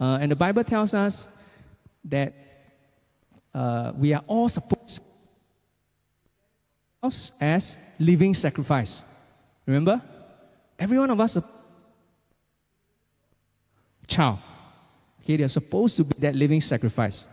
Uh, 0.00 0.18
and 0.20 0.30
the 0.30 0.36
Bible 0.36 0.64
tells 0.64 0.92
us 0.92 1.28
that 2.04 2.34
uh, 3.54 3.92
we 3.96 4.12
are 4.12 4.22
all 4.26 4.48
supposed 4.48 4.96
to 4.96 5.02
as 7.40 7.78
living 8.00 8.34
sacrifice. 8.34 9.04
Remember? 9.64 10.02
Every 10.76 10.98
one 10.98 11.10
of 11.10 11.20
us 11.20 11.36
a 11.36 11.44
child. 14.08 14.38
Okay, 15.22 15.36
they're 15.36 15.46
supposed 15.46 15.96
to 15.98 16.04
be 16.04 16.14
that 16.18 16.34
living 16.34 16.60
sacrifice. 16.60 17.28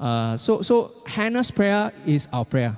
Uh, 0.00 0.36
so, 0.36 0.62
so 0.62 1.02
Hannah's 1.06 1.52
prayer 1.52 1.92
is 2.06 2.26
our 2.32 2.44
prayer. 2.44 2.76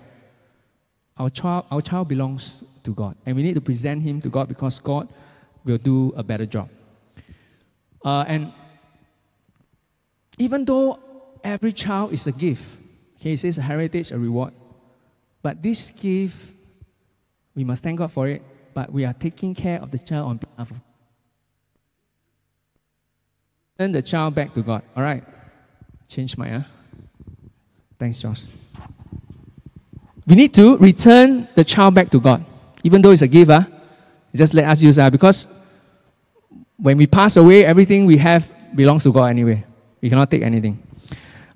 Our 1.19 1.31
child, 1.31 1.67
our 1.71 1.83
child 1.83 2.09
belongs 2.09 2.65
to 2.85 2.95
God, 2.95 3.17
and 3.27 3.37
we 3.37 3.43
need 3.43 3.55
to 3.55 3.61
present 3.61 4.03
him 4.03 4.21
to 4.23 4.29
God 4.29 4.49
because 4.49 4.81
God 4.81 5.09
will 5.65 5.79
do 5.79 6.13
a 6.17 6.23
better 6.23 6.47
job. 6.47 6.71
Uh, 8.05 8.25
and 8.27 8.53
even 10.39 10.65
though 10.65 10.99
every 11.45 11.73
child 11.73 12.13
is 12.13 12.27
a 12.27 12.33
gift, 12.33 12.81
okay, 13.21 13.31
he 13.31 13.37
says 13.37 13.59
a 13.59 13.63
heritage, 13.63 14.11
a 14.11 14.19
reward, 14.19 14.53
but 15.43 15.63
this 15.63 15.91
gift, 15.91 16.55
we 17.55 17.65
must 17.65 17.83
thank 17.83 17.99
God 17.99 18.11
for 18.11 18.27
it, 18.29 18.43
but 18.75 18.91
we 18.91 19.05
are 19.05 19.13
taking 19.13 19.55
care 19.55 19.81
of 19.81 19.91
the 19.91 19.99
child 19.99 20.29
on 20.29 20.37
behalf 20.39 20.71
of 20.71 20.81
Turn 23.79 23.93
the 23.93 24.03
child 24.03 24.35
back 24.35 24.55
to 24.55 24.63
God. 24.63 24.83
All 24.97 25.03
right. 25.03 25.25
Change 26.09 26.37
my, 26.37 26.55
uh. 26.55 26.63
Thanks, 27.99 28.21
Josh. 28.21 28.45
We 30.27 30.37
need 30.37 30.55
to 30.55 30.77
return 30.79 31.49
the 31.55 31.65
child 31.65 31.95
back 31.95 32.11
to 32.11 32.21
God. 32.21 32.45
Even 32.85 33.03
though 33.03 33.11
it's 33.11 33.23
a 33.23 33.29
giver, 33.29 33.67
just 34.35 34.55
let 34.55 34.65
us 34.65 34.83
use 34.83 34.97
that 34.97 35.11
because 35.13 35.49
when 36.77 36.97
we 36.97 37.07
pass 37.07 37.37
away, 37.37 37.65
everything 37.65 38.07
we 38.07 38.17
have 38.17 38.51
belongs 38.75 39.05
to 39.05 39.13
God 39.13 39.27
anyway. 39.27 39.65
We 40.01 40.09
cannot 40.09 40.31
take 40.31 40.43
anything. 40.43 40.83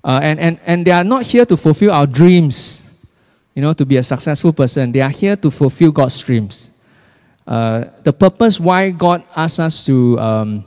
Uh, 0.03 0.19
and, 0.23 0.39
and, 0.39 0.59
and 0.65 0.87
they 0.87 0.91
are 0.91 1.03
not 1.03 1.23
here 1.23 1.45
to 1.45 1.57
fulfill 1.57 1.91
our 1.91 2.07
dreams, 2.07 3.05
you 3.53 3.61
know, 3.61 3.73
to 3.73 3.85
be 3.85 3.97
a 3.97 4.03
successful 4.03 4.53
person. 4.53 4.91
They 4.91 5.01
are 5.01 5.09
here 5.09 5.35
to 5.35 5.51
fulfill 5.51 5.91
God's 5.91 6.17
dreams. 6.19 6.71
Uh, 7.45 7.85
the 8.03 8.13
purpose 8.13 8.59
why 8.59 8.91
God 8.91 9.23
asks 9.35 9.59
us 9.59 9.85
to 9.85 10.19
um, 10.19 10.65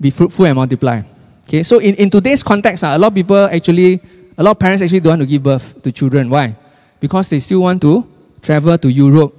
be 0.00 0.10
fruitful 0.10 0.46
and 0.46 0.54
multiply. 0.54 1.02
Okay, 1.44 1.62
so 1.62 1.78
in, 1.78 1.94
in 1.96 2.10
today's 2.10 2.42
context, 2.42 2.84
uh, 2.84 2.88
a 2.88 2.98
lot 2.98 3.08
of 3.08 3.14
people 3.14 3.36
actually, 3.36 4.00
a 4.38 4.42
lot 4.42 4.52
of 4.52 4.58
parents 4.60 4.82
actually 4.82 5.00
don't 5.00 5.18
want 5.18 5.22
to 5.22 5.26
give 5.26 5.42
birth 5.42 5.82
to 5.82 5.90
children. 5.90 6.30
Why? 6.30 6.54
Because 7.00 7.28
they 7.28 7.40
still 7.40 7.60
want 7.60 7.82
to 7.82 8.06
travel 8.40 8.78
to 8.78 8.88
Europe 8.88 9.34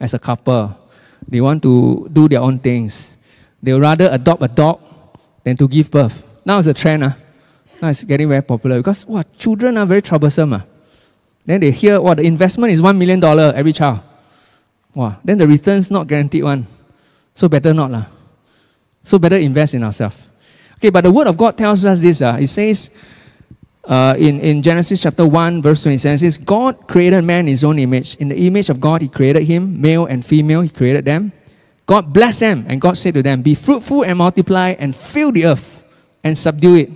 as 0.00 0.14
a 0.14 0.18
couple. 0.18 0.74
They 1.28 1.40
want 1.40 1.62
to 1.62 2.08
do 2.10 2.28
their 2.28 2.40
own 2.40 2.58
things. 2.58 3.14
They 3.62 3.74
would 3.74 3.82
rather 3.82 4.08
adopt 4.10 4.42
a 4.42 4.48
dog 4.48 4.80
than 5.44 5.56
to 5.58 5.68
give 5.68 5.90
birth. 5.90 6.24
Now 6.46 6.58
it's 6.58 6.66
a 6.66 6.72
trend. 6.72 7.04
Uh. 7.04 7.12
Now 7.82 7.88
it's 7.88 8.02
getting 8.04 8.28
very 8.28 8.42
popular 8.42 8.78
because 8.78 9.06
what 9.06 9.36
children 9.36 9.76
are 9.76 9.84
very 9.84 10.00
troublesome. 10.00 10.54
Uh. 10.54 10.62
Then 11.44 11.60
they 11.60 11.70
hear, 11.70 12.00
what 12.00 12.16
the 12.16 12.24
investment 12.24 12.72
is 12.72 12.80
$1 12.80 12.96
million 12.96 13.22
every 13.54 13.72
child. 13.72 14.00
Wow, 14.94 15.16
then 15.24 15.38
the 15.38 15.46
return's 15.46 15.90
not 15.90 16.06
guaranteed 16.06 16.44
one. 16.44 16.66
So 17.34 17.48
better 17.48 17.72
not. 17.72 17.90
lah. 17.90 18.06
So 19.04 19.18
better 19.18 19.36
invest 19.36 19.74
in 19.74 19.84
ourselves. 19.84 20.16
Okay, 20.76 20.90
but 20.90 21.04
the 21.04 21.10
word 21.10 21.26
of 21.26 21.36
God 21.36 21.56
tells 21.56 21.84
us 21.84 22.00
this. 22.00 22.22
Uh, 22.22 22.36
it 22.40 22.48
says 22.48 22.90
uh, 23.88 24.14
in, 24.18 24.38
in 24.40 24.60
Genesis 24.60 25.00
chapter 25.00 25.26
1, 25.26 25.62
verse 25.62 25.82
27, 25.82 26.14
it 26.14 26.18
says, 26.18 26.36
God 26.36 26.86
created 26.86 27.24
man 27.24 27.40
in 27.40 27.46
his 27.46 27.64
own 27.64 27.78
image. 27.78 28.16
In 28.16 28.28
the 28.28 28.36
image 28.46 28.68
of 28.68 28.80
God, 28.80 29.00
he 29.00 29.08
created 29.08 29.44
him, 29.44 29.80
male 29.80 30.04
and 30.04 30.24
female, 30.24 30.60
he 30.60 30.68
created 30.68 31.06
them. 31.06 31.32
God 31.86 32.12
blessed 32.12 32.40
them, 32.40 32.66
and 32.68 32.82
God 32.82 32.98
said 32.98 33.14
to 33.14 33.22
them, 33.22 33.40
Be 33.40 33.54
fruitful 33.54 34.04
and 34.04 34.18
multiply, 34.18 34.76
and 34.78 34.94
fill 34.94 35.32
the 35.32 35.46
earth, 35.46 35.82
and 36.22 36.36
subdue 36.36 36.74
it, 36.76 36.90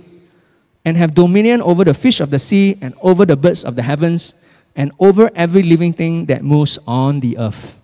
and 0.85 0.95
have 0.95 1.15
dominion 1.15 1.63
over 1.63 1.83
the 1.83 1.95
fish 1.95 2.19
of 2.19 2.29
the 2.29 2.37
sea, 2.37 2.77
and 2.79 2.93
over 3.01 3.25
the 3.25 3.35
birds 3.35 3.65
of 3.65 3.75
the 3.75 3.81
heavens, 3.81 4.35
and 4.75 4.91
over 4.99 5.31
every 5.33 5.63
living 5.63 5.93
thing 5.93 6.27
that 6.27 6.43
moves 6.43 6.77
on 6.85 7.21
the 7.21 7.39
earth. 7.39 7.75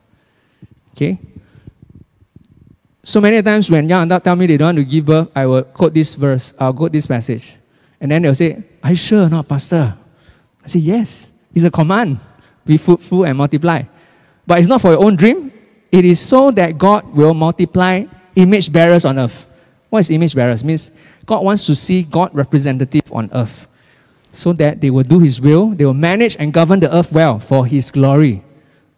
Okay? 0.94 1.18
So 3.02 3.20
many 3.20 3.42
times 3.42 3.72
when 3.72 3.90
young 3.90 4.04
adults 4.04 4.24
tell 4.24 4.36
me 4.36 4.46
they 4.46 4.58
don't 4.58 4.68
want 4.68 4.78
to 4.78 4.84
give 4.84 5.06
birth, 5.06 5.30
I 5.36 5.48
will 5.48 5.64
quote 5.64 5.96
this 5.96 6.14
verse, 6.14 6.54
I'll 6.60 6.74
quote 6.74 6.92
this 6.92 7.08
passage. 7.08 7.59
And 8.00 8.12
then 8.12 8.22
they'll 8.22 8.36
say, 8.36 8.64
Are 8.84 8.92
you 8.92 8.96
sure 8.96 9.24
or 9.24 9.30
not, 9.30 9.48
Pastor? 9.48 9.96
I 10.64 10.68
say, 10.68 10.80
Yes. 10.80 11.32
It's 11.54 11.66
a 11.66 11.72
command. 11.72 12.20
Be 12.66 12.78
fruitful 12.78 13.26
and 13.26 13.38
multiply. 13.38 13.84
But 14.46 14.60
it's 14.60 14.68
not 14.68 14.82
for 14.82 14.92
your 14.92 15.04
own 15.04 15.16
dream. 15.16 15.52
It 15.92 16.06
is 16.06 16.20
so 16.20 16.52
that 16.52 16.78
God 16.78 17.06
will 17.14 17.34
multiply 17.34 18.06
image 18.36 18.72
bearers 18.72 19.06
on 19.06 19.18
earth. 19.18 19.46
What 19.90 20.00
is 20.00 20.10
image 20.12 20.36
bearers? 20.36 20.64
Means 20.64 20.92
God 21.26 21.44
wants 21.44 21.66
to 21.66 21.76
see 21.76 22.04
God 22.04 22.34
representative 22.34 23.12
on 23.12 23.30
earth. 23.34 23.68
So 24.32 24.54
that 24.54 24.80
they 24.80 24.92
will 24.92 25.04
do 25.04 25.20
his 25.20 25.42
will, 25.42 25.70
they 25.70 25.86
will 25.86 25.96
manage 25.96 26.38
and 26.38 26.54
govern 26.54 26.80
the 26.80 26.96
earth 26.96 27.12
well 27.12 27.40
for 27.40 27.66
his 27.66 27.90
glory. 27.90 28.44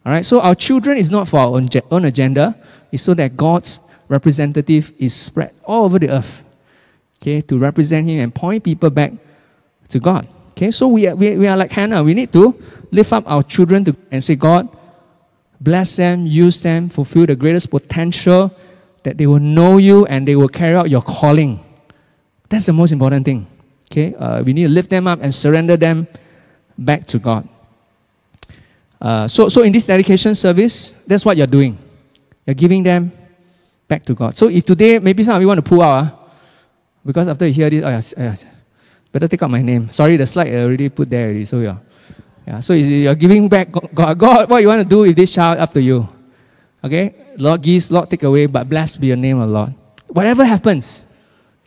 All 0.05 0.11
right, 0.11 0.25
so 0.25 0.41
our 0.41 0.55
children 0.55 0.97
is 0.97 1.09
not 1.09 1.29
for 1.29 1.39
our 1.39 1.47
own, 1.47 1.67
own 1.89 2.05
agenda, 2.05 2.55
it's 2.91 3.03
so 3.03 3.13
that 3.13 3.37
God's 3.37 3.79
representative 4.09 4.91
is 4.97 5.13
spread 5.13 5.53
all 5.63 5.85
over 5.85 5.99
the 5.99 6.09
earth. 6.09 6.43
Okay, 7.21 7.41
to 7.41 7.57
represent 7.59 8.07
him 8.07 8.19
and 8.19 8.33
point 8.33 8.63
people 8.63 8.89
back 8.89 9.13
to 9.89 9.99
God. 9.99 10.27
Okay, 10.51 10.71
so 10.71 10.87
we 10.87 11.07
are, 11.07 11.15
we, 11.15 11.37
we 11.37 11.47
are 11.47 11.55
like 11.55 11.71
Hannah. 11.71 12.03
We 12.03 12.15
need 12.15 12.33
to 12.33 12.55
lift 12.91 13.13
up 13.13 13.23
our 13.27 13.43
children 13.43 13.85
to, 13.85 13.95
and 14.09 14.23
say, 14.23 14.35
God, 14.35 14.67
bless 15.59 15.95
them, 15.95 16.25
use 16.25 16.61
them, 16.63 16.89
fulfill 16.89 17.27
the 17.27 17.35
greatest 17.35 17.69
potential 17.69 18.51
that 19.03 19.17
they 19.17 19.27
will 19.27 19.39
know 19.39 19.77
you 19.77 20.05
and 20.07 20.27
they 20.27 20.35
will 20.35 20.47
carry 20.47 20.75
out 20.75 20.89
your 20.89 21.01
calling. 21.01 21.63
That's 22.49 22.65
the 22.65 22.73
most 22.73 22.91
important 22.91 23.25
thing. 23.25 23.47
Okay, 23.91 24.15
uh, 24.15 24.41
we 24.43 24.53
need 24.53 24.63
to 24.63 24.69
lift 24.69 24.89
them 24.89 25.05
up 25.05 25.19
and 25.21 25.33
surrender 25.33 25.77
them 25.77 26.07
back 26.77 27.05
to 27.07 27.19
God. 27.19 27.47
Uh, 28.99 29.27
so, 29.27 29.49
so 29.49 29.61
in 29.61 29.71
this 29.71 29.85
dedication 29.85 30.33
service, 30.33 30.91
that's 31.05 31.25
what 31.25 31.37
you're 31.37 31.47
doing. 31.47 31.77
You're 32.45 32.55
giving 32.55 32.83
them 32.83 33.11
back 33.87 34.05
to 34.05 34.13
God. 34.13 34.37
So 34.37 34.47
if 34.47 34.65
today, 34.65 34.99
maybe 34.99 35.23
some 35.23 35.35
of 35.35 35.41
you 35.41 35.47
want 35.47 35.57
to 35.57 35.67
pull 35.67 35.81
out, 35.81 36.05
uh, 36.05 36.15
because 37.05 37.27
after 37.27 37.47
you 37.47 37.53
hear 37.53 37.69
this, 37.69 37.83
oh 37.83 37.89
yes, 37.89 38.13
oh 38.17 38.21
yes, 38.21 38.45
better 39.11 39.27
take 39.27 39.41
out 39.43 39.49
my 39.49 39.61
name. 39.61 39.89
Sorry, 39.89 40.17
the 40.17 40.27
slide 40.27 40.53
I 40.53 40.61
already 40.61 40.89
put 40.89 41.09
there 41.09 41.27
already. 41.27 41.45
So 41.45 41.59
yeah, 41.59 41.77
yeah. 42.45 42.59
So 42.59 42.73
you're 42.73 43.15
giving 43.15 43.49
back 43.49 43.71
God. 43.71 44.17
God, 44.17 44.49
what 44.49 44.61
you 44.61 44.67
want 44.67 44.81
to 44.81 44.87
do 44.87 44.99
with 44.99 45.15
this 45.15 45.31
child, 45.31 45.59
up 45.59 45.73
to 45.73 45.81
you. 45.81 46.07
Okay, 46.83 47.13
Lord 47.37 47.61
gives, 47.61 47.91
Lord 47.91 48.09
take 48.09 48.23
away, 48.23 48.47
but 48.47 48.67
blessed 48.67 48.99
be 48.99 49.07
your 49.07 49.17
name, 49.17 49.39
O 49.39 49.45
Lord. 49.45 49.73
Whatever 50.07 50.43
happens, 50.43 51.05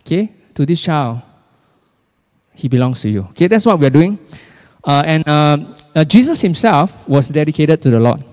okay, 0.00 0.32
to 0.54 0.66
this 0.66 0.80
child, 0.80 1.22
he 2.52 2.68
belongs 2.68 3.00
to 3.02 3.08
you. 3.08 3.22
Okay, 3.30 3.46
that's 3.46 3.64
what 3.64 3.78
we're 3.78 3.90
doing. 3.90 4.18
Uh, 4.82 5.02
and 5.06 5.28
uh, 5.28 5.56
uh, 5.94 6.04
Jesus 6.04 6.40
himself 6.40 7.08
was 7.08 7.28
dedicated 7.28 7.80
to 7.82 7.90
the 7.90 8.00
Lord. 8.00 8.24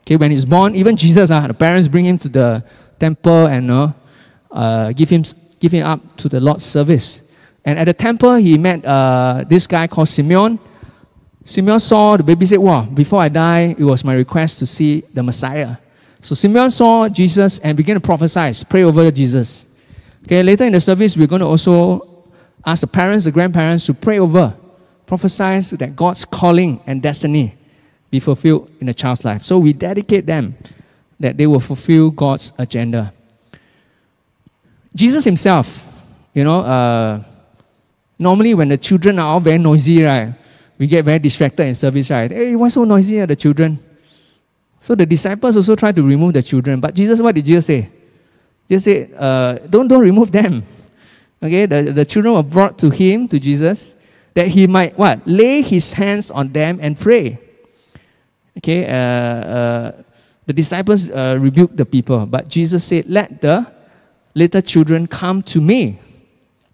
Okay, 0.00 0.16
when 0.16 0.30
he's 0.30 0.44
born, 0.44 0.74
even 0.74 0.96
Jesus, 0.96 1.30
uh, 1.30 1.46
the 1.46 1.54
parents 1.54 1.88
bring 1.88 2.06
him 2.06 2.18
to 2.18 2.28
the 2.28 2.64
temple 2.98 3.46
and 3.46 3.70
uh, 4.50 4.92
give 4.92 5.10
him 5.10 5.22
him 5.68 5.86
up 5.86 6.16
to 6.16 6.28
the 6.28 6.40
Lord's 6.40 6.64
service. 6.64 7.22
And 7.64 7.78
at 7.78 7.84
the 7.84 7.92
temple, 7.92 8.34
he 8.36 8.56
met 8.56 8.84
uh, 8.84 9.44
this 9.46 9.66
guy 9.66 9.86
called 9.86 10.08
Simeon. 10.08 10.58
Simeon 11.44 11.78
saw 11.78 12.16
the 12.16 12.22
baby 12.22 12.46
said, 12.46 12.58
Wow, 12.58 12.82
before 12.82 13.20
I 13.20 13.28
die, 13.28 13.74
it 13.78 13.84
was 13.84 14.04
my 14.04 14.14
request 14.14 14.58
to 14.60 14.66
see 14.66 15.02
the 15.12 15.22
Messiah. 15.22 15.76
So 16.20 16.34
Simeon 16.34 16.70
saw 16.70 17.08
Jesus 17.08 17.58
and 17.58 17.76
began 17.76 17.94
to 17.94 18.00
prophesy, 18.00 18.64
pray 18.68 18.84
over 18.84 19.10
Jesus. 19.10 19.66
Okay, 20.24 20.42
later 20.42 20.64
in 20.64 20.72
the 20.72 20.80
service, 20.80 21.16
we're 21.16 21.26
going 21.26 21.40
to 21.40 21.46
also 21.46 22.24
ask 22.64 22.82
the 22.82 22.86
parents, 22.86 23.24
the 23.24 23.30
grandparents 23.30 23.86
to 23.86 23.94
pray 23.94 24.18
over, 24.18 24.54
prophesy 25.06 25.76
that 25.76 25.96
God's 25.96 26.24
calling 26.24 26.80
and 26.86 27.02
destiny 27.02 27.54
be 28.10 28.20
fulfilled 28.20 28.70
in 28.80 28.86
the 28.86 28.94
child's 28.94 29.24
life. 29.24 29.44
So 29.44 29.58
we 29.58 29.72
dedicate 29.72 30.26
them 30.26 30.56
that 31.18 31.36
they 31.36 31.46
will 31.46 31.60
fulfill 31.60 32.10
God's 32.10 32.52
agenda. 32.58 33.12
Jesus 34.94 35.24
himself, 35.24 35.86
you 36.34 36.44
know, 36.44 36.60
uh, 36.60 37.22
normally 38.18 38.54
when 38.54 38.68
the 38.68 38.76
children 38.76 39.18
are 39.18 39.28
all 39.28 39.40
very 39.40 39.58
noisy, 39.58 40.02
right, 40.02 40.34
we 40.78 40.86
get 40.86 41.04
very 41.04 41.18
distracted 41.18 41.66
in 41.66 41.74
service, 41.74 42.10
right? 42.10 42.30
Hey, 42.30 42.56
why 42.56 42.68
so 42.68 42.84
noisy 42.84 43.20
are 43.20 43.26
the 43.26 43.36
children? 43.36 43.78
So 44.80 44.94
the 44.94 45.06
disciples 45.06 45.56
also 45.56 45.76
try 45.76 45.92
to 45.92 46.02
remove 46.02 46.32
the 46.32 46.42
children. 46.42 46.80
But 46.80 46.94
Jesus, 46.94 47.20
what 47.20 47.34
did 47.34 47.44
Jesus 47.44 47.66
say? 47.66 47.88
Jesus 48.68 48.84
said, 48.84 49.14
uh, 49.14 49.58
don't, 49.68 49.88
don't 49.88 50.00
remove 50.00 50.32
them. 50.32 50.64
Okay, 51.42 51.66
the, 51.66 51.92
the 51.92 52.04
children 52.04 52.34
were 52.34 52.42
brought 52.42 52.78
to 52.78 52.90
him, 52.90 53.28
to 53.28 53.38
Jesus, 53.38 53.94
that 54.34 54.48
he 54.48 54.66
might 54.66 54.96
what? 54.98 55.26
Lay 55.26 55.62
his 55.62 55.92
hands 55.92 56.30
on 56.30 56.52
them 56.52 56.78
and 56.80 56.98
pray. 56.98 57.38
Okay, 58.58 58.86
uh, 58.86 58.92
uh, 58.94 60.02
the 60.46 60.52
disciples 60.52 61.10
uh, 61.10 61.36
rebuked 61.38 61.76
the 61.76 61.84
people, 61.84 62.26
but 62.26 62.48
Jesus 62.48 62.84
said, 62.84 63.08
Let 63.08 63.40
the 63.40 63.66
little 64.34 64.60
children 64.60 65.06
come 65.06 65.42
to 65.42 65.60
me 65.60 65.98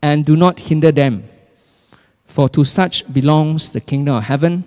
and 0.02 0.24
do 0.24 0.36
not 0.36 0.58
hinder 0.58 0.92
them. 0.92 1.28
For 2.26 2.48
to 2.50 2.64
such 2.64 3.10
belongs 3.12 3.70
the 3.70 3.80
kingdom 3.80 4.16
of 4.16 4.24
heaven. 4.24 4.64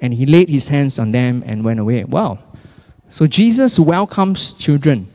And 0.00 0.14
he 0.14 0.26
laid 0.26 0.48
his 0.48 0.68
hands 0.68 0.98
on 0.98 1.12
them 1.12 1.42
and 1.46 1.64
went 1.64 1.80
away. 1.80 2.04
Wow. 2.04 2.38
So 3.08 3.26
Jesus 3.26 3.78
welcomes 3.78 4.54
children. 4.54 5.12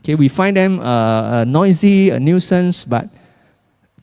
Okay, 0.00 0.14
we 0.14 0.28
find 0.28 0.56
them 0.56 0.80
uh, 0.80 1.44
noisy, 1.44 2.10
a 2.10 2.18
nuisance, 2.18 2.84
but 2.84 3.08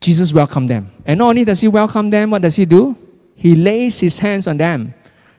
Jesus 0.00 0.32
welcomed 0.32 0.70
them. 0.70 0.90
And 1.04 1.18
not 1.18 1.30
only 1.30 1.44
does 1.44 1.60
he 1.60 1.68
welcome 1.68 2.10
them, 2.10 2.30
what 2.30 2.42
does 2.42 2.54
he 2.54 2.64
do? 2.64 2.96
He 3.34 3.56
lays 3.56 3.98
his 3.98 4.18
hands 4.18 4.46
on 4.46 4.56
them. 4.56 4.94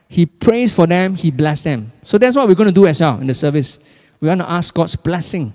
He 0.08 0.26
prays 0.26 0.74
for 0.74 0.86
them, 0.86 1.14
he 1.14 1.30
blesses 1.30 1.64
them. 1.64 1.92
So 2.02 2.18
that's 2.18 2.36
what 2.36 2.48
we're 2.48 2.54
going 2.54 2.68
to 2.68 2.74
do 2.74 2.86
as 2.86 3.00
well 3.00 3.18
in 3.20 3.26
the 3.26 3.34
service. 3.34 3.78
We 4.20 4.28
want 4.28 4.40
to 4.40 4.50
ask 4.50 4.74
God's 4.74 4.96
blessing 4.96 5.54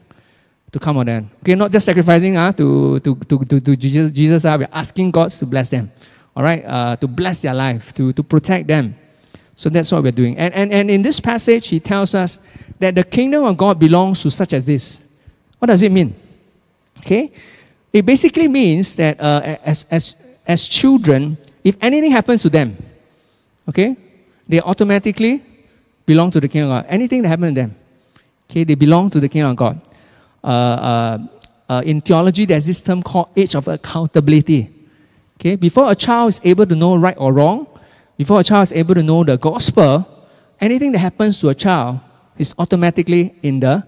to 0.76 0.80
come 0.80 0.98
on 0.98 1.06
them. 1.06 1.32
Okay, 1.40 1.56
not 1.56 1.72
just 1.72 1.86
sacrificing 1.86 2.36
uh, 2.36 2.52
to, 2.52 3.00
to, 3.00 3.16
to, 3.16 3.46
to, 3.46 3.60
to 3.62 3.76
Jesus, 3.78 4.12
Jesus 4.12 4.44
uh, 4.44 4.58
we're 4.60 4.68
asking 4.74 5.10
God 5.10 5.32
to 5.32 5.46
bless 5.46 5.70
them. 5.70 5.90
All 6.36 6.44
right, 6.44 6.66
uh, 6.66 6.98
to 6.98 7.08
bless 7.08 7.40
their 7.40 7.54
life, 7.54 7.94
to, 7.94 8.12
to 8.12 8.22
protect 8.24 8.68
them. 8.68 8.94
So 9.56 9.70
that's 9.70 9.90
what 9.94 10.04
we're 10.04 10.12
doing. 10.12 10.38
And, 10.38 10.54
and, 10.54 10.74
and 10.74 10.92
in 10.92 11.02
this 11.02 11.22
passage, 11.22 11.70
he 11.70 11.80
tells 11.80 12.14
us 12.14 12.40
that 12.80 12.94
the 12.94 13.06
kingdom 13.06 13.46
of 13.46 13.56
God 13.56 13.80
belongs 13.80 14.22
to 14.24 14.30
such 14.30 14.52
as 14.52 14.66
this. 14.66 15.02
What 15.58 15.68
does 15.68 15.82
it 15.82 15.94
mean? 15.94 16.14
Okay, 17.00 17.32
it 17.94 18.06
basically 18.06 18.50
means 18.50 18.98
that 18.98 19.18
uh, 19.22 19.56
as, 19.64 19.86
as, 19.90 20.18
as 20.46 20.68
children, 20.68 21.38
if 21.64 21.78
anything 21.80 22.12
happens 22.12 22.42
to 22.42 22.50
them, 22.50 22.76
okay, 23.70 23.96
they 24.46 24.60
automatically 24.60 25.42
belong 26.06 26.32
to 26.32 26.42
the 26.42 26.50
kingdom 26.50 26.72
of 26.72 26.84
God. 26.84 26.92
Anything 26.92 27.22
that 27.22 27.30
happens 27.30 27.56
to 27.56 27.62
them, 27.62 27.76
okay, 28.52 28.66
they 28.66 28.76
belong 28.76 29.10
to 29.12 29.22
the 29.22 29.30
kingdom 29.30 29.52
of 29.52 29.56
God. 29.56 29.80
Uh, 30.46 30.48
uh, 30.48 31.18
uh, 31.68 31.82
in 31.84 32.00
theology, 32.00 32.46
there's 32.46 32.68
this 32.68 32.80
term 32.80 33.02
called 33.02 33.30
age 33.36 33.56
of 33.56 33.68
accountability. 33.68 34.70
Okay, 35.40 35.56
before 35.56 35.90
a 35.90 35.96
child 35.96 36.30
is 36.30 36.42
able 36.44 36.68
to 36.68 36.76
know 36.76 36.96
right 36.96 37.18
or 37.18 37.34
wrong, 37.34 37.66
before 38.16 38.40
a 38.40 38.44
child 38.44 38.64
is 38.64 38.74
able 38.74 38.94
to 38.94 39.02
know 39.02 39.24
the 39.24 39.38
gospel, 39.38 40.06
anything 40.62 40.92
that 40.92 41.00
happens 41.00 41.40
to 41.42 41.50
a 41.50 41.56
child 41.56 42.00
is 42.38 42.54
automatically 42.60 43.34
in 43.42 43.60
the 43.60 43.84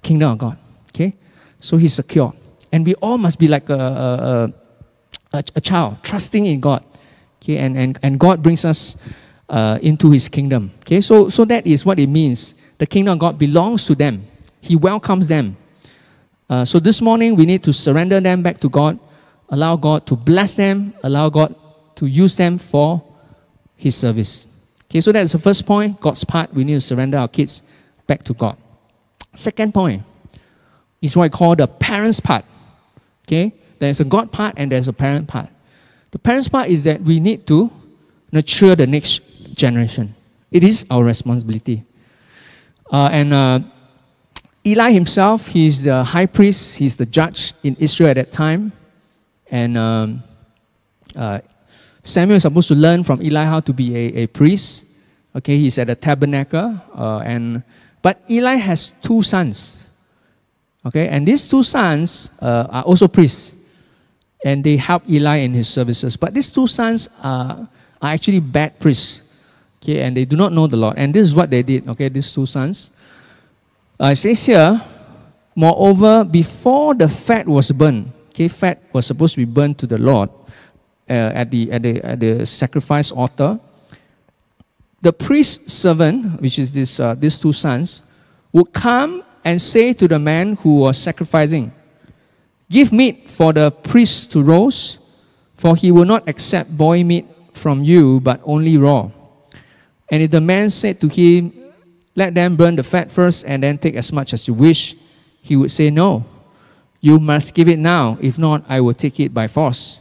kingdom 0.00 0.30
of 0.30 0.38
God. 0.38 0.58
Okay, 0.94 1.16
so 1.58 1.76
he's 1.76 1.94
secure, 1.94 2.32
and 2.70 2.86
we 2.86 2.94
all 3.02 3.18
must 3.18 3.40
be 3.40 3.48
like 3.48 3.68
a, 3.68 3.74
a, 3.74 5.38
a, 5.38 5.44
a 5.56 5.60
child, 5.60 5.96
trusting 6.04 6.46
in 6.46 6.60
God. 6.60 6.84
Okay, 7.42 7.56
and, 7.56 7.76
and, 7.76 7.98
and 8.04 8.20
God 8.20 8.44
brings 8.44 8.64
us 8.64 8.96
uh, 9.48 9.80
into 9.82 10.12
his 10.12 10.28
kingdom. 10.28 10.70
Okay, 10.82 11.00
so, 11.00 11.28
so 11.28 11.44
that 11.46 11.66
is 11.66 11.84
what 11.84 11.98
it 11.98 12.06
means. 12.06 12.54
The 12.78 12.86
kingdom 12.86 13.14
of 13.14 13.18
God 13.18 13.38
belongs 13.38 13.86
to 13.86 13.96
them, 13.96 14.24
he 14.60 14.76
welcomes 14.76 15.26
them. 15.26 15.56
Uh, 16.50 16.64
so 16.64 16.80
this 16.80 17.00
morning, 17.00 17.36
we 17.36 17.46
need 17.46 17.62
to 17.62 17.72
surrender 17.72 18.18
them 18.18 18.42
back 18.42 18.58
to 18.58 18.68
God, 18.68 18.98
allow 19.50 19.76
God 19.76 20.04
to 20.08 20.16
bless 20.16 20.54
them, 20.54 20.92
allow 21.04 21.30
God 21.30 21.54
to 21.94 22.06
use 22.06 22.36
them 22.36 22.58
for 22.58 23.00
his 23.76 23.94
service. 23.94 24.48
Okay, 24.86 25.00
so 25.00 25.12
that's 25.12 25.30
the 25.30 25.38
first 25.38 25.64
point 25.64 26.00
God's 26.00 26.24
part. 26.24 26.52
We 26.52 26.64
need 26.64 26.74
to 26.74 26.80
surrender 26.80 27.18
our 27.18 27.28
kids 27.28 27.62
back 28.08 28.24
to 28.24 28.34
God. 28.34 28.56
Second 29.36 29.72
point 29.72 30.02
is 31.00 31.16
what 31.16 31.26
I 31.26 31.28
call 31.28 31.54
the 31.54 31.68
parents' 31.68 32.18
part. 32.18 32.44
Okay, 33.28 33.54
there's 33.78 34.00
a 34.00 34.04
God 34.04 34.32
part 34.32 34.54
and 34.56 34.72
there's 34.72 34.88
a 34.88 34.92
parent 34.92 35.28
part. 35.28 35.48
The 36.10 36.18
parents' 36.18 36.48
part 36.48 36.68
is 36.68 36.82
that 36.82 37.00
we 37.00 37.20
need 37.20 37.46
to 37.46 37.70
nurture 38.32 38.74
the 38.74 38.88
next 38.88 39.20
generation. 39.54 40.16
It 40.50 40.64
is 40.64 40.84
our 40.90 41.04
responsibility. 41.04 41.84
Uh, 42.90 43.08
and 43.12 43.32
uh, 43.32 43.60
Eli 44.66 44.92
himself, 44.92 45.48
he's 45.48 45.84
the 45.84 46.04
high 46.04 46.26
priest, 46.26 46.76
he's 46.76 46.96
the 46.96 47.06
judge 47.06 47.54
in 47.62 47.76
Israel 47.80 48.10
at 48.10 48.16
that 48.16 48.32
time. 48.32 48.72
And 49.50 49.78
um, 49.78 50.22
uh, 51.16 51.40
Samuel 52.02 52.36
is 52.36 52.42
supposed 52.42 52.68
to 52.68 52.74
learn 52.74 53.02
from 53.02 53.22
Eli 53.22 53.44
how 53.44 53.60
to 53.60 53.72
be 53.72 53.96
a, 53.96 54.22
a 54.22 54.26
priest. 54.26 54.84
Okay, 55.34 55.56
he's 55.56 55.78
at 55.78 55.86
the 55.86 55.94
tabernacle. 55.94 56.78
Uh, 56.94 57.18
and, 57.18 57.62
but 58.02 58.22
Eli 58.28 58.56
has 58.56 58.92
two 59.02 59.22
sons. 59.22 59.78
Okay, 60.84 61.08
and 61.08 61.26
these 61.26 61.48
two 61.48 61.62
sons 61.62 62.30
uh, 62.40 62.66
are 62.70 62.82
also 62.82 63.08
priests. 63.08 63.56
And 64.44 64.64
they 64.64 64.76
help 64.76 65.02
Eli 65.08 65.38
in 65.38 65.52
his 65.52 65.68
services. 65.68 66.16
But 66.16 66.34
these 66.34 66.50
two 66.50 66.66
sons 66.66 67.08
are, 67.22 67.68
are 68.00 68.10
actually 68.10 68.40
bad 68.40 68.78
priests. 68.78 69.22
Okay, 69.82 70.02
and 70.02 70.16
they 70.16 70.26
do 70.26 70.36
not 70.36 70.52
know 70.52 70.66
the 70.66 70.76
Lord. 70.76 70.96
And 70.98 71.14
this 71.14 71.22
is 71.22 71.34
what 71.34 71.50
they 71.50 71.62
did, 71.62 71.88
okay, 71.88 72.08
these 72.08 72.32
two 72.32 72.44
sons. 72.44 72.90
Uh, 74.00 74.12
it 74.12 74.16
says 74.16 74.46
here, 74.46 74.80
Moreover, 75.54 76.24
before 76.24 76.94
the 76.94 77.08
fat 77.08 77.46
was 77.46 77.70
burned, 77.72 78.12
okay, 78.30 78.48
fat 78.48 78.80
was 78.94 79.04
supposed 79.04 79.34
to 79.34 79.44
be 79.44 79.44
burned 79.44 79.78
to 79.78 79.86
the 79.86 79.98
Lord 79.98 80.30
uh, 81.08 81.12
at, 81.12 81.50
the, 81.50 81.70
at, 81.70 81.82
the, 81.82 82.02
at 82.02 82.20
the 82.20 82.46
sacrifice 82.46 83.10
altar. 83.10 83.60
The 85.02 85.12
priest's 85.12 85.74
servant, 85.74 86.40
which 86.40 86.58
is 86.58 86.72
this, 86.72 86.98
uh, 86.98 87.14
these 87.14 87.36
two 87.36 87.52
sons, 87.52 88.02
would 88.52 88.72
come 88.72 89.22
and 89.44 89.60
say 89.60 89.92
to 89.92 90.08
the 90.08 90.18
man 90.18 90.56
who 90.56 90.80
was 90.80 90.96
sacrificing, 90.96 91.72
Give 92.70 92.92
meat 92.92 93.28
for 93.28 93.52
the 93.52 93.70
priest 93.70 94.32
to 94.32 94.42
roast, 94.42 94.98
for 95.56 95.76
he 95.76 95.90
will 95.90 96.06
not 96.06 96.26
accept 96.26 96.74
boy 96.74 97.02
meat 97.04 97.26
from 97.52 97.84
you, 97.84 98.20
but 98.20 98.40
only 98.44 98.78
raw. 98.78 99.10
And 100.10 100.22
if 100.22 100.30
the 100.30 100.40
man 100.40 100.70
said 100.70 101.00
to 101.00 101.08
him, 101.08 101.52
Let 102.14 102.34
them 102.34 102.56
burn 102.56 102.76
the 102.76 102.82
fat 102.82 103.10
first 103.10 103.44
and 103.46 103.62
then 103.62 103.78
take 103.78 103.94
as 103.94 104.12
much 104.12 104.32
as 104.32 104.48
you 104.48 104.54
wish, 104.54 104.96
he 105.42 105.56
would 105.56 105.70
say, 105.70 105.90
No, 105.90 106.24
you 107.00 107.18
must 107.18 107.54
give 107.54 107.68
it 107.68 107.78
now. 107.78 108.18
If 108.20 108.38
not, 108.38 108.64
I 108.68 108.80
will 108.80 108.94
take 108.94 109.20
it 109.20 109.32
by 109.32 109.48
force. 109.48 110.00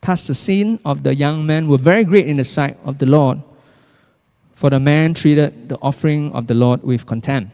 Thus, 0.00 0.26
the 0.26 0.34
sin 0.34 0.78
of 0.84 1.02
the 1.02 1.14
young 1.14 1.46
man 1.46 1.68
were 1.68 1.78
very 1.78 2.04
great 2.04 2.26
in 2.26 2.36
the 2.36 2.44
sight 2.44 2.76
of 2.84 2.98
the 2.98 3.06
Lord, 3.06 3.40
for 4.54 4.70
the 4.70 4.78
man 4.78 5.14
treated 5.14 5.68
the 5.68 5.78
offering 5.80 6.32
of 6.32 6.46
the 6.46 6.54
Lord 6.54 6.82
with 6.82 7.06
contempt. 7.06 7.52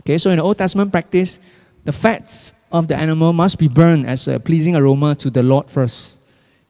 Okay, 0.00 0.18
so 0.18 0.30
in 0.30 0.36
the 0.36 0.42
Old 0.42 0.58
Testament 0.58 0.90
practice, 0.90 1.38
the 1.84 1.92
fats 1.92 2.54
of 2.70 2.88
the 2.88 2.96
animal 2.96 3.32
must 3.32 3.58
be 3.58 3.68
burned 3.68 4.06
as 4.06 4.28
a 4.28 4.40
pleasing 4.40 4.76
aroma 4.76 5.14
to 5.16 5.30
the 5.30 5.42
Lord 5.42 5.70
first. 5.70 6.18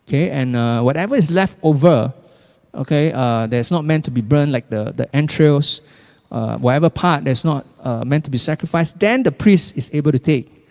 Okay, 0.07 0.31
and 0.31 0.57
uh, 0.57 0.83
whatever 0.83 1.17
is 1.17 1.31
left 1.31 1.59
over, 1.62 2.12
okay, 2.74 3.12
uh, 3.12 3.46
that's 3.46 3.70
not 3.70 3.85
meant 3.85 4.04
to 4.06 4.11
be 4.11 4.20
burned, 4.20 4.52
like 4.52 4.68
the, 4.68 4.92
the 4.96 5.14
entrails, 5.14 5.80
uh, 6.30 6.56
whatever 6.58 6.88
part 6.88 7.24
that's 7.24 7.44
not 7.44 7.66
uh, 7.80 8.04
meant 8.04 8.24
to 8.24 8.30
be 8.30 8.38
sacrificed, 8.38 8.98
then 8.98 9.22
the 9.22 9.32
priest 9.32 9.76
is 9.76 9.90
able 9.92 10.12
to 10.12 10.18
take. 10.18 10.66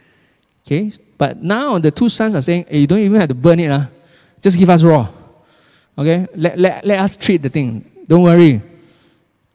Okay, 0.66 0.92
but 1.18 1.42
now 1.42 1.78
the 1.80 1.92
two 1.92 2.10
sons 2.10 2.36
are 2.36 2.42
saying, 2.42 2.66
hey, 2.70 2.80
you 2.80 2.88
don't 2.88 3.00
even 3.00 3.20
have 3.20 3.30
to 3.30 3.36
burn 3.36 3.60
it, 3.60 3.72
uh. 3.72 3.86
just 4.42 4.58
give 4.58 4.70
us 4.70 4.84
raw. 4.84 5.08
Okay, 5.98 6.28
let, 6.36 6.58
let, 6.58 6.86
let 6.86 7.00
us 7.00 7.16
treat 7.16 7.42
the 7.42 7.50
thing. 7.50 7.90
Don't 8.08 8.24
worry. 8.24 8.62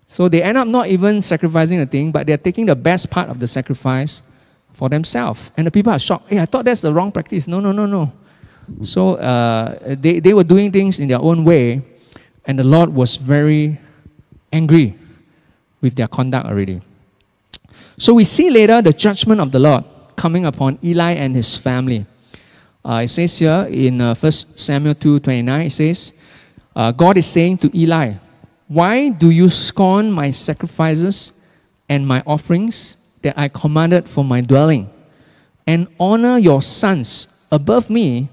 So 0.09 0.28
they 0.28 0.42
end 0.42 0.56
up 0.56 0.68
not 0.68 0.87
even 0.88 1.20
sacrificing 1.22 1.78
the 1.78 1.87
thing, 1.87 2.12
but 2.12 2.26
they're 2.26 2.38
taking 2.38 2.66
the 2.66 2.76
best 2.76 3.11
part 3.11 3.28
of 3.28 3.40
the 3.40 3.46
sacrifice 3.46 4.22
for 4.72 4.88
themselves. 4.88 5.50
And 5.56 5.66
the 5.66 5.70
people 5.70 5.92
are 5.92 5.98
shocked. 5.98 6.28
Hey, 6.28 6.38
I 6.38 6.46
thought 6.46 6.64
that's 6.64 6.82
the 6.82 6.92
wrong 6.92 7.11
practice. 7.11 7.48
No, 7.48 7.61
no, 7.61 7.72
no, 7.72 7.87
no. 7.87 8.12
So 8.82 9.14
uh, 9.14 9.96
they, 9.96 10.20
they 10.20 10.35
were 10.35 10.44
doing 10.44 10.70
things 10.70 10.98
in 10.98 11.09
their 11.09 11.20
own 11.20 11.44
way, 11.44 11.82
and 12.46 12.59
the 12.59 12.64
Lord 12.64 12.94
was 12.94 13.16
very 13.16 13.78
angry 14.52 14.96
with 15.80 15.96
their 15.96 16.09
conduct 16.09 16.46
already. 16.46 16.80
So 17.98 18.14
we 18.14 18.24
see 18.24 18.50
later 18.50 18.80
the 18.82 18.92
judgment 18.92 19.40
of 19.40 19.52
the 19.52 19.59
Lord 19.59 19.85
coming 20.16 20.46
upon 20.46 20.78
Eli 20.82 21.12
and 21.12 21.35
his 21.35 21.56
family. 21.56 22.06
Uh, 22.85 23.02
it 23.04 23.09
says 23.09 23.38
here 23.38 23.66
in 23.68 24.00
uh, 24.00 24.14
1 24.14 24.32
Samuel 24.32 24.94
2 24.94 25.20
29, 25.20 25.66
it 25.66 25.70
says, 25.70 26.12
uh, 26.74 26.92
God 26.92 27.16
is 27.16 27.26
saying 27.26 27.59
to 27.59 27.76
Eli, 27.76 28.14
why 28.68 29.09
do 29.09 29.30
you 29.30 29.48
scorn 29.48 30.11
my 30.11 30.30
sacrifices 30.30 31.32
and 31.88 32.06
my 32.06 32.22
offerings 32.26 32.96
that 33.22 33.38
I 33.38 33.48
commanded 33.48 34.09
for 34.09 34.24
my 34.24 34.40
dwelling, 34.40 34.90
and 35.66 35.88
honor 35.98 36.38
your 36.38 36.62
sons 36.62 37.28
above 37.50 37.90
me 37.90 38.28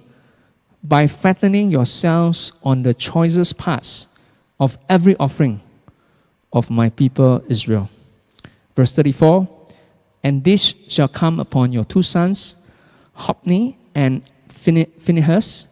by 0.84 1.08
fattening 1.08 1.72
yourselves 1.72 2.52
on 2.64 2.84
the 2.84 2.94
choicest 2.94 3.58
parts 3.58 4.08
of 4.60 4.78
every 4.90 5.16
offering 5.18 5.62
of 6.52 6.70
my 6.70 6.90
people 6.90 7.44
Israel? 7.48 7.90
Verse 8.76 8.92
34 8.92 9.48
And 10.24 10.44
this 10.44 10.74
shall 10.90 11.08
come 11.08 11.40
upon 11.40 11.72
your 11.72 11.84
two 11.84 12.02
sons, 12.02 12.56
Hophni 13.14 13.78
and 13.96 14.24
Phinehas, 14.50 15.68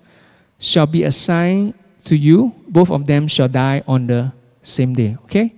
shall 0.60 0.86
be 0.86 1.04
a 1.04 1.12
sign 1.12 1.74
to 2.06 2.16
you. 2.16 2.54
Both 2.68 2.92
of 2.92 3.08
them 3.08 3.28
shall 3.28 3.48
die 3.48 3.84
on 3.88 4.08
the 4.08 4.32
same 4.62 4.94
day. 4.94 5.18
Okay? 5.26 5.54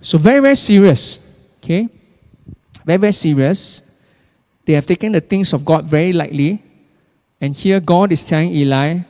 So 0.00 0.18
very, 0.18 0.40
very 0.40 0.56
serious. 0.56 1.20
Okay? 1.58 1.88
Very, 2.84 2.98
very 2.98 3.12
serious. 3.12 3.82
They 4.64 4.74
have 4.74 4.86
taken 4.86 5.12
the 5.12 5.20
things 5.20 5.52
of 5.52 5.64
God 5.64 5.86
very 5.86 6.12
lightly. 6.12 6.62
And 7.40 7.54
here 7.54 7.80
God 7.80 8.12
is 8.12 8.24
telling 8.24 8.50
Eli, 8.50 9.00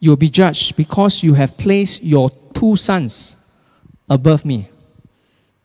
You'll 0.00 0.16
be 0.16 0.28
judged 0.28 0.76
because 0.76 1.22
you 1.24 1.34
have 1.34 1.58
placed 1.58 2.02
your 2.02 2.30
two 2.54 2.76
sons 2.76 3.36
above 4.08 4.44
me. 4.44 4.68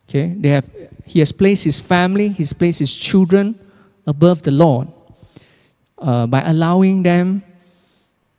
Okay? 0.09 0.33
They 0.35 0.49
have 0.49 0.69
he 1.05 1.19
has 1.19 1.31
placed 1.31 1.65
his 1.65 1.79
family, 1.79 2.29
he's 2.29 2.53
placed 2.53 2.79
his 2.79 2.95
children 2.95 3.59
above 4.07 4.41
the 4.41 4.51
Lord 4.51 4.87
uh, 5.97 6.25
by 6.27 6.41
allowing 6.41 7.03
them 7.03 7.43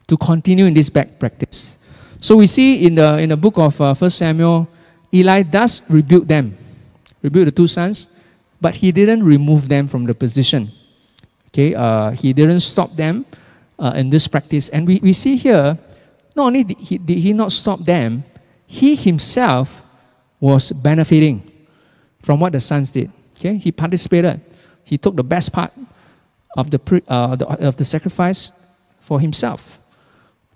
to 0.07 0.17
continue 0.17 0.65
in 0.65 0.75
this 0.75 0.89
bad 0.89 1.19
practice. 1.21 1.77
So 2.21 2.37
we 2.37 2.47
see 2.47 2.87
in 2.87 2.95
the, 2.95 3.19
in 3.19 3.29
the 3.29 3.37
book 3.37 3.59
of 3.59 3.81
uh, 3.81 3.95
1 3.95 4.11
Samuel, 4.11 4.69
Eli 5.13 5.43
does 5.43 5.83
rebuke 5.89 6.27
them, 6.27 6.57
rebuke 7.23 7.47
the 7.47 7.53
two 7.53 7.67
sons, 7.67 8.09
but 8.61 8.75
he 8.75 8.91
didn't 8.93 9.23
remove 9.23 9.69
them 9.69 9.87
from 9.87 10.05
the 10.05 10.15
position. 10.15 10.71
Okay, 11.55 11.73
uh, 11.73 12.11
he 12.11 12.33
didn't 12.33 12.67
stop 12.67 12.91
them 12.97 13.25
uh, 13.79 13.93
in 13.95 14.11
this 14.11 14.27
practice. 14.27 14.71
And 14.71 14.89
we, 14.89 14.99
we 14.99 15.13
see 15.13 15.37
here, 15.37 15.79
not 16.35 16.47
only 16.47 16.65
did 16.65 16.79
he, 16.79 16.99
did 16.99 17.19
he 17.19 17.33
not 17.33 17.53
stop 17.53 17.79
them, 17.79 18.25
he 18.67 18.97
himself 18.97 19.85
was 20.41 20.73
benefiting 20.73 21.49
from 22.23 22.41
what 22.41 22.51
the 22.51 22.59
sons 22.59 22.91
did. 22.91 23.09
Okay, 23.37 23.57
he 23.57 23.71
participated. 23.71 24.41
He 24.83 24.99
took 24.99 25.15
the 25.15 25.23
best 25.23 25.53
part 25.53 25.71
of 26.57 26.73
the, 26.73 26.79
pre, 26.81 27.03
uh, 27.07 27.37
the, 27.37 27.47
of 27.47 27.77
the 27.77 27.85
sacrifice 27.85 28.51
for 28.99 29.21
himself. 29.21 29.79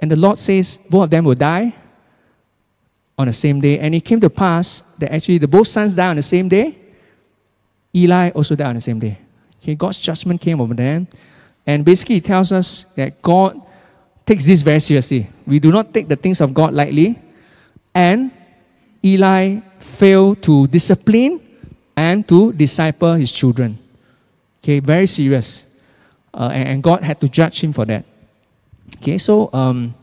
And 0.00 0.10
the 0.10 0.16
Lord 0.16 0.36
says 0.40 0.80
both 0.90 1.04
of 1.04 1.10
them 1.10 1.22
will 1.22 1.36
die 1.36 1.76
on 3.16 3.28
the 3.28 3.32
same 3.32 3.60
day. 3.60 3.78
And 3.78 3.94
it 3.94 4.04
came 4.04 4.18
to 4.18 4.30
pass 4.30 4.82
that 4.98 5.12
actually 5.12 5.38
the 5.38 5.46
both 5.46 5.68
sons 5.68 5.94
died 5.94 6.10
on 6.10 6.16
the 6.16 6.22
same 6.22 6.48
day. 6.48 6.76
Eli 7.94 8.30
also 8.30 8.56
died 8.56 8.70
on 8.70 8.74
the 8.74 8.80
same 8.80 8.98
day. 8.98 9.18
Okay, 9.62 9.74
God's 9.74 9.98
judgment 9.98 10.40
came 10.40 10.60
over 10.60 10.74
them. 10.74 11.08
And 11.66 11.84
basically 11.84 12.16
it 12.16 12.24
tells 12.24 12.52
us 12.52 12.84
that 12.96 13.20
God 13.20 13.60
takes 14.24 14.46
this 14.46 14.62
very 14.62 14.80
seriously. 14.80 15.28
We 15.46 15.58
do 15.58 15.70
not 15.70 15.92
take 15.92 16.08
the 16.08 16.16
things 16.16 16.40
of 16.40 16.54
God 16.54 16.72
lightly. 16.72 17.18
And 17.94 18.30
Eli 19.04 19.60
failed 19.80 20.42
to 20.42 20.66
discipline 20.66 21.40
and 21.96 22.26
to 22.28 22.52
disciple 22.52 23.14
his 23.14 23.32
children. 23.32 23.78
Okay, 24.62 24.80
very 24.80 25.06
serious. 25.06 25.64
Uh, 26.32 26.50
and, 26.52 26.82
God 26.82 27.02
had 27.02 27.20
to 27.20 27.28
judge 27.28 27.64
him 27.64 27.72
for 27.72 27.84
that. 27.86 28.04
Okay, 28.98 29.18
so 29.18 29.50
um, 29.52 29.94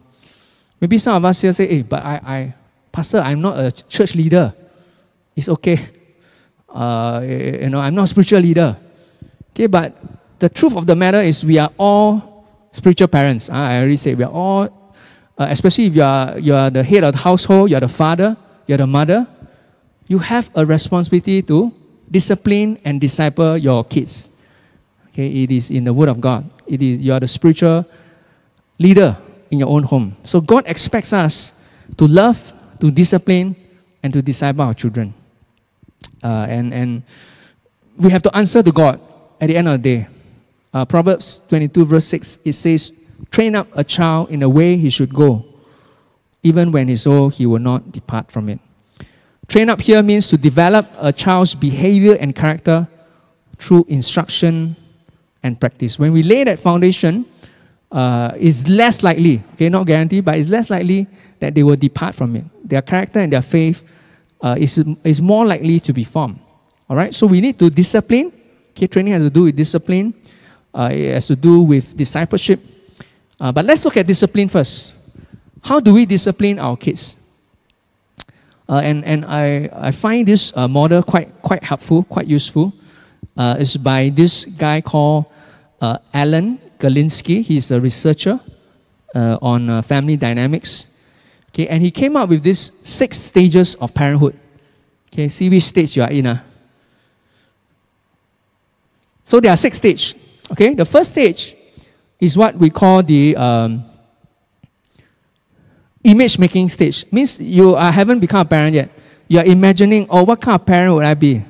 maybe 0.81 0.97
some 0.97 1.15
of 1.15 1.25
us 1.25 1.41
here 1.41 1.53
say, 1.53 1.67
hey, 1.67 1.81
but 1.81 2.03
I, 2.03 2.15
I, 2.25 2.53
Pastor, 2.91 3.19
I'm 3.19 3.41
not 3.41 3.57
a 3.57 3.71
church 3.71 4.15
leader. 4.15 4.53
It's 5.35 5.49
okay. 5.49 5.79
Uh, 6.67 7.21
you 7.23 7.69
know, 7.69 7.79
I'm 7.79 7.95
not 7.95 8.03
a 8.03 8.07
spiritual 8.07 8.41
leader. 8.41 8.75
Okay, 9.55 9.67
but 9.67 9.95
the 10.39 10.49
truth 10.49 10.75
of 10.75 10.85
the 10.85 10.95
matter 10.95 11.21
is 11.21 11.45
we 11.45 11.57
are 11.57 11.71
all 11.79 12.43
spiritual 12.73 13.07
parents. 13.07 13.49
Uh, 13.49 13.53
I 13.53 13.77
already 13.79 13.95
said 13.95 14.17
we 14.17 14.25
are 14.25 14.31
all, 14.31 14.63
uh, 15.37 15.47
especially 15.47 15.85
if 15.85 15.95
you 15.95 16.03
are, 16.03 16.37
you 16.37 16.53
are 16.53 16.69
the 16.69 16.83
head 16.83 17.05
of 17.05 17.13
the 17.13 17.19
household, 17.19 17.69
you 17.69 17.77
are 17.77 17.79
the 17.79 17.87
father, 17.87 18.35
you 18.67 18.75
are 18.75 18.79
the 18.79 18.87
mother, 18.87 19.25
you 20.09 20.19
have 20.19 20.51
a 20.55 20.65
responsibility 20.65 21.41
to 21.43 21.71
discipline 22.11 22.77
and 22.83 22.99
disciple 22.99 23.57
your 23.57 23.85
kids. 23.85 24.29
Okay, 25.13 25.43
it 25.43 25.51
is 25.51 25.71
in 25.71 25.85
the 25.85 25.93
Word 25.93 26.09
of 26.09 26.19
God. 26.19 26.43
It 26.67 26.81
is 26.81 26.99
you 26.99 27.13
are 27.13 27.21
the 27.21 27.27
spiritual 27.27 27.85
leader 28.77 29.15
in 29.51 29.59
your 29.59 29.69
own 29.69 29.83
home. 29.83 30.17
So 30.25 30.41
God 30.41 30.65
expects 30.67 31.13
us 31.13 31.53
to 31.95 32.05
love, 32.05 32.51
to 32.81 32.91
discipline, 32.91 33.55
and 34.03 34.11
to 34.11 34.21
disciple 34.21 34.65
our 34.65 34.73
children. 34.73 35.13
Uh, 36.21 36.45
and, 36.49 36.73
and 36.73 37.03
we 37.97 38.11
have 38.11 38.21
to 38.23 38.35
answer 38.35 38.61
to 38.61 38.71
God 38.73 38.99
at 39.45 39.49
the 39.49 39.57
end 39.57 39.67
of 39.67 39.83
the 39.83 39.97
day. 39.97 40.07
Uh, 40.73 40.85
Proverbs 40.85 41.39
22, 41.49 41.85
verse 41.85 42.05
6, 42.05 42.39
it 42.43 42.53
says, 42.53 42.91
Train 43.29 43.55
up 43.55 43.67
a 43.75 43.83
child 43.83 44.29
in 44.29 44.39
the 44.39 44.49
way 44.49 44.75
he 44.75 44.89
should 44.89 45.13
go. 45.13 45.45
Even 46.41 46.71
when 46.71 46.87
he's 46.87 47.05
old, 47.05 47.33
he 47.35 47.45
will 47.45 47.59
not 47.59 47.91
depart 47.91 48.31
from 48.31 48.49
it. 48.49 48.59
Train 49.47 49.69
up 49.69 49.81
here 49.81 50.01
means 50.01 50.27
to 50.29 50.37
develop 50.37 50.89
a 50.97 51.13
child's 51.13 51.53
behavior 51.53 52.17
and 52.19 52.35
character 52.35 52.87
through 53.57 53.85
instruction 53.87 54.75
and 55.43 55.59
practice. 55.59 55.99
When 55.99 56.11
we 56.11 56.23
lay 56.23 56.43
that 56.43 56.59
foundation, 56.59 57.25
uh, 57.91 58.31
is 58.37 58.67
less 58.67 59.03
likely, 59.03 59.43
okay, 59.53 59.69
not 59.69 59.85
guaranteed, 59.85 60.25
but 60.25 60.35
it's 60.35 60.49
less 60.49 60.69
likely 60.71 61.07
that 61.39 61.53
they 61.53 61.61
will 61.61 61.75
depart 61.75 62.15
from 62.15 62.35
it. 62.35 62.45
Their 62.67 62.81
character 62.81 63.19
and 63.19 63.31
their 63.31 63.43
faith 63.43 63.83
uh, 64.41 64.55
is, 64.57 64.83
is 65.03 65.21
more 65.21 65.45
likely 65.45 65.79
to 65.81 65.93
be 65.93 66.03
formed. 66.03 66.39
All 66.89 66.97
right, 66.97 67.13
so 67.13 67.27
we 67.27 67.41
need 67.41 67.59
to 67.59 67.69
discipline. 67.69 68.31
Okay, 68.75 68.87
training 68.87 69.13
has 69.13 69.23
to 69.23 69.29
do 69.29 69.43
with 69.43 69.55
discipline, 69.55 70.13
uh, 70.73 70.89
it 70.91 71.13
has 71.13 71.27
to 71.27 71.35
do 71.35 71.61
with 71.61 71.95
discipleship. 71.95 72.59
Uh, 73.39 73.49
but 73.49 73.63
let's 73.63 73.85
look 73.85 73.95
at 73.95 74.05
discipline 74.05 74.49
first. 74.49 74.91
How 75.63 75.79
do 75.79 75.93
we 75.93 76.05
discipline 76.05 76.59
our 76.59 76.75
kids? 76.75 77.15
Uh, 78.67 78.81
and 78.83 79.05
and 79.05 79.23
I, 79.23 79.69
I 79.71 79.91
find 79.91 80.27
this 80.27 80.51
uh, 80.57 80.67
model 80.67 81.03
quite, 81.03 81.41
quite 81.41 81.63
helpful, 81.63 82.03
quite 82.03 82.27
useful. 82.27 82.73
Uh, 83.37 83.55
it's 83.59 83.77
by 83.77 84.09
this 84.09 84.43
guy 84.43 84.81
called 84.81 85.25
uh, 85.79 85.99
Alan 86.13 86.59
Galinsky. 86.77 87.43
He's 87.43 87.71
a 87.71 87.79
researcher 87.79 88.41
uh, 89.15 89.37
on 89.41 89.69
uh, 89.69 89.81
family 89.83 90.17
dynamics. 90.17 90.87
Okay, 91.49 91.67
and 91.67 91.81
he 91.81 91.91
came 91.91 92.17
up 92.17 92.27
with 92.27 92.43
these 92.43 92.73
six 92.83 93.17
stages 93.17 93.75
of 93.75 93.93
parenthood. 93.93 94.37
Okay, 95.13 95.29
see 95.29 95.49
which 95.49 95.63
stage 95.63 95.95
you 95.95 96.03
are 96.03 96.11
in. 96.11 96.27
Uh. 96.27 96.43
So 99.25 99.39
there 99.39 99.51
are 99.51 99.57
six 99.57 99.77
stages. 99.77 100.15
Okay, 100.51 100.73
the 100.73 100.85
first 100.85 101.11
stage 101.11 101.55
is 102.19 102.37
what 102.37 102.55
we 102.55 102.69
call 102.69 103.01
the 103.01 103.35
um, 103.35 103.83
image 106.03 106.37
making 106.37 106.69
stage. 106.69 107.05
Means 107.11 107.39
you 107.39 107.75
uh, 107.75 107.91
haven't 107.91 108.19
become 108.19 108.41
a 108.41 108.45
parent 108.45 108.75
yet. 108.75 108.89
You 109.27 109.39
are 109.39 109.45
imagining, 109.45 110.05
oh, 110.09 110.23
what 110.23 110.39
kind 110.39 110.55
of 110.55 110.65
parent 110.65 110.93
would 110.93 111.03
I 111.03 111.15
be? 111.15 111.43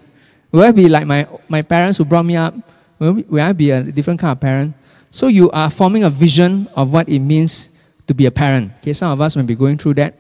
Will 0.52 0.64
I 0.64 0.72
be 0.72 0.88
like 0.88 1.06
my, 1.06 1.28
my 1.50 1.62
parents 1.62 1.98
who 1.98 2.06
brought 2.06 2.24
me 2.24 2.38
up? 2.38 2.56
Will, 2.98 3.22
will 3.28 3.44
I 3.44 3.52
be 3.52 3.72
a 3.72 3.84
different 3.84 4.22
kind 4.22 4.32
of 4.32 4.40
parent? 4.40 4.74
So 5.12 5.28
you 5.28 5.52
are 5.52 5.70
forming 5.70 6.04
a 6.04 6.10
vision 6.10 6.68
of 6.76 6.94
what 6.94 7.10
it 7.10 7.20
means 7.20 7.70
to 8.08 8.14
be 8.14 8.26
a 8.26 8.32
parent. 8.32 8.72
Okay, 8.80 8.94
some 8.94 9.12
of 9.12 9.20
us 9.20 9.36
may 9.36 9.44
be 9.44 9.56
going 9.56 9.78
through 9.78 9.96
that. 9.96 10.18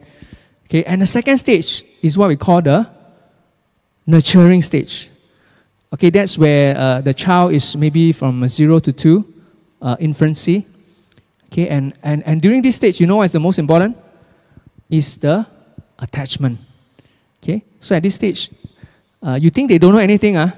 Okay, 0.65 0.83
and 0.83 1.01
the 1.01 1.05
second 1.05 1.37
stage 1.37 1.85
is 2.01 2.17
what 2.17 2.27
we 2.27 2.35
call 2.35 2.61
the 2.61 2.89
nurturing 4.05 4.61
stage. 4.61 5.09
Okay, 5.93 6.09
that's 6.09 6.37
where 6.37 6.77
uh, 6.77 7.01
the 7.01 7.13
child 7.13 7.53
is 7.53 7.75
maybe 7.75 8.11
from 8.11 8.47
zero 8.47 8.79
to 8.79 8.91
two, 8.91 9.25
uh, 9.81 9.95
infancy. 9.99 10.65
Okay, 11.47 11.69
and, 11.69 11.93
and, 12.03 12.23
and 12.25 12.41
during 12.41 12.61
this 12.61 12.75
stage, 12.75 12.99
you 12.99 13.07
know 13.07 13.17
what's 13.17 13.33
the 13.33 13.39
most 13.39 13.59
important? 13.59 13.97
Is 14.89 15.17
the 15.17 15.45
attachment. 15.99 16.59
Okay, 17.41 17.63
so 17.79 17.95
at 17.95 18.03
this 18.03 18.15
stage, 18.15 18.51
uh, 19.21 19.37
you 19.39 19.49
think 19.49 19.69
they 19.69 19.77
don't 19.77 19.93
know 19.93 19.99
anything, 19.99 20.35
uh, 20.35 20.51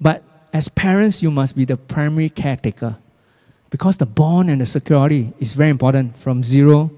but 0.00 0.22
as 0.52 0.68
parents, 0.68 1.22
you 1.22 1.30
must 1.30 1.54
be 1.54 1.64
the 1.64 1.76
primary 1.76 2.30
caretaker 2.30 2.96
because 3.70 3.96
the 3.96 4.06
bond 4.06 4.50
and 4.50 4.60
the 4.60 4.66
security 4.66 5.32
is 5.38 5.52
very 5.52 5.70
important 5.70 6.16
from 6.16 6.42
zero 6.42 6.90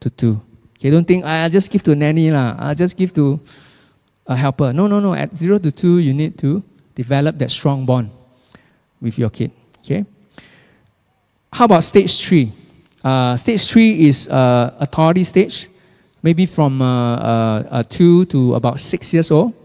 to 0.00 0.10
two. 0.10 0.40
Okay, 0.76 0.90
don't 0.90 1.06
think 1.06 1.24
I'll 1.24 1.50
just 1.50 1.70
give 1.70 1.82
to 1.84 1.94
nanny 1.94 2.30
lah. 2.30 2.56
I'll 2.58 2.74
just 2.74 2.96
give 2.96 3.12
to 3.14 3.38
a 4.26 4.34
helper. 4.34 4.72
No, 4.72 4.86
no, 4.86 4.98
no. 4.98 5.14
At 5.14 5.36
zero 5.36 5.58
to 5.58 5.70
two, 5.70 5.98
you 5.98 6.14
need 6.14 6.38
to 6.38 6.62
develop 7.00 7.38
that 7.40 7.50
strong 7.50 7.86
bond 7.88 8.10
with 9.00 9.16
your 9.16 9.30
kid. 9.30 9.50
Okay. 9.80 10.04
How 11.52 11.64
about 11.64 11.82
stage 11.82 12.20
three? 12.20 12.52
Uh, 13.02 13.36
stage 13.36 13.64
three 13.64 14.08
is 14.08 14.28
uh, 14.28 14.76
authority 14.78 15.24
stage, 15.24 15.68
maybe 16.22 16.44
from 16.44 16.82
uh, 16.82 17.16
uh, 17.16 17.62
uh, 17.70 17.82
two 17.88 18.24
to 18.26 18.54
about 18.54 18.78
six 18.78 19.12
years 19.16 19.30
old. 19.30 19.56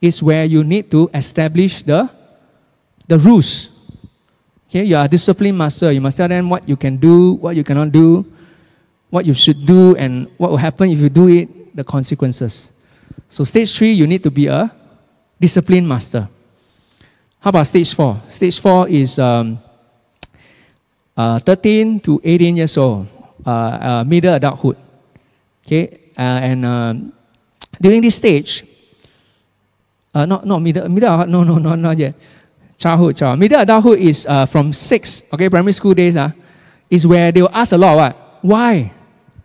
Is 0.00 0.22
where 0.22 0.46
you 0.46 0.64
need 0.64 0.90
to 0.92 1.10
establish 1.12 1.82
the 1.82 2.08
the 3.04 3.18
rules 3.18 3.68
Okay, 4.70 4.86
you 4.86 4.94
are 4.94 5.04
a 5.04 5.08
discipline 5.10 5.58
master. 5.58 5.90
You 5.90 6.00
must 6.00 6.16
tell 6.16 6.28
them 6.30 6.48
what 6.48 6.62
you 6.68 6.78
can 6.78 6.94
do, 6.94 7.32
what 7.42 7.56
you 7.58 7.66
cannot 7.66 7.90
do, 7.90 8.22
what 9.10 9.26
you 9.26 9.34
should 9.34 9.66
do, 9.66 9.98
and 9.98 10.30
what 10.38 10.54
will 10.54 10.62
happen 10.62 10.94
if 10.94 11.00
you 11.02 11.10
do 11.10 11.26
it, 11.26 11.74
the 11.74 11.82
consequences. 11.82 12.70
So, 13.28 13.42
stage 13.42 13.74
three, 13.74 13.90
you 13.90 14.06
need 14.06 14.22
to 14.22 14.30
be 14.30 14.46
a 14.46 14.70
discipline 15.40 15.82
master. 15.88 16.30
How 17.40 17.50
about 17.50 17.66
stage 17.66 17.94
four? 17.94 18.20
Stage 18.28 18.60
four 18.60 18.88
is 18.88 19.18
um, 19.18 19.58
uh, 21.16 21.38
13 21.38 22.00
to 22.00 22.20
18 22.22 22.56
years 22.56 22.76
old, 22.76 23.08
uh, 23.44 23.50
uh, 23.50 24.04
middle 24.04 24.34
adulthood. 24.34 24.76
Okay, 25.66 26.12
uh, 26.16 26.40
and 26.44 26.64
um, 26.64 27.12
during 27.80 28.02
this 28.02 28.16
stage, 28.16 28.64
uh, 30.14 30.26
not 30.26 30.44
not 30.46 30.60
middle 30.60 30.88
middle 30.88 31.26
no 31.26 31.42
no 31.42 31.56
no 31.56 31.74
not 31.76 31.96
yet 31.96 32.14
childhood, 32.80 33.16
child. 33.16 33.38
Middle 33.38 33.60
adulthood 33.60 34.00
is 34.00 34.26
uh, 34.26 34.46
from 34.46 34.72
six, 34.72 35.22
okay, 35.32 35.48
primary 35.48 35.72
school 35.72 35.94
days, 35.94 36.16
uh, 36.16 36.32
is 36.88 37.06
where 37.06 37.30
they 37.30 37.42
will 37.42 37.52
ask 37.52 37.72
a 37.72 37.78
lot, 37.78 37.94
what? 37.94 38.16
Why? 38.40 38.92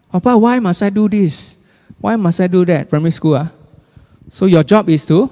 Papa, 0.10 0.38
why 0.38 0.60
must 0.60 0.82
I 0.82 0.90
do 0.90 1.10
this? 1.10 1.58
Why 2.00 2.16
must 2.16 2.40
I 2.40 2.48
do 2.48 2.64
that? 2.66 2.90
Primary 2.90 3.12
school, 3.12 3.36
uh? 3.36 3.50
So 4.32 4.46
your 4.48 4.64
job 4.64 4.90
is 4.90 5.06
to 5.08 5.30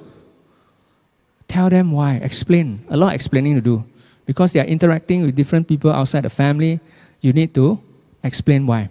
tell 1.53 1.69
them 1.69 1.93
why, 1.93 2.17
explain. 2.25 2.81
A 2.89 2.97
lot 2.97 3.13
of 3.13 3.13
explaining 3.13 3.53
to 3.53 3.61
do. 3.61 3.85
Because 4.25 4.53
they 4.53 4.59
are 4.59 4.65
interacting 4.65 5.21
with 5.21 5.35
different 5.35 5.67
people 5.67 5.91
outside 5.93 6.25
the 6.25 6.33
family, 6.33 6.79
you 7.21 7.31
need 7.31 7.53
to 7.53 7.77
explain 8.23 8.65
why. 8.65 8.89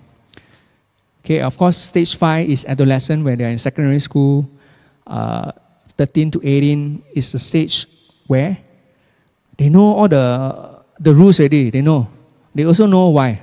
Okay, 1.24 1.40
of 1.40 1.58
course, 1.58 1.76
stage 1.76 2.14
five 2.14 2.48
is 2.48 2.64
adolescent 2.64 3.24
when 3.24 3.38
they're 3.38 3.50
in 3.50 3.58
secondary 3.58 3.98
school. 3.98 4.46
Uh, 5.06 5.50
13 5.98 6.30
to 6.30 6.40
18 6.42 7.02
is 7.14 7.32
the 7.32 7.38
stage 7.38 7.86
where 8.28 8.56
they 9.58 9.68
know 9.68 9.94
all 9.94 10.08
the, 10.08 10.22
the 11.00 11.14
rules 11.14 11.40
already. 11.40 11.70
They 11.70 11.82
know. 11.82 12.06
They 12.54 12.64
also 12.64 12.86
know 12.86 13.08
why. 13.08 13.42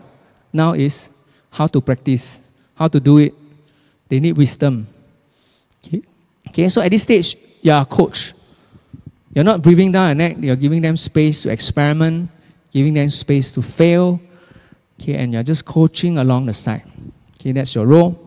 Now 0.54 0.74
is 0.74 1.10
how 1.52 1.68
to 1.68 1.82
practice, 1.82 2.42
how 2.76 2.88
to 2.88 3.00
do 3.00 3.18
it. 3.18 3.34
They 4.08 4.20
need 4.20 4.38
wisdom. 4.38 4.88
Okay, 5.84 6.02
okay 6.48 6.70
so 6.70 6.82
at 6.82 6.92
this 6.92 7.04
stage, 7.04 7.36
you 7.62 7.72
are 7.72 7.82
a 7.82 7.86
coach. 7.86 8.34
You're 9.34 9.44
not 9.44 9.62
breathing 9.62 9.92
down 9.92 10.12
a 10.12 10.16
neck, 10.16 10.38
you're 10.40 10.56
giving 10.56 10.82
them 10.82 10.98
space 10.98 11.44
to 11.44 11.52
experiment, 11.52 12.30
giving 12.72 12.94
them 12.94 13.10
space 13.10 13.52
to 13.54 13.62
fail. 13.62 14.20
Okay, 15.00 15.16
and 15.16 15.34
you're 15.34 15.44
just 15.44 15.66
coaching 15.66 16.18
along 16.18 16.48
the 16.48 16.54
side. 16.54 16.84
Okay, 17.36 17.52
that's 17.52 17.74
your 17.74 17.86
role. 17.86 18.18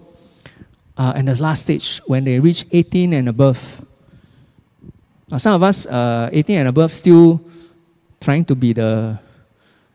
Uh, 0.97 1.13
and 1.17 1.29
the 1.29 1.43
last 1.43 1.63
stage, 1.63 2.01
when 2.07 2.25
they 2.25 2.39
reach 2.39 2.65
18 2.71 3.13
and 3.13 3.29
above. 3.29 3.85
Now, 5.29 5.39
some 5.39 5.55
of 5.55 5.63
us, 5.63 5.87
uh, 5.87 6.31
18 6.33 6.59
and 6.61 6.69
above, 6.69 6.93
still 6.93 7.41
trying 8.21 8.45
to 8.45 8.55
be 8.55 8.73
the 8.73 9.19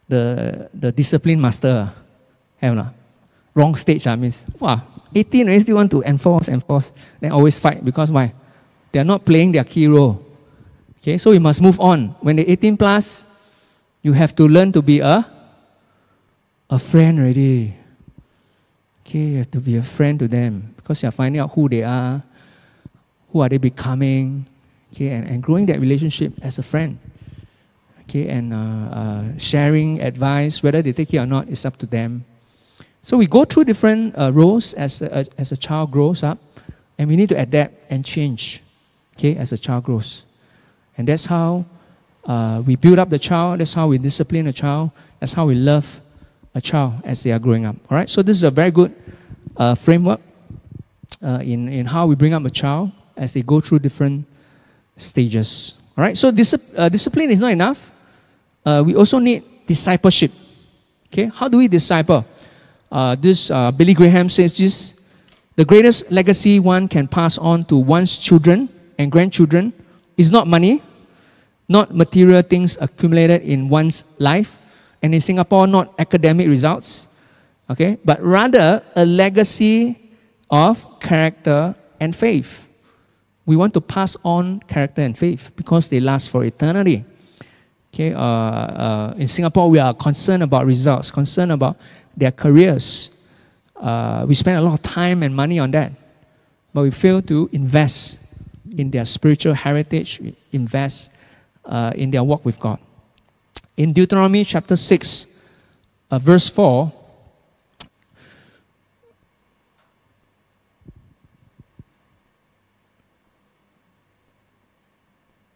the 0.08 0.70
the 0.74 0.92
discipline 0.92 1.40
master. 1.40 1.92
Have 2.58 2.76
not? 2.76 2.94
Wrong 3.54 3.76
stage, 3.76 4.06
I 4.06 4.16
mean, 4.16 4.34
wow, 4.60 4.82
18 5.16 5.48
already 5.48 5.62
still 5.62 5.76
want 5.78 5.92
to 5.92 6.04
enforce, 6.04 6.50
enforce, 6.50 6.94
then 7.20 7.32
always 7.32 7.60
fight 7.60 7.84
because 7.84 8.12
why? 8.12 8.34
They 8.92 9.00
are 9.00 9.04
not 9.04 9.26
playing 9.26 9.52
their 9.52 9.64
key 9.64 9.88
role. 9.88 10.27
Okay, 11.08 11.18
so 11.18 11.32
you 11.32 11.40
must 11.40 11.62
move 11.62 11.80
on. 11.80 12.20
When 12.20 12.36
they're 12.36 12.44
18 12.46 12.76
plus, 12.76 13.26
you 14.02 14.12
have 14.12 14.36
to 14.36 14.44
learn 14.44 14.74
to 14.74 14.82
be 14.82 15.00
a 15.00 15.24
a 16.70 16.78
friend 16.78 17.20
already. 17.24 17.74
Okay, 19.08 19.20
you 19.20 19.38
have 19.38 19.52
to 19.52 19.62
be 19.62 19.78
a 19.78 19.84
friend 19.84 20.20
to 20.20 20.28
them 20.28 20.76
because 20.76 21.02
you 21.02 21.08
are 21.08 21.16
finding 21.16 21.40
out 21.40 21.54
who 21.54 21.70
they 21.70 21.82
are, 21.84 22.22
who 23.32 23.40
are 23.40 23.48
they 23.48 23.58
becoming, 23.58 24.46
okay, 24.92 25.08
and, 25.16 25.30
and 25.30 25.42
growing 25.42 25.66
that 25.68 25.80
relationship 25.80 26.34
as 26.42 26.60
a 26.60 26.64
friend 26.64 27.00
okay, 28.08 28.28
and 28.28 28.54
uh, 28.54 28.58
uh, 28.92 29.24
sharing 29.38 30.02
advice, 30.02 30.64
whether 30.64 30.82
they 30.82 30.92
take 30.92 31.14
it 31.14 31.20
or 31.20 31.26
not, 31.26 31.48
is 31.48 31.66
up 31.66 31.78
to 31.78 31.86
them. 31.86 32.26
So 33.02 33.16
we 33.16 33.28
go 33.28 33.46
through 33.46 33.66
different 33.66 34.18
uh, 34.18 34.32
roles 34.34 34.74
as 34.74 35.02
a, 35.02 35.26
as 35.38 35.52
a 35.52 35.58
child 35.58 35.92
grows 35.92 36.24
up, 36.24 36.40
and 36.98 37.10
we 37.10 37.16
need 37.16 37.30
to 37.30 37.40
adapt 37.40 37.76
and 37.90 38.04
change, 38.04 38.64
okay, 39.16 39.36
as 39.36 39.52
a 39.52 39.58
child 39.58 39.84
grows. 39.84 40.27
And 40.98 41.08
that's 41.08 41.26
how 41.26 41.66
uh, 42.26 42.64
we 42.66 42.76
build 42.76 43.00
up 43.00 43.10
the 43.10 43.20
child, 43.20 43.60
that's 43.60 43.74
how 43.74 43.88
we 43.88 43.98
discipline 43.98 44.48
a 44.48 44.54
child, 44.54 44.92
that's 45.20 45.34
how 45.34 45.46
we 45.46 45.56
love 45.56 46.02
a 46.56 46.62
child 46.62 46.94
as 47.04 47.24
they 47.24 47.32
are 47.32 47.40
growing 47.40 47.66
up. 47.66 47.76
All 47.90 47.98
right, 47.98 48.10
so 48.10 48.22
this 48.22 48.38
is 48.38 48.44
a 48.44 48.52
very 48.52 48.72
good 48.72 48.94
uh, 49.56 49.76
framework 49.76 50.20
uh, 51.22 51.40
in, 51.44 51.70
in 51.70 51.86
how 51.86 52.08
we 52.08 52.16
bring 52.16 52.34
up 52.34 52.44
a 52.46 52.50
child 52.50 52.92
as 53.16 53.34
they 53.34 53.42
go 53.42 53.62
through 53.62 53.80
different 53.80 54.26
stages. 54.98 55.74
All 55.98 56.04
right, 56.04 56.18
so 56.18 56.32
dis- 56.32 56.56
discipline 56.92 57.32
is 57.32 57.40
not 57.40 57.52
enough 57.52 57.92
uh, 58.68 58.84
we 58.84 58.96
also 58.96 59.18
need 59.18 59.44
discipleship. 59.66 60.30
Okay, 61.08 61.32
how 61.34 61.48
do 61.48 61.58
we 61.58 61.70
disciple? 61.70 62.26
Uh, 62.92 63.16
this 63.16 63.50
uh, 63.50 63.72
Billy 63.72 63.94
Graham 63.94 64.28
says 64.28 64.58
this: 64.58 64.94
the 65.56 65.64
greatest 65.64 66.12
legacy 66.12 66.60
one 66.60 66.90
can 66.90 67.08
pass 67.08 67.38
on 67.38 67.64
to 67.72 67.78
one's 67.78 68.20
children 68.20 68.68
and 69.00 69.10
grandchildren 69.10 69.72
is 70.18 70.34
not 70.34 70.48
money, 70.48 70.84
not 71.68 71.94
material 71.94 72.42
things 72.42 72.78
accumulated 72.80 73.42
in 73.44 73.68
one's 73.68 74.06
life, 74.20 74.58
and 75.02 75.14
in 75.14 75.22
Singapore, 75.22 75.68
not 75.68 75.94
academic 76.00 76.48
results. 76.48 77.08
Okay, 77.70 77.98
but 78.06 78.24
rather 78.24 78.82
a 78.96 79.06
legacy 79.06 80.00
of 80.50 81.00
character 81.00 81.76
and 82.00 82.16
faith. 82.16 82.68
We 83.46 83.56
want 83.56 83.74
to 83.74 83.82
pass 83.82 84.16
on 84.24 84.62
character 84.62 85.02
and 85.02 85.18
faith 85.18 85.52
because 85.56 85.90
they 85.90 86.00
last 86.00 86.30
for 86.30 86.46
eternity. 86.46 87.04
Okay, 87.94 88.14
uh, 88.14 88.22
uh, 88.22 89.14
in 89.18 89.28
Singapore, 89.28 89.70
we 89.70 89.80
are 89.80 89.94
concerned 89.94 90.44
about 90.44 90.66
results, 90.66 91.12
concerned 91.12 91.52
about 91.52 91.78
their 92.16 92.32
careers. 92.32 93.12
Uh, 93.76 94.26
we 94.28 94.36
spend 94.36 94.58
a 94.58 94.62
lot 94.62 94.74
of 94.74 94.82
time 94.82 95.24
and 95.24 95.36
money 95.36 95.60
on 95.60 95.72
that, 95.72 95.92
but 96.74 96.84
we 96.84 96.92
fail 96.92 97.22
to 97.22 97.50
invest 97.52 98.20
in 98.78 98.92
their 98.92 99.06
spiritual 99.06 99.54
heritage, 99.54 100.22
invest 100.52 101.12
uh, 101.68 101.92
in 101.96 102.10
their 102.10 102.24
walk 102.24 102.44
with 102.46 102.60
God. 102.60 102.80
In 103.76 103.94
Deuteronomy 103.94 104.44
chapter 104.44 104.76
6, 104.76 105.28
uh, 106.10 106.18
verse 106.18 106.50
4, 106.50 106.92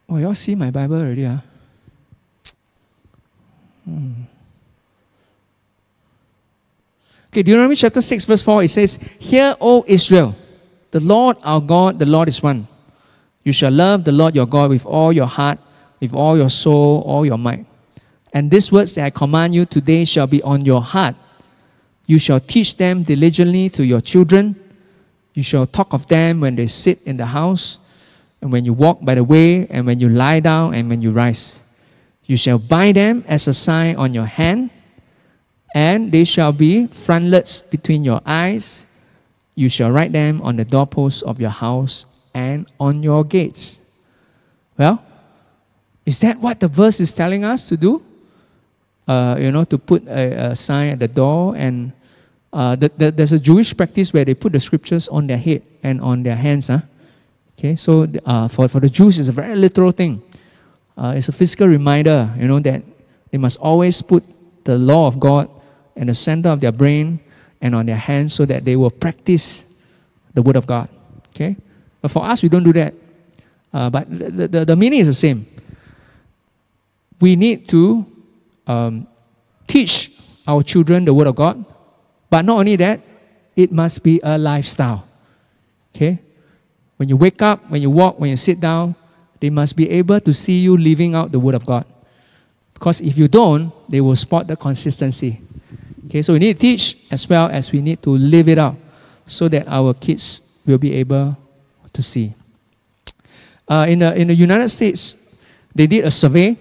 Oh, 0.10 0.18
y'all 0.18 0.36
see 0.36 0.56
my 0.56 0.70
Bible 0.70 0.98
already, 0.98 1.24
huh? 1.24 1.38
Hmm. 3.86 4.12
Okay, 7.32 7.44
Deuteronomy 7.44 7.76
chapter 7.76 8.02
6, 8.02 8.26
verse 8.26 8.42
4, 8.42 8.64
it 8.64 8.68
says, 8.68 8.96
Hear, 9.20 9.56
O 9.62 9.86
Israel, 9.88 10.36
the 10.92 11.00
Lord 11.00 11.38
our 11.44 11.62
God, 11.62 11.98
the 11.98 12.06
Lord 12.06 12.28
is 12.28 12.44
one. 12.44 12.68
You 13.46 13.54
shall 13.54 13.72
love 13.72 14.04
the 14.04 14.12
Lord 14.12 14.36
your 14.36 14.46
God 14.46 14.70
with 14.70 14.86
all 14.86 15.14
your 15.14 15.28
heart, 15.28 15.58
with 16.02 16.14
all 16.14 16.36
your 16.36 16.50
soul, 16.50 17.04
all 17.06 17.26
your 17.26 17.38
might. 17.38 17.66
And 18.34 18.50
these 18.50 18.72
words 18.72 18.96
that 18.96 19.06
I 19.06 19.10
command 19.12 19.54
you 19.54 19.66
today 19.66 20.04
shall 20.04 20.28
be 20.28 20.42
on 20.42 20.66
your 20.66 20.82
heart. 20.82 21.16
You 22.08 22.18
shall 22.18 22.40
teach 22.40 22.76
them 22.76 23.04
diligently 23.04 23.70
to 23.70 23.86
your 23.86 24.02
children. 24.02 24.56
You 25.34 25.44
shall 25.44 25.68
talk 25.68 25.94
of 25.94 26.08
them 26.08 26.42
when 26.42 26.56
they 26.56 26.68
sit 26.68 27.02
in 27.04 27.16
the 27.16 27.26
house, 27.26 27.80
and 28.42 28.52
when 28.52 28.66
you 28.66 28.74
walk 28.74 29.06
by 29.06 29.16
the 29.16 29.24
way, 29.24 29.68
and 29.68 29.86
when 29.86 30.00
you 30.00 30.10
lie 30.10 30.40
down, 30.40 30.74
and 30.74 30.90
when 30.90 31.02
you 31.02 31.12
rise. 31.12 31.62
You 32.26 32.36
shall 32.36 32.58
bind 32.58 32.98
them 32.98 33.24
as 33.28 33.48
a 33.48 33.54
sign 33.54 33.96
on 33.96 34.14
your 34.14 34.26
hand, 34.26 34.72
and 35.76 36.12
they 36.12 36.24
shall 36.24 36.52
be 36.52 36.88
frontlets 36.88 37.62
between 37.62 38.04
your 38.04 38.22
eyes. 38.26 38.86
You 39.56 39.70
shall 39.70 39.92
write 39.92 40.12
them 40.12 40.42
on 40.42 40.56
the 40.56 40.66
doorposts 40.66 41.22
of 41.22 41.40
your 41.40 41.50
house 41.50 42.06
and 42.34 42.66
on 42.80 43.04
your 43.04 43.24
gates. 43.24 43.80
Well, 44.78 45.04
is 46.06 46.20
that 46.22 46.40
what 46.40 46.60
the 46.60 46.68
verse 46.68 47.00
is 47.00 47.14
telling 47.14 47.44
us 47.44 47.68
to 47.70 47.78
do? 47.78 48.02
Uh, 49.08 49.36
you 49.40 49.52
know, 49.52 49.64
to 49.64 49.78
put 49.78 50.08
a, 50.08 50.52
a, 50.52 50.56
sign 50.56 50.90
at 50.90 51.00
the 51.00 51.08
door, 51.08 51.56
and 51.56 51.92
uh, 52.54 52.76
the, 52.76 52.92
the, 52.98 53.12
there's 53.12 53.34
a 53.34 53.40
Jewish 53.40 53.76
practice 53.76 54.14
where 54.14 54.24
they 54.24 54.34
put 54.34 54.54
the 54.54 54.60
scriptures 54.60 55.08
on 55.08 55.28
their 55.28 55.38
head 55.38 55.64
and 55.84 56.00
on 56.02 56.24
their 56.24 56.36
hands. 56.36 56.68
Huh? 56.68 56.80
Okay, 57.58 57.76
so 57.76 58.08
uh, 58.26 58.48
for, 58.48 58.68
for 58.68 58.80
the 58.80 58.90
Jews, 58.90 59.20
it's 59.20 59.30
a 59.30 59.32
very 59.32 59.56
literal 59.56 59.92
thing. 59.92 60.22
Uh, 60.98 61.14
it's 61.16 61.30
a 61.30 61.32
physical 61.32 61.68
reminder, 61.68 62.34
you 62.38 62.48
know, 62.48 62.60
that 62.60 62.84
they 63.32 63.38
must 63.38 63.58
always 63.60 64.02
put 64.02 64.24
the 64.64 64.78
law 64.78 65.08
of 65.08 65.20
God 65.20 65.50
in 65.96 66.08
the 66.08 66.14
center 66.14 66.50
of 66.50 66.60
their 66.60 66.72
brain 66.72 67.20
and 67.62 67.76
on 67.76 67.86
their 67.86 67.96
hands 67.96 68.34
so 68.34 68.46
that 68.46 68.66
they 68.66 68.76
will 68.76 68.92
practice 68.92 69.66
the 70.34 70.42
word 70.42 70.56
of 70.56 70.66
God. 70.66 70.90
Okay? 71.30 71.56
But 72.02 72.12
for 72.12 72.24
us, 72.26 72.44
we 72.44 72.50
don't 72.50 72.64
do 72.64 72.74
that. 72.74 72.94
Uh, 73.74 73.90
but 73.90 74.10
the, 74.10 74.48
the, 74.48 74.66
the, 74.66 74.76
meaning 74.76 75.00
is 75.00 75.08
the 75.08 75.14
same. 75.14 75.46
We 77.22 77.36
need 77.36 77.70
to 77.70 78.06
um, 78.68 79.08
teach 79.68 80.12
our 80.48 80.64
children 80.64 81.06
the 81.06 81.14
word 81.14 81.28
of 81.28 81.36
God. 81.36 81.64
But 82.30 82.44
not 82.46 82.60
only 82.60 82.76
that, 82.78 83.00
it 83.56 83.72
must 83.72 84.04
be 84.04 84.20
a 84.24 84.38
lifestyle. 84.38 85.08
Okay? 85.96 86.20
When 86.98 87.10
you 87.10 87.18
wake 87.18 87.42
up, 87.42 87.70
when 87.70 87.82
you 87.82 87.90
walk, 87.90 88.20
when 88.20 88.32
you 88.32 88.38
sit 88.38 88.60
down, 88.60 88.96
they 89.40 89.50
must 89.50 89.76
be 89.76 89.90
able 89.90 90.20
to 90.20 90.34
see 90.34 90.60
you 90.60 90.78
living 90.78 91.16
out 91.16 91.32
the 91.32 91.40
word 91.40 91.56
of 91.56 91.66
God. 91.66 91.86
Because 92.74 93.02
if 93.02 93.18
you 93.18 93.28
don't, 93.28 93.72
they 93.90 94.02
will 94.02 94.16
spot 94.16 94.48
the 94.48 94.56
consistency. 94.56 95.42
Okay, 96.06 96.22
so 96.22 96.34
we 96.34 96.40
need 96.40 96.54
to 96.58 96.60
teach 96.60 96.98
as 97.12 97.28
well 97.28 97.48
as 97.48 97.72
we 97.72 97.82
need 97.82 98.02
to 98.04 98.10
live 98.12 98.48
it 98.48 98.58
out 98.58 98.76
so 99.26 99.48
that 99.48 99.68
our 99.68 99.94
kids 99.94 100.42
will 100.66 100.78
be 100.78 100.94
able 100.94 101.38
to 101.94 102.04
see. 102.04 102.34
Uh, 103.68 103.86
in, 103.88 104.00
the, 104.00 104.14
in 104.16 104.28
the 104.28 104.36
United 104.36 104.70
States, 104.70 105.16
they 105.74 105.88
did 105.88 106.06
a 106.06 106.12
survey 106.12 106.58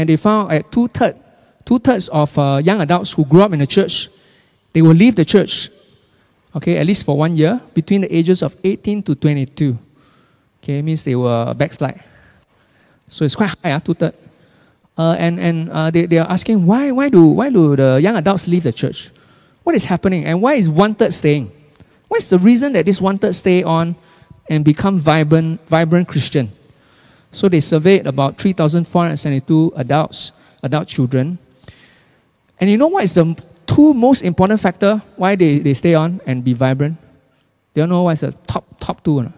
and 0.00 0.08
they 0.08 0.16
found 0.16 0.50
at 0.50 0.72
two 0.72 0.88
thirds 0.88 1.18
two 1.64 1.78
thirds 1.78 2.08
of 2.08 2.36
uh, 2.38 2.60
young 2.64 2.80
adults 2.80 3.12
who 3.12 3.24
grew 3.24 3.42
up 3.42 3.52
in 3.52 3.58
the 3.60 3.66
church, 3.66 4.08
they 4.72 4.82
will 4.82 4.96
leave 4.96 5.14
the 5.14 5.24
church, 5.24 5.68
okay, 6.56 6.78
at 6.78 6.86
least 6.86 7.04
for 7.04 7.16
one 7.16 7.36
year, 7.36 7.60
between 7.74 8.00
the 8.00 8.10
ages 8.10 8.42
of 8.42 8.56
18 8.64 9.02
to 9.02 9.14
22. 9.14 9.78
Okay, 10.62 10.78
it 10.78 10.82
means 10.82 11.04
they 11.04 11.14
were 11.14 11.54
backslide. 11.54 12.02
So 13.08 13.24
it's 13.24 13.36
quite 13.36 13.54
high, 13.62 13.72
uh, 13.72 13.78
two 13.78 13.94
thirds. 13.94 14.16
Uh, 14.98 15.16
and 15.18 15.38
and 15.38 15.70
uh, 15.70 15.90
they, 15.90 16.06
they 16.06 16.18
are 16.18 16.28
asking 16.28 16.66
why, 16.66 16.90
why, 16.90 17.08
do, 17.08 17.24
why 17.28 17.50
do 17.50 17.76
the 17.76 18.00
young 18.02 18.16
adults 18.16 18.48
leave 18.48 18.64
the 18.64 18.72
church? 18.72 19.10
What 19.62 19.74
is 19.74 19.84
happening? 19.84 20.24
And 20.24 20.42
why 20.42 20.54
is 20.54 20.68
one 20.68 20.94
third 20.94 21.14
staying? 21.14 21.52
What's 22.08 22.30
the 22.30 22.38
reason 22.38 22.72
that 22.72 22.84
this 22.84 23.00
one 23.00 23.18
third 23.18 23.34
stay 23.34 23.62
on 23.62 23.94
and 24.48 24.64
become 24.64 24.98
vibrant, 24.98 25.64
vibrant 25.68 26.08
Christian? 26.08 26.50
So 27.32 27.48
they 27.48 27.60
surveyed 27.60 28.06
about 28.06 28.38
3,472 28.38 29.72
adults, 29.76 30.32
adult 30.62 30.88
children. 30.88 31.38
And 32.60 32.68
you 32.68 32.76
know 32.76 32.88
what 32.88 33.04
is 33.04 33.14
the 33.14 33.36
two 33.66 33.94
most 33.94 34.22
important 34.22 34.60
factor 34.60 35.02
why 35.16 35.36
they, 35.36 35.58
they 35.58 35.74
stay 35.74 35.94
on 35.94 36.20
and 36.26 36.42
be 36.42 36.52
vibrant? 36.52 36.98
Do 37.74 37.82
you 37.82 37.86
know 37.86 38.02
what's 38.02 38.20
the 38.22 38.32
top, 38.46 38.64
top 38.80 39.02
two? 39.04 39.32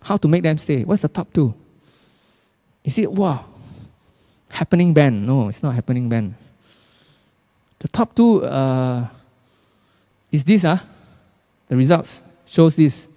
How 0.00 0.16
to 0.16 0.28
make 0.28 0.42
them 0.42 0.58
stay? 0.58 0.84
What's 0.84 1.02
the 1.02 1.08
top 1.08 1.32
two? 1.32 1.54
Is 2.84 2.98
it, 2.98 3.10
wow, 3.10 3.44
happening 4.48 4.92
band. 4.92 5.26
No, 5.26 5.48
it's 5.48 5.62
not 5.62 5.74
happening 5.74 6.08
band. 6.08 6.34
The 7.78 7.88
top 7.88 8.14
two 8.14 8.44
uh, 8.44 9.06
is 10.30 10.44
this, 10.44 10.62
huh? 10.62 10.78
The 11.68 11.76
results 11.76 12.22
shows 12.46 12.76
this. 12.76 13.08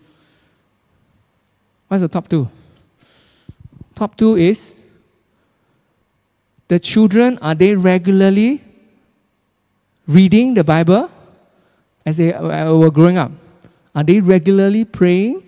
What's 1.88 2.02
the 2.02 2.08
top 2.08 2.28
two? 2.28 2.50
Top 3.96 4.18
two 4.18 4.36
is 4.36 4.76
the 6.68 6.80
children, 6.80 7.40
are 7.42 7.56
they 7.56 7.74
regularly 7.76 8.62
reading 10.08 10.54
the 10.54 10.64
Bible 10.64 11.10
as 12.06 12.18
they 12.18 12.34
uh, 12.34 12.44
uh 12.44 12.78
were 12.78 12.92
growing 12.92 13.18
up? 13.18 13.32
Are 13.96 14.04
they 14.04 14.20
regularly 14.20 14.84
praying 14.84 15.42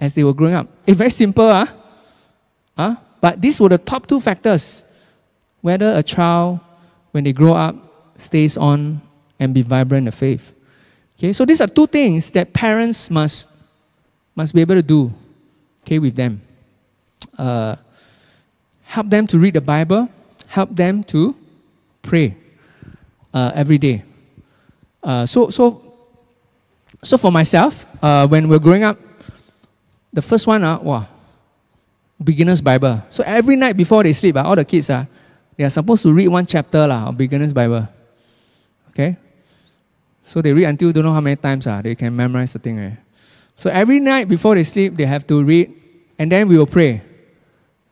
as 0.00 0.14
they 0.14 0.24
were 0.24 0.32
growing 0.32 0.54
up? 0.54 0.68
It's 0.86 0.96
very 0.96 1.10
simple, 1.10 1.50
huh? 1.50 1.66
huh? 2.76 2.96
But 3.20 3.40
these 3.40 3.60
were 3.60 3.68
the 3.68 3.78
top 3.78 4.06
two 4.06 4.20
factors 4.20 4.82
whether 5.60 5.98
a 5.98 6.02
child, 6.02 6.60
when 7.10 7.24
they 7.24 7.32
grow 7.32 7.52
up, 7.52 7.74
stays 8.16 8.56
on 8.56 9.02
and 9.40 9.52
be 9.52 9.62
vibrant 9.62 10.02
in 10.02 10.04
the 10.04 10.12
faith. 10.12 10.54
Okay, 11.18 11.32
so 11.32 11.44
these 11.44 11.60
are 11.60 11.66
two 11.66 11.88
things 11.88 12.30
that 12.30 12.52
parents 12.52 13.10
must, 13.10 13.48
must 14.36 14.54
be 14.54 14.60
able 14.60 14.76
to 14.76 14.82
do 14.82 15.12
okay, 15.82 15.98
with 15.98 16.14
them. 16.14 16.40
Uh, 17.38 17.76
help 18.84 19.10
them 19.10 19.26
to 19.26 19.38
read 19.38 19.54
the 19.54 19.60
Bible, 19.60 20.08
help 20.46 20.74
them 20.74 21.04
to 21.04 21.34
pray 22.02 22.36
uh, 23.34 23.52
every 23.54 23.78
day. 23.78 24.02
Uh, 25.02 25.26
so, 25.26 25.50
so, 25.50 25.82
so 27.02 27.18
for 27.18 27.30
myself, 27.30 27.86
uh, 28.02 28.26
when 28.26 28.48
we're 28.48 28.58
growing 28.58 28.84
up, 28.84 28.98
the 30.12 30.22
first 30.22 30.46
one, 30.46 30.64
uh, 30.64 30.78
wow, 30.80 31.06
beginner's 32.22 32.60
Bible. 32.60 33.02
So 33.10 33.22
every 33.26 33.56
night 33.56 33.76
before 33.76 34.02
they 34.02 34.12
sleep, 34.12 34.36
uh, 34.36 34.42
all 34.42 34.56
the 34.56 34.64
kids, 34.64 34.88
uh, 34.88 35.04
they 35.56 35.64
are 35.64 35.70
supposed 35.70 36.02
to 36.02 36.12
read 36.12 36.28
one 36.28 36.46
chapter 36.46 36.86
lah, 36.86 37.08
of 37.08 37.18
beginner's 37.18 37.52
Bible. 37.52 37.86
Okay? 38.90 39.16
So 40.24 40.40
they 40.40 40.52
read 40.52 40.64
until 40.64 40.92
don't 40.92 41.04
know 41.04 41.12
how 41.12 41.20
many 41.20 41.36
times 41.36 41.66
uh, 41.66 41.80
they 41.82 41.94
can 41.94 42.16
memorize 42.16 42.52
the 42.52 42.58
thing. 42.58 42.78
Right? 42.78 42.98
So 43.56 43.70
every 43.70 44.00
night 44.00 44.28
before 44.28 44.54
they 44.54 44.64
sleep, 44.64 44.96
they 44.96 45.06
have 45.06 45.26
to 45.28 45.42
read, 45.44 45.72
and 46.18 46.30
then 46.30 46.48
we 46.48 46.56
will 46.58 46.66
pray. 46.66 47.02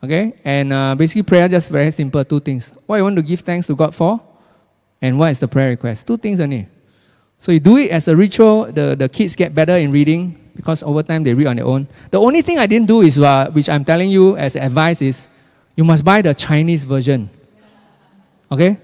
Okay? 0.02 0.34
And 0.44 0.72
uh, 0.72 0.94
basically, 0.94 1.22
prayer 1.22 1.48
just 1.48 1.70
very 1.70 1.90
simple 1.90 2.24
two 2.24 2.40
things. 2.40 2.72
What 2.86 2.96
you 2.96 3.04
want 3.04 3.16
to 3.16 3.22
give 3.22 3.40
thanks 3.40 3.66
to 3.68 3.74
God 3.74 3.94
for, 3.94 4.20
and 5.00 5.18
what 5.18 5.30
is 5.30 5.40
the 5.40 5.48
prayer 5.48 5.70
request? 5.70 6.06
Two 6.06 6.16
things 6.16 6.40
only. 6.40 6.68
So 7.38 7.52
you 7.52 7.60
do 7.60 7.76
it 7.76 7.90
as 7.90 8.08
a 8.08 8.16
ritual, 8.16 8.72
the, 8.72 8.96
the 8.96 9.08
kids 9.08 9.36
get 9.36 9.54
better 9.54 9.76
in 9.76 9.92
reading 9.92 10.40
because 10.56 10.82
over 10.82 11.02
time 11.02 11.24
they 11.24 11.34
read 11.34 11.46
on 11.46 11.56
their 11.56 11.66
own. 11.66 11.86
The 12.10 12.18
only 12.18 12.42
thing 12.42 12.58
I 12.58 12.66
didn't 12.66 12.86
do 12.86 13.02
is, 13.02 13.18
uh, 13.18 13.50
which 13.52 13.68
I'm 13.68 13.84
telling 13.84 14.10
you 14.10 14.36
as 14.36 14.56
advice, 14.56 15.02
is 15.02 15.28
you 15.76 15.84
must 15.84 16.04
buy 16.04 16.22
the 16.22 16.32
Chinese 16.32 16.84
version. 16.84 17.28
Okay? 18.50 18.78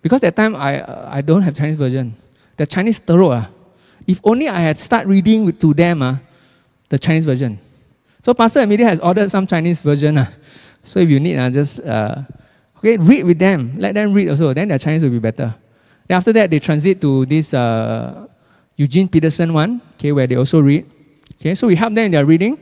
Because 0.00 0.20
that 0.22 0.34
time 0.34 0.56
I, 0.56 0.80
uh, 0.80 1.10
I 1.12 1.20
don't 1.20 1.42
have 1.42 1.54
Chinese 1.54 1.76
version. 1.76 2.16
The 2.56 2.66
Chinese 2.66 2.98
tarot, 2.98 3.30
uh, 3.30 3.46
if 4.06 4.20
only 4.24 4.48
I 4.48 4.58
had 4.58 4.78
start 4.78 5.06
reading 5.06 5.52
to 5.52 5.74
them 5.74 6.02
uh, 6.02 6.16
the 6.88 6.98
Chinese 6.98 7.24
version. 7.24 7.60
So 8.22 8.32
Pastor 8.34 8.60
Amelia 8.60 8.86
has 8.86 9.00
ordered 9.00 9.30
some 9.30 9.46
Chinese 9.46 9.82
version. 9.82 10.18
Uh. 10.18 10.30
So 10.84 11.00
if 11.00 11.10
you 11.10 11.18
need, 11.18 11.38
uh, 11.38 11.50
just 11.50 11.80
uh, 11.80 12.22
okay, 12.78 12.96
read 12.96 13.24
with 13.24 13.38
them. 13.38 13.74
Let 13.78 13.94
them 13.94 14.12
read 14.12 14.28
also. 14.30 14.54
Then 14.54 14.68
their 14.68 14.78
Chinese 14.78 15.02
will 15.02 15.10
be 15.10 15.18
better. 15.18 15.54
Then 16.06 16.18
after 16.18 16.32
that, 16.32 16.50
they 16.50 16.58
transit 16.58 17.00
to 17.00 17.26
this 17.26 17.52
uh, 17.52 18.26
Eugene 18.76 19.08
Peterson 19.08 19.52
one, 19.52 19.82
okay, 19.98 20.12
where 20.12 20.26
they 20.26 20.36
also 20.36 20.60
read. 20.60 20.86
Okay, 21.40 21.54
so 21.54 21.66
we 21.66 21.74
help 21.74 21.94
them 21.94 22.06
in 22.06 22.12
their 22.12 22.24
reading, 22.24 22.58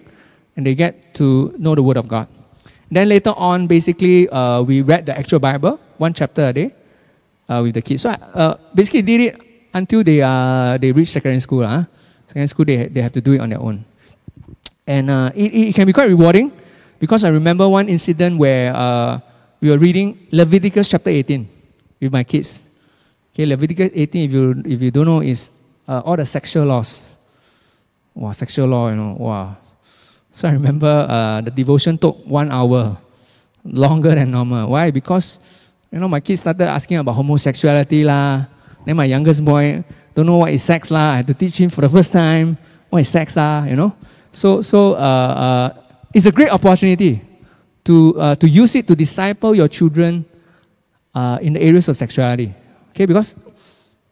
and 0.57 0.67
they 0.67 0.75
get 0.75 1.15
to 1.15 1.55
know 1.59 1.75
the 1.75 1.83
Word 1.83 1.97
of 1.97 2.09
God. 2.09 2.27
Then 2.91 3.09
later 3.09 3.33
on, 3.37 3.67
basically, 3.67 4.29
uh, 4.31 4.63
we 4.63 4.81
read 4.81 5.07
the 5.07 5.17
actual 5.17 5.39
Bible, 5.39 5.79
one 5.99 6.13
chapter 6.13 6.49
a 6.49 6.53
day, 6.53 6.75
uh, 7.49 7.61
with 7.63 7.75
the 7.75 7.83
kids. 7.83 8.03
So 8.03 8.11
uh, 8.11 8.57
basically, 8.75 9.03
did 9.03 9.21
it 9.21 9.41
until 9.73 10.03
they 10.03 10.23
uh, 10.23 10.79
they 10.81 10.93
reach 10.93 11.09
secondary 11.09 11.41
school. 11.41 11.65
Uh. 11.65 11.85
Secondary 12.29 12.49
school, 12.49 12.65
they, 12.65 12.87
they 12.87 13.03
have 13.03 13.13
to 13.13 13.21
do 13.21 13.33
it 13.33 13.41
on 13.41 13.51
their 13.51 13.61
own. 13.61 13.85
And 14.87 15.11
uh, 15.11 15.31
it, 15.35 15.55
it 15.55 15.75
can 15.75 15.87
be 15.87 15.93
quite 15.93 16.09
rewarding 16.09 16.53
because 16.99 17.25
I 17.25 17.29
remember 17.29 17.69
one 17.69 17.89
incident 17.89 18.39
where 18.39 18.75
uh, 18.75 19.21
we 19.61 19.71
were 19.71 19.79
reading 19.79 20.27
Leviticus 20.31 20.89
chapter 20.89 21.11
18 21.11 21.49
with 22.01 22.13
my 22.13 22.25
kids. 22.25 22.65
Okay, 23.33 23.47
Leviticus 23.47 23.91
18, 23.95 24.25
if 24.25 24.33
you, 24.33 24.63
if 24.67 24.83
you 24.83 24.91
don't 24.91 25.07
know, 25.07 25.21
is 25.21 25.51
uh, 25.87 26.01
all 26.05 26.17
the 26.17 26.25
sexual 26.25 26.67
laws. 26.67 27.09
Wow, 28.15 28.33
sexual 28.33 28.69
law, 28.69 28.89
you 28.89 28.97
know, 28.97 29.17
wow. 29.19 29.57
So 30.33 30.49
I 30.49 30.53
remember 30.53 30.87
uh, 30.87 31.41
the 31.41 31.51
devotion 31.51 31.99
took 31.99 32.25
one 32.27 32.51
hour, 32.53 32.97
longer 33.65 34.15
than 34.15 34.31
normal. 34.31 34.71
Why? 34.71 34.91
Because 34.91 35.39
you 35.91 35.99
know 35.99 36.09
my 36.09 36.21
kids 36.21 36.41
started 36.41 36.69
asking 36.69 36.99
about 36.99 37.15
homosexuality 37.15 38.05
lah. 38.05 38.47
Then 38.87 38.97
my 38.97 39.05
youngest 39.05 39.45
boy 39.45 39.85
don't 40.15 40.27
know 40.27 40.39
what 40.39 40.53
is 40.53 40.63
sex 40.63 40.91
lah. 40.91 41.13
I 41.13 41.17
had 41.21 41.27
to 41.27 41.35
teach 41.35 41.61
him 41.61 41.71
for 41.71 41.83
the 41.83 41.91
first 41.91 42.13
time 42.13 42.57
what 42.89 43.01
is 43.01 43.09
sex 43.09 43.37
lah. 43.37 43.67
You 43.67 43.77
know. 43.77 43.93
So 44.33 44.63
so 44.63 44.95
uh, 44.95 44.97
uh, 44.97 45.69
it's 46.15 46.27
a 46.27 46.33
great 46.33 46.51
opportunity 46.51 47.23
to 47.85 48.19
uh, 48.19 48.35
to 48.37 48.49
use 48.49 48.75
it 48.75 48.87
to 48.89 48.95
disciple 48.95 49.55
your 49.55 49.69
children 49.69 50.25
uh, 51.15 51.39
in 51.43 51.55
the 51.55 51.63
areas 51.63 51.89
of 51.89 51.97
sexuality. 51.97 52.55
Okay, 52.91 53.07
because 53.07 53.37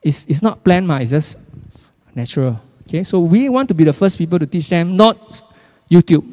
it's, 0.03 0.27
it's 0.27 0.43
not 0.43 0.63
planned, 0.65 0.87
ma, 0.87 0.97
it's 0.97 1.11
just 1.11 1.37
natural. 2.15 2.61
Okay, 2.87 3.05
so 3.05 3.21
we 3.21 3.49
want 3.49 3.69
to 3.69 3.75
be 3.75 3.85
the 3.85 3.93
first 3.93 4.17
people 4.17 4.39
to 4.39 4.47
teach 4.47 4.69
them, 4.69 4.97
not 4.97 5.17
YouTube. 5.91 6.25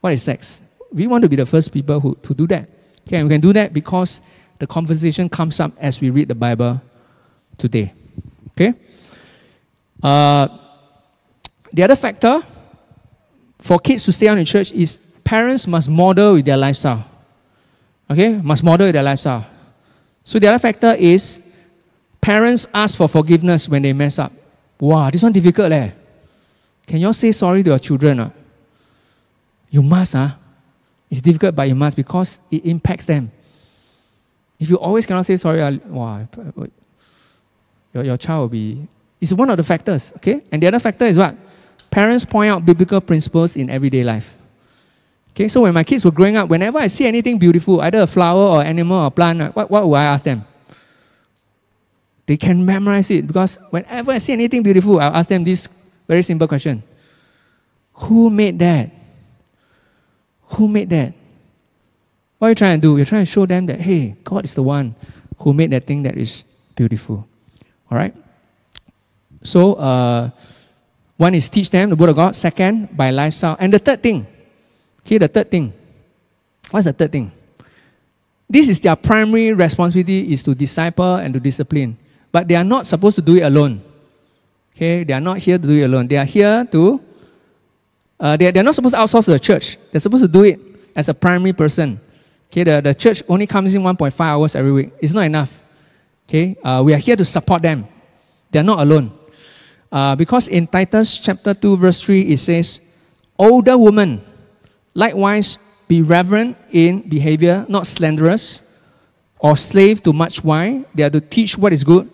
What 0.00 0.12
is 0.12 0.22
sex? 0.22 0.62
We 0.92 1.06
want 1.06 1.22
to 1.22 1.28
be 1.28 1.36
the 1.36 1.46
first 1.46 1.72
people 1.72 2.00
who 2.00 2.16
to 2.22 2.34
do 2.34 2.46
that. 2.48 2.68
Okay, 3.06 3.16
and 3.16 3.28
we 3.28 3.34
can 3.34 3.40
do 3.40 3.52
that 3.52 3.72
because 3.72 4.20
the 4.58 4.66
conversation 4.66 5.28
comes 5.28 5.60
up 5.60 5.72
as 5.78 6.00
we 6.00 6.10
read 6.10 6.28
the 6.28 6.34
Bible 6.34 6.80
today. 7.56 7.92
Okay? 8.50 8.74
Uh, 10.02 10.48
the 11.72 11.82
other 11.82 11.96
factor 11.96 12.42
for 13.60 13.78
kids 13.78 14.04
to 14.04 14.12
stay 14.12 14.28
on 14.28 14.38
in 14.38 14.44
church 14.44 14.72
is 14.72 14.98
parents 15.24 15.66
must 15.66 15.88
model 15.88 16.34
with 16.34 16.44
their 16.44 16.56
lifestyle. 16.56 17.04
Okay? 18.10 18.38
Must 18.38 18.62
model 18.62 18.86
with 18.86 18.94
their 18.94 19.02
lifestyle. 19.02 19.46
So 20.24 20.38
the 20.38 20.48
other 20.48 20.58
factor 20.58 20.92
is 20.92 21.42
parents 22.20 22.66
ask 22.72 22.96
for 22.96 23.08
forgiveness 23.08 23.68
when 23.68 23.82
they 23.82 23.92
mess 23.92 24.18
up. 24.18 24.32
Wow, 24.80 25.10
this 25.10 25.22
one 25.22 25.32
difficult 25.32 25.72
eh. 25.72 25.90
Can 26.86 26.98
you 26.98 27.06
all 27.08 27.12
say 27.12 27.32
sorry 27.32 27.62
to 27.62 27.70
your 27.70 27.78
children? 27.78 28.20
Uh? 28.20 28.30
You 29.70 29.82
must, 29.82 30.12
huh? 30.14 30.30
It's 31.10 31.20
difficult, 31.20 31.54
but 31.54 31.68
you 31.68 31.74
must 31.74 31.96
because 31.96 32.40
it 32.50 32.64
impacts 32.64 33.06
them. 33.06 33.30
If 34.58 34.70
you 34.70 34.76
always 34.76 35.06
cannot 35.06 35.26
say 35.26 35.36
sorry, 35.36 35.78
wow, 35.86 36.26
your, 37.92 38.04
your 38.04 38.16
child 38.16 38.40
will 38.42 38.48
be. 38.48 38.88
It's 39.20 39.32
one 39.32 39.50
of 39.50 39.56
the 39.56 39.64
factors, 39.64 40.12
okay? 40.16 40.42
And 40.52 40.62
the 40.62 40.68
other 40.68 40.78
factor 40.78 41.04
is 41.06 41.18
what? 41.18 41.34
Parents 41.90 42.24
point 42.24 42.50
out 42.50 42.64
biblical 42.64 43.00
principles 43.00 43.56
in 43.56 43.70
everyday 43.70 44.04
life. 44.04 44.34
Okay, 45.30 45.48
so 45.48 45.62
when 45.62 45.72
my 45.74 45.84
kids 45.84 46.04
were 46.04 46.10
growing 46.10 46.36
up, 46.36 46.48
whenever 46.48 46.78
I 46.78 46.88
see 46.88 47.06
anything 47.06 47.38
beautiful, 47.38 47.80
either 47.80 48.00
a 48.00 48.06
flower 48.06 48.58
or 48.58 48.64
animal 48.64 49.04
or 49.04 49.10
plant, 49.10 49.54
what, 49.54 49.70
what 49.70 49.88
would 49.88 49.96
I 49.96 50.04
ask 50.04 50.24
them? 50.24 50.44
They 52.26 52.36
can 52.36 52.64
memorize 52.66 53.10
it 53.10 53.26
because 53.26 53.58
whenever 53.70 54.12
I 54.12 54.18
see 54.18 54.32
anything 54.34 54.62
beautiful, 54.62 55.00
I'll 55.00 55.14
ask 55.14 55.28
them 55.28 55.44
this 55.44 55.68
very 56.06 56.22
simple 56.22 56.48
question 56.48 56.82
Who 57.92 58.30
made 58.30 58.58
that? 58.58 58.90
Who 60.58 60.68
made 60.68 60.90
that? 60.90 61.14
What 62.38 62.48
are 62.48 62.50
you 62.50 62.54
trying 62.54 62.80
to 62.80 62.86
do? 62.86 62.96
You're 62.96 63.06
trying 63.06 63.24
to 63.24 63.30
show 63.30 63.46
them 63.46 63.66
that, 63.66 63.80
hey, 63.80 64.16
God 64.24 64.44
is 64.44 64.54
the 64.54 64.62
one 64.62 64.94
who 65.38 65.52
made 65.52 65.70
that 65.70 65.86
thing 65.86 66.02
that 66.02 66.16
is 66.16 66.44
beautiful. 66.74 67.26
All 67.90 67.98
right? 67.98 68.14
So, 69.42 69.74
uh, 69.74 70.30
one 71.18 71.34
is 71.34 71.48
teach 71.48 71.68
them 71.68 71.90
the 71.90 71.96
word 71.96 72.10
of 72.10 72.16
God. 72.16 72.36
Second, 72.36 72.96
by 72.96 73.10
lifestyle. 73.10 73.56
And 73.58 73.72
the 73.72 73.80
third 73.80 74.02
thing, 74.02 74.26
okay, 75.00 75.18
the 75.18 75.26
third 75.28 75.50
thing. 75.50 75.72
What's 76.70 76.86
the 76.86 76.92
third 76.92 77.10
thing? 77.10 77.32
This 78.48 78.68
is 78.68 78.80
their 78.80 78.94
primary 78.94 79.52
responsibility 79.52 80.32
is 80.32 80.42
to 80.44 80.54
disciple 80.54 81.16
and 81.16 81.34
to 81.34 81.40
discipline. 81.40 81.98
But 82.30 82.46
they 82.46 82.54
are 82.54 82.64
not 82.64 82.86
supposed 82.86 83.16
to 83.16 83.22
do 83.22 83.36
it 83.36 83.42
alone. 83.42 83.82
Okay, 84.76 85.02
they 85.02 85.12
are 85.12 85.20
not 85.20 85.38
here 85.38 85.58
to 85.58 85.66
do 85.66 85.76
it 85.76 85.84
alone. 85.84 86.06
They 86.06 86.16
are 86.16 86.24
here 86.24 86.64
to, 86.70 87.00
uh, 88.20 88.36
they, 88.36 88.46
are, 88.46 88.52
they 88.52 88.60
are 88.60 88.62
not 88.62 88.76
supposed 88.76 88.94
to 88.94 89.00
outsource 89.00 89.24
to 89.24 89.32
the 89.32 89.40
church. 89.40 89.76
They're 89.90 90.00
supposed 90.00 90.22
to 90.22 90.28
do 90.28 90.44
it 90.44 90.60
as 90.94 91.08
a 91.08 91.14
primary 91.14 91.52
person. 91.52 91.98
Okay, 92.48 92.62
the, 92.62 92.80
the 92.80 92.94
church 92.94 93.24
only 93.28 93.48
comes 93.48 93.74
in 93.74 93.82
1.5 93.82 94.20
hours 94.20 94.54
every 94.54 94.70
week. 94.70 94.90
It's 95.00 95.12
not 95.12 95.24
enough. 95.24 95.60
Okay, 96.28 96.56
uh, 96.62 96.80
we 96.84 96.94
are 96.94 96.98
here 96.98 97.16
to 97.16 97.24
support 97.24 97.60
them. 97.62 97.88
They 98.52 98.60
are 98.60 98.64
not 98.64 98.78
alone. 98.78 99.17
Uh, 99.90 100.14
because 100.14 100.48
in 100.48 100.66
Titus 100.66 101.18
chapter 101.18 101.54
2, 101.54 101.76
verse 101.76 102.02
3, 102.02 102.22
it 102.22 102.38
says, 102.38 102.80
Older 103.38 103.78
women, 103.78 104.20
likewise 104.94 105.58
be 105.86 106.02
reverent 106.02 106.56
in 106.70 107.08
behavior, 107.08 107.64
not 107.68 107.86
slanderous, 107.86 108.60
or 109.38 109.56
slave 109.56 110.02
to 110.02 110.12
much 110.12 110.44
wine. 110.44 110.84
They 110.94 111.04
are 111.04 111.10
to 111.10 111.20
teach 111.20 111.56
what 111.56 111.72
is 111.72 111.84
good. 111.84 112.10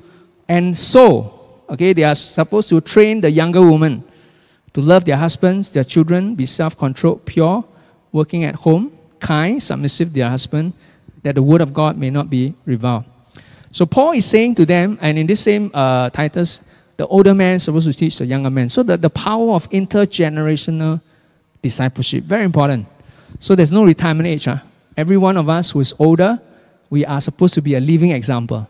And 0.49 0.77
so, 0.77 1.63
okay, 1.69 1.93
they 1.93 2.05
are 2.05 2.15
supposed 2.15 2.69
to 2.69 2.81
train 2.81 3.21
the 3.21 3.31
younger 3.31 3.63
women 3.63 4.05
to 4.75 4.81
love 4.81 5.05
their 5.05 5.17
husbands, 5.17 5.73
their 5.73 5.85
children, 5.85 6.35
be 6.35 6.47
self 6.47 6.77
controlled, 6.77 7.25
pure, 7.25 7.65
working 8.13 8.45
at 8.45 8.55
home, 8.55 8.93
kind, 9.19 9.63
submissive 9.63 10.09
to 10.09 10.15
their 10.15 10.29
husband, 10.29 10.73
that 11.23 11.35
the 11.35 11.43
word 11.43 11.61
of 11.61 11.73
God 11.73 11.97
may 11.97 12.11
not 12.11 12.29
be 12.29 12.55
reviled. 12.67 13.05
So 13.73 13.87
Paul 13.87 14.13
is 14.13 14.27
saying 14.27 14.55
to 14.57 14.67
them, 14.67 14.99
and 15.01 15.19
in 15.19 15.27
this 15.27 15.41
same 15.41 15.71
uh, 15.75 16.11
Titus, 16.11 16.61
the 16.97 17.07
older 17.07 17.35
man 17.35 17.57
is 17.57 17.65
supposed 17.65 17.87
to 17.87 17.95
teach 17.95 18.19
the 18.19 18.27
younger 18.27 18.51
man. 18.51 18.69
So 18.69 18.83
the, 18.83 18.97
the 18.97 19.11
power 19.11 19.53
of 19.53 19.69
intergenerational 19.71 21.01
discipleship, 21.63 22.25
very 22.25 22.45
important. 22.45 22.87
So 23.41 23.55
there's 23.55 23.73
no 23.73 23.85
retirement 23.85 24.27
age. 24.27 24.45
Huh? 24.45 24.59
Every 24.97 25.17
one 25.17 25.37
of 25.37 25.49
us 25.49 25.73
who 25.73 25.81
is 25.81 25.95
older, 25.99 26.41
we 26.91 27.05
are 27.05 27.21
supposed 27.21 27.55
to 27.55 27.63
be 27.63 27.75
a 27.75 27.81
living 27.81 28.13
example. 28.13 28.69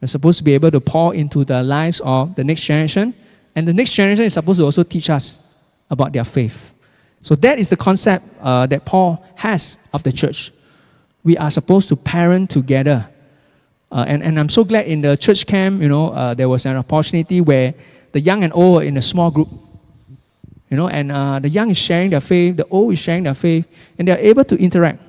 We're 0.00 0.08
supposed 0.08 0.38
to 0.38 0.44
be 0.44 0.54
able 0.54 0.70
to 0.72 0.80
pour 0.80 1.14
into 1.14 1.44
the 1.44 1.62
lives 1.62 2.00
of 2.04 2.34
the 2.34 2.42
next 2.42 2.62
generation. 2.62 3.14
And 3.54 3.68
the 3.68 3.72
next 3.72 3.92
generation 3.92 4.24
is 4.24 4.32
supposed 4.32 4.58
to 4.58 4.64
also 4.64 4.82
teach 4.82 5.10
us 5.10 5.38
about 5.90 6.12
their 6.12 6.24
faith. 6.24 6.72
So 7.22 7.36
that 7.36 7.60
is 7.60 7.68
the 7.68 7.76
concept 7.76 8.26
uh, 8.40 8.66
that 8.66 8.84
Paul 8.84 9.24
has 9.36 9.78
of 9.92 10.02
the 10.02 10.10
church. 10.10 10.50
We 11.22 11.36
are 11.36 11.50
supposed 11.50 11.88
to 11.90 11.96
parent 11.96 12.50
together. 12.50 13.06
Uh, 13.92 14.06
and, 14.08 14.22
and 14.22 14.40
I'm 14.40 14.48
so 14.48 14.64
glad 14.64 14.86
in 14.86 15.02
the 15.02 15.16
church 15.18 15.46
camp, 15.46 15.82
you 15.82 15.88
know, 15.88 16.08
uh, 16.08 16.32
there 16.32 16.48
was 16.48 16.64
an 16.64 16.76
opportunity 16.76 17.42
where 17.42 17.74
the 18.12 18.20
young 18.20 18.42
and 18.42 18.50
old 18.54 18.82
are 18.82 18.84
in 18.86 18.96
a 18.96 19.02
small 19.02 19.30
group. 19.30 19.50
You 20.70 20.78
know, 20.78 20.88
and 20.88 21.12
uh, 21.12 21.38
the 21.38 21.50
young 21.50 21.68
is 21.68 21.76
sharing 21.76 22.08
their 22.08 22.22
faith, 22.22 22.56
the 22.56 22.66
old 22.70 22.94
is 22.94 22.98
sharing 22.98 23.24
their 23.24 23.34
faith, 23.34 23.66
and 23.98 24.08
they're 24.08 24.18
able 24.18 24.44
to 24.44 24.56
interact. 24.56 25.02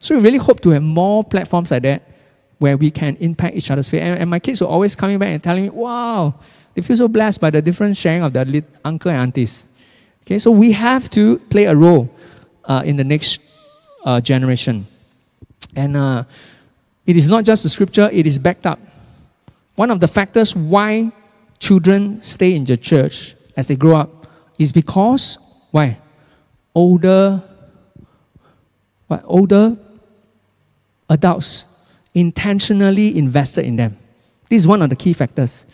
So 0.00 0.14
we 0.14 0.20
really 0.20 0.36
hope 0.36 0.60
to 0.60 0.70
have 0.70 0.82
more 0.82 1.24
platforms 1.24 1.70
like 1.70 1.82
that 1.84 2.02
where 2.58 2.76
we 2.76 2.90
can 2.90 3.16
impact 3.16 3.56
each 3.56 3.70
other's 3.70 3.88
faith. 3.88 4.02
And, 4.02 4.18
and 4.18 4.28
my 4.28 4.38
kids 4.38 4.60
were 4.60 4.66
always 4.66 4.94
coming 4.94 5.18
back 5.18 5.30
and 5.30 5.42
telling 5.42 5.62
me, 5.62 5.70
wow, 5.70 6.34
they 6.74 6.82
feel 6.82 6.98
so 6.98 7.08
blessed 7.08 7.40
by 7.40 7.48
the 7.48 7.62
different 7.62 7.96
sharing 7.96 8.22
of 8.22 8.34
their 8.34 8.44
uncle 8.84 9.10
and 9.10 9.22
aunties. 9.22 9.66
Okay, 10.26 10.38
so 10.38 10.50
we 10.50 10.72
have 10.72 11.08
to 11.10 11.38
play 11.48 11.64
a 11.64 11.74
role 11.74 12.10
uh, 12.66 12.82
in 12.84 12.96
the 12.96 13.04
next 13.04 13.40
uh, 14.04 14.20
generation. 14.20 14.86
And 15.74 15.96
uh, 15.96 16.24
it 17.08 17.16
is 17.16 17.26
not 17.26 17.42
just 17.42 17.62
the 17.62 17.70
scripture, 17.70 18.10
it 18.12 18.26
is 18.26 18.38
backed 18.38 18.66
up. 18.66 18.78
One 19.76 19.90
of 19.90 19.98
the 19.98 20.06
factors 20.06 20.54
why 20.54 21.10
children 21.58 22.20
stay 22.20 22.54
in 22.54 22.66
the 22.66 22.76
church 22.76 23.34
as 23.56 23.68
they 23.68 23.76
grow 23.76 23.96
up 23.96 24.26
is 24.58 24.72
because, 24.72 25.38
why? 25.70 25.96
Older, 26.74 27.42
what, 29.06 29.22
older 29.24 29.74
adults 31.08 31.64
intentionally 32.14 33.16
invested 33.16 33.64
in 33.64 33.76
them. 33.76 33.96
This 34.50 34.60
is 34.60 34.68
one 34.68 34.82
of 34.82 34.90
the 34.90 34.96
key 34.96 35.14
factors. 35.14 35.66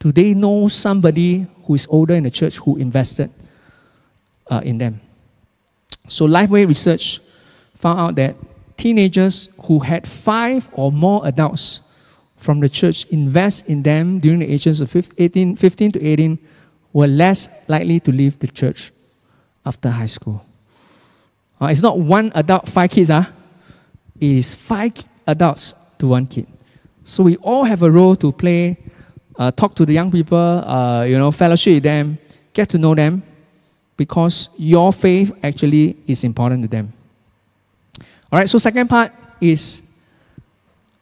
Do 0.00 0.12
they 0.12 0.34
know 0.34 0.68
somebody 0.68 1.46
who 1.64 1.74
is 1.74 1.86
older 1.88 2.12
in 2.12 2.24
the 2.24 2.30
church 2.30 2.56
who 2.58 2.76
invested 2.76 3.30
uh, 4.50 4.60
in 4.62 4.76
them? 4.76 5.00
So, 6.08 6.26
Lifeway 6.26 6.68
research 6.68 7.20
found 7.74 8.00
out 8.00 8.14
that 8.16 8.36
teenagers 8.76 9.48
who 9.64 9.78
had 9.80 10.06
five 10.06 10.68
or 10.72 10.92
more 10.92 11.26
adults 11.26 11.80
from 12.36 12.60
the 12.60 12.68
church 12.68 13.04
invest 13.06 13.66
in 13.66 13.82
them 13.82 14.18
during 14.18 14.40
the 14.40 14.52
ages 14.52 14.80
of 14.80 14.90
15, 14.90 15.56
15 15.56 15.92
to 15.92 16.04
18 16.04 16.38
were 16.92 17.06
less 17.06 17.48
likely 17.68 18.00
to 18.00 18.12
leave 18.12 18.38
the 18.38 18.46
church 18.46 18.92
after 19.64 19.90
high 19.90 20.06
school. 20.06 20.44
Uh, 21.60 21.66
it's 21.66 21.82
not 21.82 21.98
one 21.98 22.30
adult, 22.34 22.68
five 22.68 22.90
kids. 22.90 23.10
Uh. 23.10 23.24
It 24.20 24.30
is 24.30 24.54
five 24.54 24.92
adults 25.26 25.74
to 25.98 26.08
one 26.08 26.26
kid. 26.26 26.46
So 27.04 27.22
we 27.22 27.36
all 27.36 27.64
have 27.64 27.82
a 27.82 27.90
role 27.90 28.16
to 28.16 28.32
play. 28.32 28.78
Uh, 29.38 29.50
talk 29.50 29.74
to 29.74 29.84
the 29.84 29.92
young 29.92 30.10
people, 30.10 30.38
uh, 30.38 31.02
you 31.02 31.18
know, 31.18 31.30
fellowship 31.30 31.74
with 31.74 31.82
them, 31.82 32.18
get 32.54 32.70
to 32.70 32.78
know 32.78 32.94
them, 32.94 33.22
because 33.96 34.48
your 34.56 34.92
faith 34.92 35.30
actually 35.42 35.96
is 36.06 36.24
important 36.24 36.62
to 36.62 36.68
them. 36.68 36.92
All 38.32 38.38
right. 38.38 38.48
So 38.48 38.58
second 38.58 38.88
part 38.88 39.12
is 39.40 39.82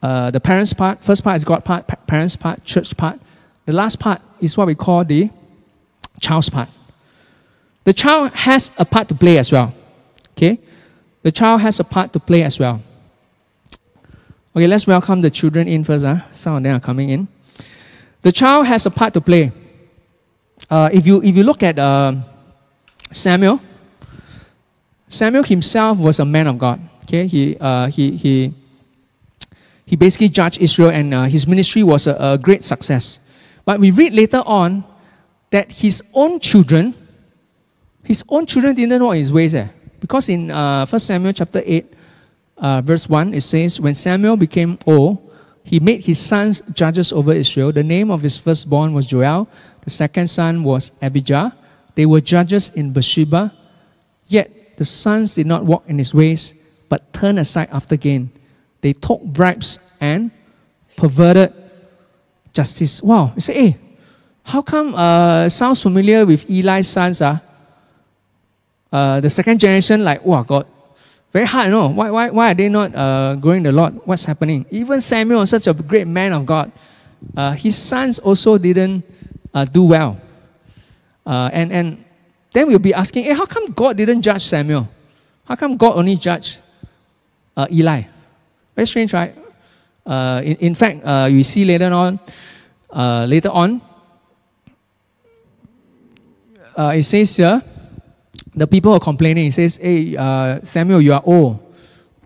uh, 0.03 0.31
the 0.31 0.41
parents 0.41 0.72
part. 0.72 0.99
First 1.01 1.25
part 1.25 1.37
is 1.37 1.45
God 1.45 1.64
part, 1.64 1.87
pa- 1.87 1.97
parents 2.07 2.37
part, 2.37 2.64
church 2.64 2.97
part. 2.97 3.20
The 3.64 3.72
last 3.72 3.99
part 3.99 4.20
is 4.41 4.57
what 4.57 4.66
we 4.66 4.75
call 4.75 5.05
the 5.05 5.31
child's 6.20 6.51
part. 6.51 6.68
The 7.85 7.93
child 7.93 8.33
has 8.33 8.70
a 8.77 8.85
part 8.85 9.09
to 9.09 9.14
play 9.14 9.39
as 9.39 9.51
well. 9.51 9.72
Okay? 10.33 10.59
The 11.22 11.33
child 11.33 11.62
has 11.62 11.81
a 11.81 11.85
part 11.85 12.12
to 12.12 12.20
play 12.20 12.43
as 12.43 12.59
well. 12.59 12.83
Okay, 14.55 14.66
let's 14.66 14.87
welcome 14.87 15.20
the 15.20 15.31
children 15.31 15.66
in 15.66 15.85
first. 15.85 16.05
Huh? 16.05 16.20
Some 16.33 16.57
of 16.57 16.62
them 16.62 16.77
are 16.77 16.81
coming 16.81 17.09
in. 17.09 17.29
The 18.22 18.33
child 18.33 18.66
has 18.66 18.87
a 18.87 18.91
part 18.91 19.14
to 19.14 19.20
play. 19.20 19.53
Uh, 20.70 20.91
if, 20.93 21.07
you, 21.07 21.22
if 21.22 21.35
you 21.37 21.45
look 21.45 21.62
at 21.62 21.79
uh, 21.79 22.14
Samuel, 23.11 23.61
Samuel 25.09 25.45
himself 25.45 25.99
was 25.99 26.20
a 26.20 26.25
man 26.25 26.47
of 26.47 26.59
God. 26.59 26.81
Okay, 27.05 27.26
he, 27.26 27.57
uh, 27.61 27.86
he, 27.86 28.16
he, 28.16 28.52
he 29.86 29.96
basically 29.96 30.28
judged 30.28 30.61
Israel 30.61 30.90
and 30.90 31.12
uh, 31.12 31.24
his 31.24 31.46
ministry 31.46 31.82
was 31.82 32.07
a, 32.07 32.16
a 32.18 32.38
great 32.38 32.64
success. 32.64 33.18
But 33.64 33.80
we 33.80 33.90
read 33.90 34.12
later 34.12 34.42
on 34.44 34.84
that 35.50 35.70
his 35.70 36.02
own 36.12 36.40
children, 36.40 36.94
his 38.02 38.24
own 38.28 38.46
children 38.46 38.74
didn't 38.74 38.98
know 38.98 39.11
his 39.11 39.32
ways. 39.32 39.55
Eh? 39.55 39.68
Because 40.00 40.28
in 40.28 40.50
uh, 40.50 40.86
1 40.86 41.00
Samuel 41.00 41.32
chapter 41.32 41.62
8, 41.64 41.92
uh, 42.57 42.80
verse 42.80 43.09
1, 43.09 43.34
it 43.34 43.42
says, 43.42 43.80
When 43.80 43.94
Samuel 43.94 44.36
became 44.36 44.78
old, 44.86 45.30
he 45.64 45.80
made 45.80 46.05
his 46.05 46.18
sons 46.18 46.62
judges 46.72 47.12
over 47.12 47.32
Israel. 47.32 47.72
The 47.72 47.82
name 47.82 48.11
of 48.11 48.22
his 48.22 48.36
firstborn 48.36 48.92
was 48.92 49.07
Joel. 49.07 49.48
The 49.82 49.90
second 49.90 50.28
son 50.28 50.62
was 50.62 50.92
Abijah. 51.00 51.57
They 51.94 52.07
were 52.07 52.20
judges 52.20 52.70
in 52.74 52.92
Beersheba. 52.92 53.52
Yet 54.26 54.76
the 54.76 54.84
sons 54.84 55.34
did 55.34 55.46
not 55.46 55.64
walk 55.64 55.84
in 55.86 55.98
his 55.98 56.12
ways, 56.12 56.55
but 56.89 57.12
turned 57.12 57.39
aside 57.39 57.68
after 57.72 57.97
gain. 57.97 58.30
They 58.80 58.93
took 58.93 59.22
bribes 59.22 59.78
and 60.01 60.30
perverted 60.97 61.53
justice. 62.53 63.03
Wow. 63.03 63.32
You 63.35 63.41
say, 63.41 63.55
hey, 63.55 63.78
how 64.43 64.62
come 64.62 64.95
uh, 64.95 65.49
sounds 65.49 65.82
familiar 65.82 66.26
with 66.26 66.49
Eli's 66.49 66.89
sons? 66.89 67.20
Uh? 67.20 67.39
Uh, 68.93 69.20
the 69.20 69.30
second 69.30 69.59
generation, 69.59 70.05
like, 70.05 70.24
wow, 70.24 70.43
God, 70.43 70.66
very 71.32 71.47
hard, 71.47 71.66
you 71.66 71.72
know. 71.72 71.89
Why, 71.89 72.11
why, 72.11 72.30
why 72.30 72.53
are 72.53 72.55
they 72.55 72.68
not 72.68 72.95
uh, 72.95 73.35
growing 73.35 73.64
the 73.64 73.72
Lord? 73.72 73.99
What's 74.05 74.24
happening? 74.24 74.66
Even 74.70 75.01
Samuel, 75.01 75.45
such 75.47 75.66
a 75.66 75.74
great 75.74 76.07
man 76.07 76.32
of 76.32 76.47
God, 76.47 76.70
uh, 77.37 77.53
his 77.53 77.76
sons 77.76 78.20
also 78.20 78.57
didn't 78.57 79.03
uh, 79.53 79.64
do 79.64 79.82
well. 79.82 80.20
Uh, 81.26 81.51
and, 81.53 81.72
and 81.72 82.05
then 82.53 82.68
we'll 82.68 82.78
be 82.78 82.95
asking, 82.95 83.24
hey, 83.24 83.32
how 83.32 83.47
come 83.47 83.66
God 83.72 83.97
didn't 83.97 84.22
judge 84.22 84.43
Samuel? 84.43 84.87
How 85.45 85.57
come 85.57 85.76
God 85.76 85.99
only 85.99 86.16
judged 86.16 86.61
uh, 87.57 87.66
Eli? 87.70 88.02
Very 88.74 88.86
strange, 88.86 89.12
right? 89.12 89.34
Uh, 90.07 90.42
in, 90.44 90.57
in 90.57 90.74
fact, 90.74 91.00
uh, 91.05 91.26
you 91.28 91.44
see 91.44 91.64
later 91.64 91.92
on, 91.92 92.18
uh, 92.90 93.24
later 93.24 93.50
on, 93.50 93.80
it 96.76 97.05
says 97.05 97.36
here, 97.36 97.62
the 98.55 98.66
people 98.66 98.92
are 98.92 99.00
complaining. 99.00 99.46
It 99.46 99.55
says, 99.55 99.76
Hey, 99.76 100.16
uh, 100.16 100.61
Samuel, 100.64 101.00
you 101.00 101.12
are 101.12 101.22
old, 101.24 101.59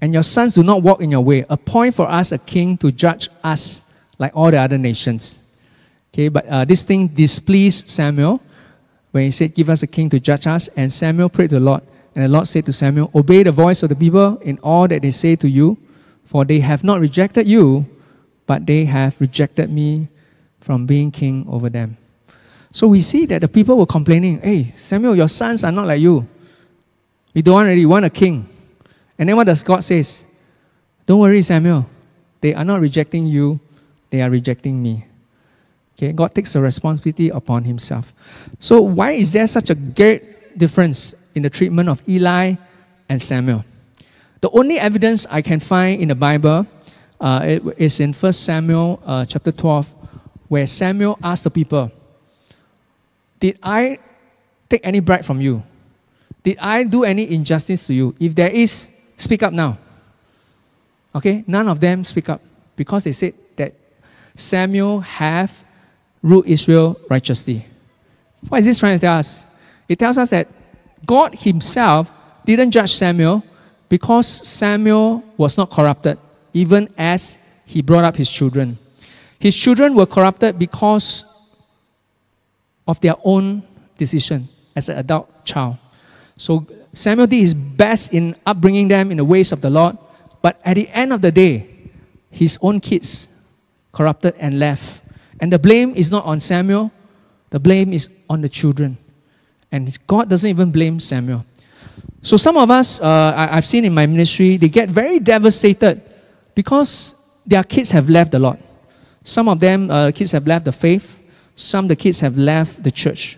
and 0.01 0.13
your 0.13 0.23
sons 0.23 0.55
do 0.55 0.63
not 0.63 0.83
walk 0.83 1.01
in 1.01 1.11
your 1.11 1.21
way. 1.21 1.45
Appoint 1.49 1.95
for 1.95 2.11
us 2.11 2.33
a 2.33 2.39
king 2.39 2.77
to 2.79 2.91
judge 2.91 3.29
us 3.43 3.83
like 4.19 4.33
all 4.35 4.51
the 4.51 4.59
other 4.59 4.79
nations. 4.79 5.41
Okay, 6.13 6.29
but 6.29 6.47
uh, 6.47 6.65
this 6.65 6.83
thing 6.83 7.09
displeased 7.09 7.89
Samuel 7.89 8.41
when 9.13 9.25
he 9.25 9.31
said, 9.31 9.55
Give 9.55 9.71
us 9.71 9.83
a 9.83 9.87
king 9.87 10.11
to 10.11 10.21
judge 10.21 10.47
us. 10.47 10.69
And 10.77 10.93
Samuel 10.93 11.29
prayed 11.29 11.51
to 11.51 11.57
the 11.57 11.65
Lord. 11.65 11.83
And 12.15 12.25
the 12.25 12.29
Lord 12.29 12.49
said 12.49 12.67
to 12.67 12.73
Samuel, 12.73 13.11
Obey 13.15 13.43
the 13.43 13.53
voice 13.53 13.83
of 13.83 13.89
the 13.89 13.97
people 13.97 14.39
in 14.39 14.59
all 14.59 14.89
that 14.89 15.03
they 15.03 15.11
say 15.11 15.37
to 15.37 15.49
you, 15.49 15.79
for 16.25 16.45
they 16.45 16.61
have 16.61 16.85
not 16.85 17.01
rejected 17.01 17.49
you, 17.49 17.87
but 18.47 18.67
they 18.67 18.85
have 18.85 19.21
rejected 19.21 19.73
me 19.73 20.09
from 20.61 20.87
being 20.87 21.11
king 21.11 21.47
over 21.49 21.69
them. 21.69 21.97
So 22.71 22.89
we 22.89 23.01
see 23.01 23.27
that 23.27 23.41
the 23.41 23.49
people 23.49 23.79
were 23.79 23.87
complaining, 23.87 24.41
hey, 24.41 24.73
Samuel, 24.77 25.17
your 25.17 25.29
sons 25.29 25.65
are 25.65 25.73
not 25.73 25.87
like 25.87 26.01
you. 26.01 26.27
We 27.35 27.43
don't 27.43 27.55
want 27.55 27.67
already, 27.67 27.87
want 27.87 28.05
a 28.05 28.11
king. 28.11 28.49
And 29.19 29.29
then 29.29 29.37
what 29.37 29.45
does 29.45 29.63
God 29.63 29.85
says? 29.85 30.27
Don't 31.07 31.21
worry, 31.21 31.41
Samuel. 31.43 31.89
They 32.41 32.55
are 32.55 32.65
not 32.65 32.81
rejecting 32.81 33.27
you, 33.27 33.59
they 34.11 34.23
are 34.23 34.31
rejecting 34.31 34.83
me. 34.83 35.05
Okay, 35.97 36.13
God 36.13 36.35
takes 36.35 36.53
the 36.53 36.61
responsibility 36.61 37.29
upon 37.31 37.65
himself. 37.65 38.13
So 38.61 38.81
why 38.81 39.13
is 39.13 39.33
there 39.33 39.47
such 39.47 39.71
a 39.71 39.75
great 39.75 40.57
difference 40.57 41.15
in 41.39 41.43
the 41.43 41.51
treatment 41.51 41.89
of 41.89 42.03
Eli 42.07 42.55
and 43.09 43.23
Samuel? 43.23 43.65
The 44.41 44.51
only 44.51 44.79
evidence 44.79 45.27
I 45.31 45.41
can 45.43 45.61
find 45.61 46.03
in 46.03 46.09
the 46.09 46.15
Bible 46.15 46.67
uh, 47.21 47.59
is 47.77 48.01
in 48.01 48.13
1 48.13 48.33
Samuel 48.33 49.01
uh, 49.07 49.25
chapter 49.25 49.51
12, 49.51 49.95
where 50.49 50.67
Samuel 50.67 51.19
asked 51.23 51.45
the 51.45 51.51
people, 51.51 51.91
did 53.41 53.59
I 53.63 53.99
take 54.69 54.81
any 54.85 55.01
bribe 55.01 55.25
from 55.25 55.41
you? 55.41 55.63
Did 56.43 56.59
I 56.59 56.85
do 56.85 57.05
any 57.05 57.31
injustice 57.31 57.87
to 57.87 57.95
you? 57.95 58.15
If 58.21 58.35
there 58.35 58.51
is, 58.51 58.91
speak 59.17 59.43
up 59.43 59.53
now. 59.53 59.79
Okay? 61.15 61.45
None 61.47 61.69
of 61.69 61.81
them 61.81 62.05
speak 62.05 62.29
up 62.29 62.41
because 62.77 63.05
they 63.05 63.13
said 63.13 63.35
that 63.57 63.75
Samuel 64.35 65.01
have 65.01 65.53
ruled 66.23 66.47
Israel 66.47 66.99
righteously. 67.11 67.67
What 68.49 68.59
is 68.59 68.67
this 68.67 68.79
trying 68.79 68.97
to 68.97 69.01
tell 69.01 69.19
us? 69.19 69.47
It 69.89 69.99
tells 69.99 70.19
us 70.19 70.31
that 70.31 70.49
God 71.07 71.35
Himself 71.35 72.11
didn't 72.45 72.71
judge 72.71 72.95
Samuel 72.95 73.45
because 73.89 74.27
Samuel 74.27 75.23
was 75.37 75.57
not 75.57 75.71
corrupted, 75.71 76.19
even 76.53 76.89
as 76.97 77.39
he 77.65 77.83
brought 77.83 78.05
up 78.05 78.17
his 78.17 78.31
children. 78.31 78.79
His 79.39 79.55
children 79.55 79.95
were 79.95 80.07
corrupted 80.07 80.59
because 80.59 81.25
of 82.87 83.01
their 83.01 83.15
own 83.25 83.63
decision 83.97 84.49
as 84.75 84.89
an 84.89 84.99
adult 84.99 85.45
child. 85.45 85.77
So 86.37 86.67
Samuel 86.93 87.27
did 87.27 87.41
his 87.41 87.55
best 87.55 88.13
in 88.13 88.35
upbringing 88.47 88.89
them 88.89 89.11
in 89.11 89.19
the 89.19 89.25
ways 89.25 89.53
of 89.53 89.61
the 89.61 89.71
Lord, 89.71 89.99
but 90.41 90.61
at 90.65 90.75
the 90.75 90.89
end 90.89 91.13
of 91.13 91.21
the 91.21 91.31
day, 91.31 91.69
his 92.31 92.59
own 92.63 92.81
kids 92.81 93.29
corrupted 93.93 94.35
and 94.39 94.59
left. 94.59 95.03
And 95.41 95.53
the 95.53 95.59
blame 95.59 95.95
is 95.95 96.11
not 96.11 96.25
on 96.25 96.41
Samuel, 96.41 96.91
the 97.51 97.61
blame 97.61 97.93
is 97.93 98.09
on 98.29 98.41
the 98.41 98.49
children. 98.49 98.99
And 99.71 99.97
God 100.07 100.29
doesn't 100.29 100.49
even 100.49 100.71
blame 100.71 101.01
Samuel. 101.01 101.45
So 102.23 102.37
some 102.37 102.57
of 102.57 102.71
us, 102.71 103.01
uh, 103.01 103.33
I, 103.37 103.55
have 103.55 103.67
seen 103.67 103.85
in 103.85 103.95
my 103.95 104.07
ministry, 104.07 104.57
they 104.57 104.69
get 104.69 104.89
very 104.89 105.19
devastated 105.19 106.01
because 106.55 107.15
their 107.47 107.63
kids 107.63 107.91
have 107.91 108.09
left 108.09 108.33
the 108.33 108.39
Lord. 108.39 108.59
Some 109.25 109.49
of 109.49 109.61
them, 109.61 109.91
uh, 109.91 110.11
kids 110.13 110.33
have 110.33 110.47
left 110.47 110.65
the 110.65 110.73
faith. 110.73 111.21
Some 111.55 111.87
the 111.87 111.97
kids 111.97 112.21
have 112.21 112.37
left 112.37 112.83
the 112.83 112.91
church. 112.91 113.37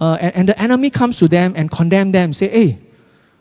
Uh, 0.00 0.16
and, 0.20 0.34
and 0.34 0.48
the 0.48 0.60
enemy 0.60 0.90
comes 0.90 1.18
to 1.18 1.28
them 1.28 1.52
and 1.56 1.70
condemn 1.70 2.12
them, 2.12 2.32
say, 2.32 2.48
hey, 2.48 2.78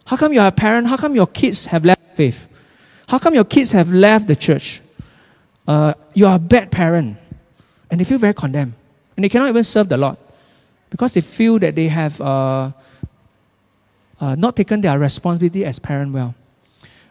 how 0.06 0.18
come 0.18 0.34
you're 0.34 0.46
a 0.46 0.52
parent? 0.52 0.88
How 0.88 0.98
come 0.98 1.16
your 1.16 1.28
kids 1.28 1.66
have 1.66 1.86
left 1.86 2.02
faith? 2.16 2.46
How 3.08 3.18
come 3.20 3.34
your 3.34 3.46
kids 3.46 3.72
have 3.72 3.90
left 3.90 4.28
the 4.28 4.36
church? 4.36 4.82
Uh, 5.68 5.94
you 6.14 6.28
are 6.28 6.36
a 6.36 6.40
bad 6.40 6.72
parent. 6.72 7.18
And 7.90 8.00
they 8.00 8.04
feel 8.04 8.18
very 8.18 8.34
condemned. 8.34 8.74
And 9.16 9.24
they 9.24 9.30
cannot 9.30 9.50
even 9.50 9.64
serve 9.64 9.90
the 9.90 9.98
Lord 9.98 10.18
because 10.92 11.16
they 11.16 11.22
feel 11.22 11.58
that 11.58 11.74
they 11.74 11.88
have 11.88 12.22
uh, 12.22 12.72
uh, 14.20 14.36
not 14.36 14.56
taken 14.56 14.82
their 14.82 15.00
responsibility 15.00 15.66
as 15.66 15.80
parent 15.80 16.14
well. 16.14 16.36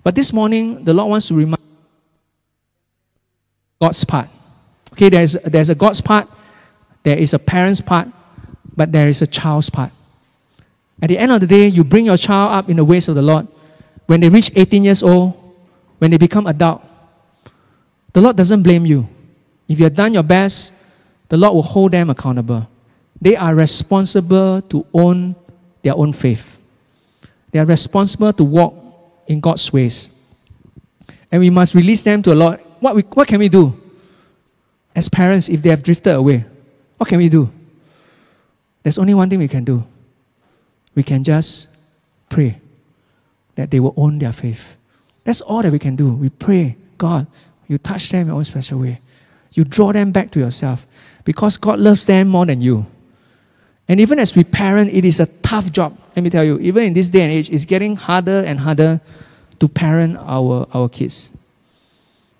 But 0.05 0.14
this 0.14 0.33
morning, 0.33 0.85
the 0.85 0.95
Lord 0.95 1.11
wants 1.11 1.26
to 1.28 1.35
remind 1.35 1.61
God's 3.83 4.05
part. 4.05 4.28
Okay, 4.93 5.09
there's, 5.09 5.33
there's 5.45 5.70
a 5.70 5.74
God's 5.74 6.01
part 6.01 6.28
there 7.03 7.18
is 7.18 7.33
a 7.35 7.39
parent's 7.39 7.81
part, 7.81 8.09
but 8.76 8.93
there 8.93 9.09
is 9.09 9.22
a 9.22 9.26
child's 9.26 9.70
part. 9.70 9.93
At 11.03 11.09
the 11.09 11.18
end 11.18 11.33
of 11.33 11.41
the 11.41 11.47
day, 11.47 11.66
you 11.68 11.83
bring 11.83 12.05
your 12.05 12.16
child 12.16 12.53
up 12.53 12.68
in 12.68 12.76
the 12.76 12.85
ways 12.85 13.09
of 13.09 13.14
the 13.14 13.22
Lord. 13.22 13.49
When 14.07 14.20
they 14.20 14.28
reach 14.28 14.51
18 14.55 14.85
years 14.85 15.03
old, 15.03 15.33
when 15.99 16.11
they 16.11 16.18
become 16.18 16.47
adult, 16.47 16.83
the 18.12 18.20
Lord 18.20 18.37
doesn't 18.37 18.62
blame 18.62 18.85
you. 18.85 19.09
If 19.68 19.78
you 19.78 19.85
have 19.85 19.95
done 19.95 20.12
your 20.12 20.22
best, 20.22 20.72
the 21.28 21.37
Lord 21.37 21.55
will 21.55 21.62
hold 21.62 21.93
them 21.93 22.11
accountable. 22.11 22.68
They 23.20 23.36
are 23.36 23.54
responsible 23.54 24.62
to 24.62 24.86
own 24.94 25.36
their 25.82 25.96
own 25.96 26.12
faith. 26.12 26.58
They 27.50 27.58
are 27.58 27.66
responsible 27.66 28.32
to 28.32 28.44
walk 28.44 28.74
in 29.26 29.40
God's 29.40 29.72
ways. 29.72 30.10
And 31.30 31.40
we 31.40 31.50
must 31.50 31.74
release 31.74 32.02
them 32.02 32.22
to 32.22 32.30
the 32.30 32.36
Lord. 32.36 32.60
What, 32.80 32.96
we, 32.96 33.02
what 33.02 33.28
can 33.28 33.38
we 33.38 33.48
do 33.48 33.78
as 34.94 35.08
parents 35.08 35.48
if 35.48 35.62
they 35.62 35.70
have 35.70 35.82
drifted 35.82 36.14
away? 36.14 36.44
What 36.96 37.08
can 37.08 37.18
we 37.18 37.28
do? 37.28 37.50
There's 38.82 38.98
only 38.98 39.14
one 39.14 39.28
thing 39.28 39.38
we 39.38 39.48
can 39.48 39.64
do. 39.64 39.84
We 40.94 41.02
can 41.02 41.22
just 41.22 41.68
pray 42.28 42.58
that 43.54 43.70
they 43.70 43.80
will 43.80 43.94
own 43.96 44.18
their 44.18 44.32
faith. 44.32 44.76
That's 45.24 45.40
all 45.42 45.62
that 45.62 45.70
we 45.70 45.78
can 45.78 45.96
do. 45.96 46.12
We 46.12 46.30
pray, 46.30 46.76
God, 46.96 47.26
you 47.68 47.78
touch 47.78 48.08
them 48.10 48.22
in 48.22 48.26
your 48.28 48.36
own 48.36 48.44
special 48.44 48.80
way. 48.80 49.00
You 49.52 49.64
draw 49.64 49.92
them 49.92 50.12
back 50.12 50.30
to 50.32 50.40
yourself 50.40 50.86
because 51.24 51.58
God 51.58 51.78
loves 51.78 52.06
them 52.06 52.28
more 52.28 52.46
than 52.46 52.60
you. 52.60 52.86
And 53.91 53.99
even 53.99 54.20
as 54.20 54.36
we 54.36 54.45
parent, 54.45 54.95
it 54.95 55.05
is 55.05 55.18
a 55.18 55.26
tough 55.26 55.72
job. 55.72 55.99
Let 56.14 56.22
me 56.22 56.30
tell 56.30 56.45
you, 56.45 56.61
even 56.61 56.84
in 56.84 56.93
this 56.93 57.09
day 57.09 57.22
and 57.22 57.32
age, 57.32 57.51
it's 57.51 57.64
getting 57.64 57.97
harder 57.97 58.45
and 58.47 58.61
harder 58.61 59.01
to 59.59 59.66
parent 59.66 60.16
our, 60.16 60.68
our 60.72 60.88
kids. 60.88 61.32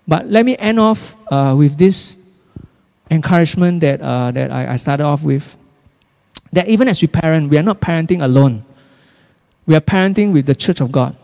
But 0.07 0.27
let 0.27 0.45
me 0.45 0.55
end 0.55 0.79
off 0.79 1.17
uh, 1.29 1.53
with 1.57 1.77
this 1.77 2.15
encouragement 3.09 3.81
that, 3.81 3.99
uh, 3.99 4.31
that 4.31 4.49
I, 4.49 4.71
I 4.71 4.75
started 4.77 5.03
off 5.03 5.23
with. 5.23 5.57
That 6.53 6.69
even 6.69 6.87
as 6.87 7.01
we 7.01 7.09
parent, 7.09 7.49
we 7.49 7.57
are 7.57 7.63
not 7.63 7.81
parenting 7.81 8.23
alone. 8.23 8.63
We 9.65 9.75
are 9.75 9.81
parenting 9.81 10.31
with 10.31 10.45
the 10.45 10.55
church 10.55 10.79
of 10.79 10.89
God. 10.89 11.17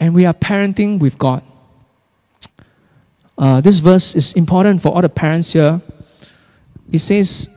And 0.00 0.14
we 0.14 0.24
are 0.24 0.32
parenting 0.32 0.98
with 0.98 1.18
God. 1.18 1.42
Uh, 3.36 3.60
this 3.60 3.80
verse 3.80 4.16
is 4.16 4.32
important 4.32 4.80
for 4.80 4.94
all 4.94 5.02
the 5.02 5.10
parents 5.10 5.52
here. 5.52 5.82
It 6.90 7.00
says, 7.00 7.50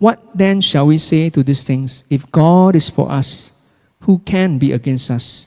What 0.00 0.18
then 0.34 0.62
shall 0.62 0.86
we 0.86 0.96
say 0.96 1.28
to 1.28 1.42
these 1.42 1.62
things? 1.62 2.04
If 2.08 2.24
God 2.32 2.74
is 2.74 2.88
for 2.88 3.12
us, 3.12 3.52
who 4.00 4.18
can 4.18 4.58
be 4.58 4.72
against 4.72 5.10
us? 5.10 5.46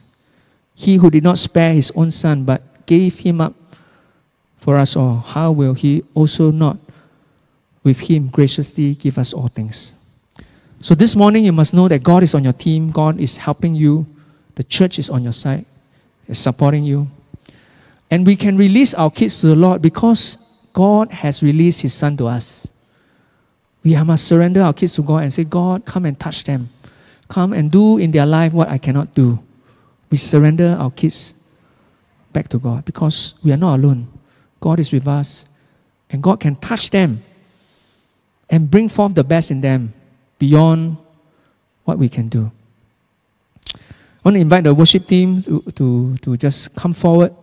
He 0.76 0.94
who 0.94 1.10
did 1.10 1.24
not 1.24 1.38
spare 1.38 1.74
his 1.74 1.90
own 1.96 2.12
son, 2.12 2.44
but 2.44 2.86
gave 2.86 3.18
him 3.18 3.40
up 3.40 3.54
for 4.58 4.76
us 4.76 4.94
all, 4.94 5.16
how 5.16 5.50
will 5.50 5.74
he 5.74 6.04
also 6.14 6.52
not 6.52 6.78
with 7.82 7.98
him 7.98 8.28
graciously 8.28 8.94
give 8.94 9.18
us 9.18 9.32
all 9.32 9.48
things? 9.48 9.96
So 10.80 10.94
this 10.94 11.16
morning, 11.16 11.44
you 11.44 11.52
must 11.52 11.74
know 11.74 11.88
that 11.88 12.04
God 12.04 12.22
is 12.22 12.32
on 12.34 12.44
your 12.44 12.52
team, 12.52 12.92
God 12.92 13.18
is 13.18 13.36
helping 13.36 13.74
you, 13.74 14.06
the 14.54 14.62
church 14.62 15.00
is 15.00 15.10
on 15.10 15.24
your 15.24 15.32
side, 15.32 15.66
is 16.28 16.38
supporting 16.38 16.84
you. 16.84 17.10
And 18.08 18.24
we 18.24 18.36
can 18.36 18.56
release 18.56 18.94
our 18.94 19.10
kids 19.10 19.40
to 19.40 19.48
the 19.48 19.56
Lord 19.56 19.82
because 19.82 20.38
God 20.72 21.10
has 21.10 21.42
released 21.42 21.82
His 21.82 21.92
Son 21.92 22.16
to 22.18 22.28
us. 22.28 22.68
We 23.84 23.94
must 24.02 24.26
surrender 24.26 24.62
our 24.62 24.72
kids 24.72 24.94
to 24.94 25.02
God 25.02 25.24
and 25.24 25.32
say, 25.32 25.44
God, 25.44 25.84
come 25.84 26.06
and 26.06 26.18
touch 26.18 26.44
them. 26.44 26.70
Come 27.28 27.52
and 27.52 27.70
do 27.70 27.98
in 27.98 28.10
their 28.10 28.26
life 28.26 28.52
what 28.52 28.68
I 28.68 28.78
cannot 28.78 29.14
do. 29.14 29.38
We 30.10 30.16
surrender 30.16 30.76
our 30.78 30.90
kids 30.90 31.34
back 32.32 32.48
to 32.48 32.58
God 32.58 32.84
because 32.84 33.34
we 33.44 33.52
are 33.52 33.56
not 33.56 33.78
alone. 33.78 34.08
God 34.60 34.80
is 34.80 34.92
with 34.92 35.06
us, 35.06 35.44
and 36.08 36.22
God 36.22 36.40
can 36.40 36.56
touch 36.56 36.90
them 36.90 37.22
and 38.48 38.70
bring 38.70 38.88
forth 38.88 39.14
the 39.14 39.24
best 39.24 39.50
in 39.50 39.60
them 39.60 39.92
beyond 40.38 40.96
what 41.84 41.98
we 41.98 42.08
can 42.08 42.28
do. 42.28 42.50
I 43.74 43.78
want 44.24 44.36
to 44.36 44.40
invite 44.40 44.64
the 44.64 44.74
worship 44.74 45.06
team 45.06 45.42
to, 45.42 45.60
to, 45.74 46.16
to 46.18 46.36
just 46.38 46.74
come 46.74 46.94
forward. 46.94 47.34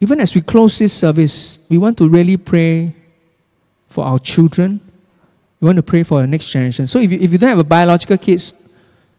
Even 0.00 0.20
as 0.20 0.34
we 0.34 0.40
close 0.40 0.78
this 0.78 0.92
service, 0.92 1.58
we 1.68 1.78
want 1.78 1.98
to 1.98 2.08
really 2.08 2.36
pray 2.36 2.94
for 3.88 4.04
our 4.04 4.18
children. 4.18 4.80
We 5.62 5.66
want 5.66 5.76
to 5.76 5.82
pray 5.84 6.02
for 6.02 6.20
the 6.20 6.26
next 6.26 6.50
generation. 6.50 6.88
So 6.88 6.98
if 6.98 7.12
you, 7.12 7.20
if 7.20 7.30
you 7.30 7.38
don't 7.38 7.50
have 7.50 7.58
a 7.60 7.64
biological 7.64 8.18
kids, 8.18 8.52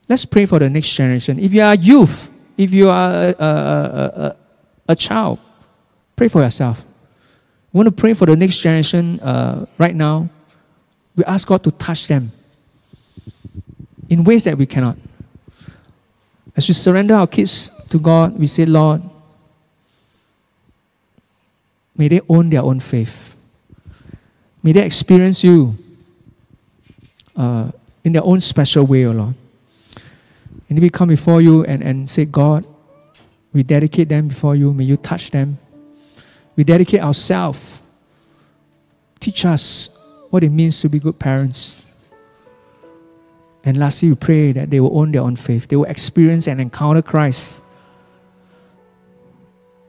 let's 0.09 0.25
pray 0.25 0.45
for 0.45 0.59
the 0.59 0.69
next 0.69 0.93
generation. 0.93 1.39
If 1.39 1.53
you 1.53 1.61
are 1.61 1.73
youth, 1.73 2.29
if 2.57 2.73
you 2.73 2.89
are 2.89 3.11
a, 3.29 3.35
a, 3.39 3.45
a, 3.45 4.35
a 4.89 4.95
child, 4.97 5.39
pray 6.17 6.27
for 6.27 6.41
yourself. 6.43 6.83
We 7.71 7.77
want 7.77 7.87
to 7.87 7.93
pray 7.93 8.13
for 8.13 8.25
the 8.25 8.35
next 8.35 8.57
generation 8.57 9.21
uh, 9.21 9.67
right 9.77 9.95
now. 9.95 10.27
We 11.15 11.23
ask 11.23 11.47
God 11.47 11.63
to 11.63 11.71
touch 11.71 12.07
them 12.07 12.33
in 14.09 14.25
ways 14.25 14.43
that 14.43 14.57
we 14.57 14.65
cannot. 14.65 14.97
As 16.57 16.67
we 16.67 16.73
surrender 16.73 17.15
our 17.15 17.27
kids 17.27 17.71
to 17.89 17.97
God, 17.97 18.37
we 18.37 18.47
say, 18.47 18.65
Lord, 18.65 19.01
may 21.95 22.09
they 22.09 22.19
own 22.27 22.49
their 22.49 22.63
own 22.63 22.81
faith. 22.81 23.33
May 24.61 24.73
they 24.73 24.85
experience 24.85 25.41
you 25.41 25.77
uh, 27.35 27.71
in 28.03 28.13
their 28.13 28.23
own 28.23 28.39
special 28.39 28.85
way, 28.85 29.05
O 29.05 29.09
oh 29.09 29.13
Lord. 29.13 29.35
And 30.69 30.79
we 30.79 30.89
come 30.89 31.09
before 31.09 31.41
you 31.41 31.63
and, 31.65 31.83
and 31.83 32.09
say, 32.09 32.25
God, 32.25 32.65
we 33.53 33.63
dedicate 33.63 34.09
them 34.09 34.27
before 34.27 34.55
you. 34.55 34.73
May 34.73 34.85
you 34.85 34.97
touch 34.97 35.31
them. 35.31 35.59
We 36.55 36.63
dedicate 36.63 37.01
ourselves. 37.01 37.79
Teach 39.19 39.45
us 39.45 39.89
what 40.29 40.43
it 40.43 40.49
means 40.49 40.81
to 40.81 40.89
be 40.89 40.99
good 40.99 41.19
parents. 41.19 41.85
And 43.63 43.77
lastly, 43.77 44.09
we 44.09 44.15
pray 44.15 44.51
that 44.51 44.69
they 44.69 44.79
will 44.79 44.97
own 44.97 45.11
their 45.11 45.21
own 45.21 45.35
faith. 45.35 45.67
They 45.67 45.75
will 45.75 45.85
experience 45.85 46.47
and 46.47 46.59
encounter 46.59 47.01
Christ 47.01 47.63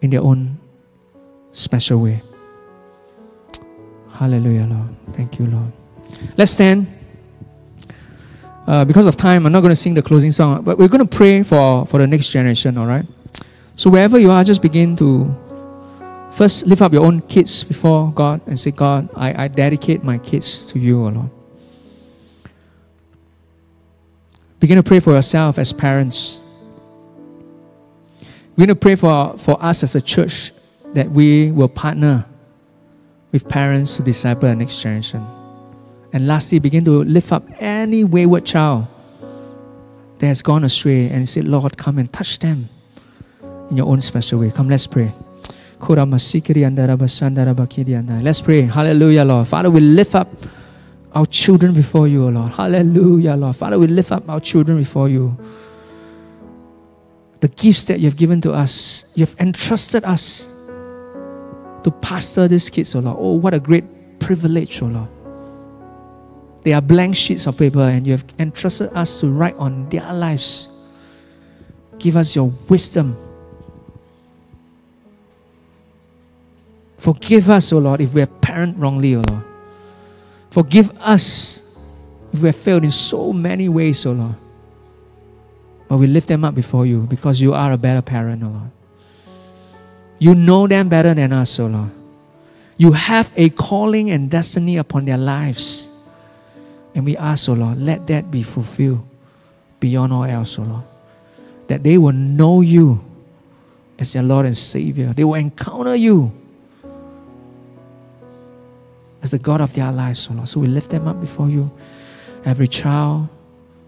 in 0.01 0.11
their 0.11 0.21
own 0.21 0.59
special 1.53 2.01
way. 2.01 2.23
Hallelujah, 4.13 4.67
Lord. 4.67 4.95
Thank 5.15 5.39
you, 5.39 5.47
Lord. 5.47 5.73
Let's 6.37 6.53
stand. 6.53 6.87
Uh, 8.67 8.85
because 8.85 9.07
of 9.07 9.17
time, 9.17 9.45
I'm 9.45 9.53
not 9.53 9.61
going 9.61 9.71
to 9.71 9.77
sing 9.77 9.95
the 9.95 10.03
closing 10.03 10.33
song, 10.33 10.63
but 10.63 10.79
we're 10.79 10.89
going 10.89 11.07
to 11.07 11.17
pray 11.17 11.43
for, 11.43 11.85
for 11.87 11.99
the 11.99 12.07
next 12.07 12.31
generation, 12.31 12.79
all 12.79 12.87
right? 12.87 13.05
So 13.77 13.91
wherever 13.91 14.19
you 14.19 14.31
are, 14.31 14.43
just 14.43 14.63
begin 14.63 14.97
to 14.97 15.35
first 16.33 16.67
lift 16.67 16.81
up 16.81 16.93
your 16.93 17.05
own 17.05 17.21
kids 17.23 17.63
before 17.63 18.11
God 18.13 18.41
and 18.47 18.59
say, 18.59 18.71
God, 18.71 19.11
I, 19.15 19.45
I 19.45 19.49
dedicate 19.49 20.03
my 20.03 20.19
kids 20.19 20.65
to 20.67 20.79
you, 20.79 21.05
O 21.05 21.09
Lord. 21.09 21.31
Begin 24.61 24.77
to 24.77 24.83
pray 24.83 25.01
for 25.01 25.13
yourself 25.13 25.59
as 25.59 25.73
parents. 25.73 26.41
We're 28.57 28.67
going 28.67 28.69
to 28.69 28.77
pray 28.77 28.95
for, 28.95 29.37
for 29.37 29.63
us 29.63 29.83
as 29.83 29.95
a 29.95 30.01
church 30.01 30.53
that 30.95 31.11
we 31.11 31.51
will 31.51 31.69
partner 31.69 32.25
with 33.31 33.49
parents 33.49 33.97
to 33.97 34.03
disciple 34.03 34.49
the 34.49 34.55
next 34.55 34.81
generation. 34.81 35.27
And 36.15 36.29
lastly, 36.29 36.61
begin 36.61 36.85
to 36.85 37.03
lift 37.03 37.33
up 37.33 37.43
any 37.59 38.05
wayward 38.05 38.47
child 38.47 38.87
that 40.19 40.29
has 40.29 40.43
gone 40.43 40.63
astray 40.63 41.09
and 41.09 41.29
say, 41.29 41.43
Lord, 41.43 41.77
come 41.77 41.99
and 41.99 42.11
touch 42.13 42.39
them 42.39 42.69
in 43.69 43.77
your 43.77 43.89
own 43.89 44.01
special 44.01 44.39
way. 44.39 44.53
Come, 44.53 44.69
let's 44.69 44.87
pray. 44.87 45.11
Let's 48.23 48.41
pray. 48.41 48.61
Hallelujah, 48.63 49.25
Lord. 49.25 49.49
Father, 49.49 49.71
we 49.73 49.81
lift 49.81 50.15
up 50.15 50.29
our 51.15 51.27
children 51.27 51.75
before 51.75 52.07
you, 52.07 52.27
O 52.27 52.29
Lord. 52.29 52.55
Hallelujah, 52.55 53.35
Lord. 53.35 53.57
Father, 53.57 53.77
we 53.77 53.89
lift 53.89 54.13
up 54.13 54.29
our 54.29 54.39
children 54.39 54.79
before 54.79 55.09
you. 55.09 55.37
The 57.41 57.49
gifts 57.49 57.83
that 57.85 57.99
you've 57.99 58.17
given 58.17 58.41
to 58.43 58.53
us, 58.53 59.05
you've 59.17 59.35
entrusted 59.41 60.05
us 60.05 60.47
to 61.83 61.91
pastor 62.01 62.47
these 62.47 62.71
kids, 62.71 62.95
oh 62.95 63.01
Lord. 63.01 63.17
Oh, 63.19 63.33
what 63.33 63.53
a 63.53 63.59
great 63.59 63.85
privilege, 64.21 64.81
oh 64.81 64.87
Lord. 64.87 65.09
They 66.65 66.73
are 66.73 66.81
blank 66.81 67.15
sheets 67.15 67.47
of 67.47 67.59
paper, 67.59 67.83
and 67.83 68.07
you 68.07 68.13
have 68.13 68.25
entrusted 68.39 68.91
us 68.95 69.21
to 69.21 69.29
write 69.29 69.55
on 69.57 69.89
their 69.91 70.13
lives. 70.13 70.69
Give 71.99 72.17
us 72.17 72.35
your 72.35 72.51
wisdom. 72.69 73.15
Forgive 76.97 77.51
us, 77.51 77.71
O 77.71 77.79
Lord, 77.79 78.01
if 78.01 78.15
we 78.15 78.21
have 78.21 78.41
parent 78.41 78.79
wrongly, 78.79 79.15
O 79.15 79.23
Lord. 79.29 79.45
Forgive 80.51 80.91
us 81.01 81.77
if 82.33 82.41
we 82.41 82.49
have 82.49 82.57
failed 82.57 82.83
in 82.83 82.91
so 82.91 83.33
many 83.33 83.69
ways, 83.69 84.07
O 84.07 84.13
Lord. 84.13 84.35
But 85.87 85.99
we 85.99 86.07
lift 86.07 86.29
them 86.29 86.47
up 86.47 86.55
before 86.55 86.87
you 86.87 87.03
because 87.03 87.43
you 87.43 87.53
are 87.53 87.73
a 87.73 87.77
better 87.77 88.01
parent, 88.01 88.43
O 88.43 88.49
Lord. 88.49 88.71
You 90.19 90.35
know 90.35 90.67
them 90.67 90.89
better 90.89 91.13
than 91.13 91.31
us, 91.35 91.61
O 91.61 91.67
Lord. 91.67 91.91
You 92.79 92.93
have 92.93 93.31
a 93.37 93.51
calling 93.51 94.11
and 94.11 94.31
destiny 94.31 94.79
upon 94.79 95.05
their 95.05 95.19
lives. 95.19 95.91
And 96.95 97.05
we 97.05 97.17
ask, 97.17 97.49
O 97.49 97.53
oh 97.53 97.57
Lord, 97.57 97.79
let 97.79 98.07
that 98.07 98.31
be 98.31 98.43
fulfilled 98.43 99.05
beyond 99.81 100.13
all 100.13 100.25
else, 100.25 100.59
O 100.59 100.63
oh 100.63 100.67
Lord. 100.67 100.85
That 101.67 101.83
they 101.83 101.99
will 101.99 102.13
know 102.13 102.61
you 102.61 103.05
as 103.99 104.13
their 104.13 104.23
Lord 104.23 104.47
and 104.47 104.57
Savior. 104.57 105.13
They 105.13 105.25
will 105.25 105.35
encounter 105.35 105.97
you 105.97 106.33
as 109.23 109.31
the 109.31 109.39
God 109.39 109.61
of 109.61 109.73
their 109.75 109.91
lives, 109.91 110.29
O 110.31 110.35
Lord. 110.35 110.49
So 110.49 110.61
we 110.61 110.67
lift 110.67 110.91
them 110.91 111.09
up 111.09 111.21
before 111.21 111.49
you. 111.49 111.71
Every 112.45 112.69
child, 112.69 113.29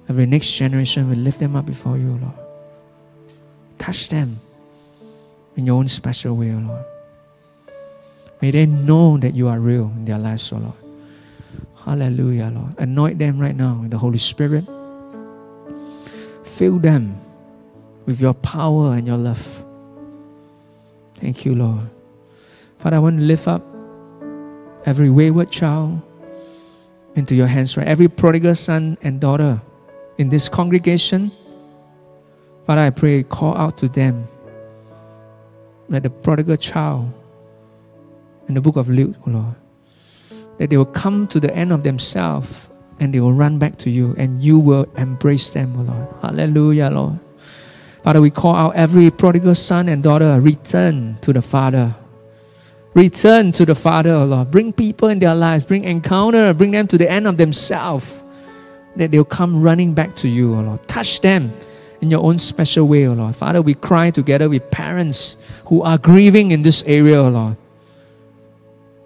every 0.09 0.27
next 0.27 0.53
generation, 0.53 1.09
we 1.11 1.15
lift 1.15 1.39
them 1.39 1.55
up 1.55 1.67
before 1.67 1.99
you, 1.99 2.19
Lord. 2.21 2.35
Touch 3.79 4.09
them 4.09 4.41
in 5.57 5.67
your 5.67 5.77
own 5.77 5.89
special 5.89 6.37
way, 6.37 6.53
O 6.53 6.59
Lord. 6.59 6.85
May 8.41 8.51
they 8.51 8.67
know 8.67 9.19
that 9.19 9.35
you 9.35 9.49
are 9.49 9.61
real 9.61 9.93
in 9.97 10.05
their 10.05 10.19
lives, 10.19 10.51
O 10.53 10.57
Lord. 10.57 10.86
Hallelujah, 11.87 12.51
Lord. 12.53 12.75
Anoint 12.79 13.21
them 13.21 13.39
right 13.39 13.55
now 13.55 13.79
with 13.81 13.93
the 13.93 13.99
Holy 13.99 14.19
Spirit. 14.19 14.67
Fill 16.43 16.81
them 16.81 17.17
with 18.07 18.21
your 18.21 18.35
power 18.35 18.95
and 18.95 19.07
your 19.07 19.17
love. 19.17 19.65
Thank 21.15 21.45
you, 21.45 21.55
Lord. 21.55 21.89
Father, 22.79 22.97
I 22.97 22.99
want 22.99 23.21
to 23.21 23.25
lift 23.25 23.47
up 23.47 23.63
every 24.85 25.11
wayward 25.11 25.53
child 25.53 26.03
into 27.15 27.37
your 27.37 27.47
hands, 27.47 27.77
right? 27.77 27.87
Every 27.87 28.09
prodigal 28.09 28.57
son 28.57 28.99
and 29.03 29.21
daughter 29.21 29.63
in 30.19 30.29
this 30.29 30.49
congregation. 30.49 31.31
Father, 32.67 32.81
I 32.81 32.91
pray, 32.91 33.23
call 33.23 33.57
out 33.57 33.79
to 33.79 33.89
them 33.89 34.27
like 35.89 36.03
the 36.03 36.11
prodigal 36.11 36.57
child 36.57 37.13
in 38.49 38.55
the 38.55 38.61
book 38.61 38.75
of 38.75 38.91
Luke, 38.91 39.15
oh 39.25 39.31
Lord 39.31 39.55
that 40.59 40.71
they 40.71 40.77
will 40.77 40.85
come 40.85 41.27
to 41.29 41.41
the 41.41 41.55
end 41.55 41.73
of 41.73 41.83
themselves 41.83 42.69
and 43.01 43.13
they 43.13 43.21
will 43.21 43.33
run 43.33 43.59
back 43.59 43.77
to 43.77 43.91
you 43.91 44.15
and 44.19 44.43
you 44.43 44.59
will 44.59 44.87
embrace 44.97 45.51
them, 45.51 45.79
O 45.79 45.83
Lord. 45.83 46.09
Hallelujah, 46.23 46.91
Lord. 46.91 47.19
Father, 48.03 48.21
we 48.21 48.31
call 48.31 48.55
out 48.55 48.77
every 48.77 49.11
prodigal 49.11 49.55
son 49.55 49.89
and 49.89 50.03
daughter, 50.03 50.41
return 50.41 51.19
to 51.23 51.33
the 51.33 51.43
Father. 51.43 51.95
Return 52.95 53.53
to 53.53 53.67
the 53.67 53.75
Father, 53.75 54.11
O 54.11 54.25
Lord. 54.25 54.51
Bring 54.51 54.73
people 54.73 55.09
in 55.09 55.19
their 55.19 55.35
lives, 55.35 55.65
bring 55.65 55.85
encounter, 55.85 56.55
bring 56.55 56.71
them 56.71 56.87
to 56.87 56.97
the 56.97 57.11
end 57.11 57.27
of 57.27 57.37
themselves, 57.37 58.23
that 58.95 59.11
they'll 59.11 59.25
come 59.25 59.61
running 59.61 59.93
back 59.93 60.17
to 60.17 60.29
you, 60.29 60.55
O 60.55 60.61
Lord. 60.61 60.89
Touch 60.89 61.21
them 61.21 61.53
in 62.01 62.11
your 62.11 62.23
own 62.23 62.39
special 62.39 62.89
way, 62.89 63.07
O 63.07 63.13
Lord. 63.13 63.37
Father, 63.37 63.61
we 63.61 63.75
cry 63.75 64.11
together 64.11 64.49
with 64.49 64.71
parents 64.71 65.37
who 65.67 65.83
are 65.83 65.99
grieving 65.99 66.53
in 66.53 66.63
this 66.63 66.83
area, 66.87 67.21
O 67.21 67.29
Lord. 67.29 67.57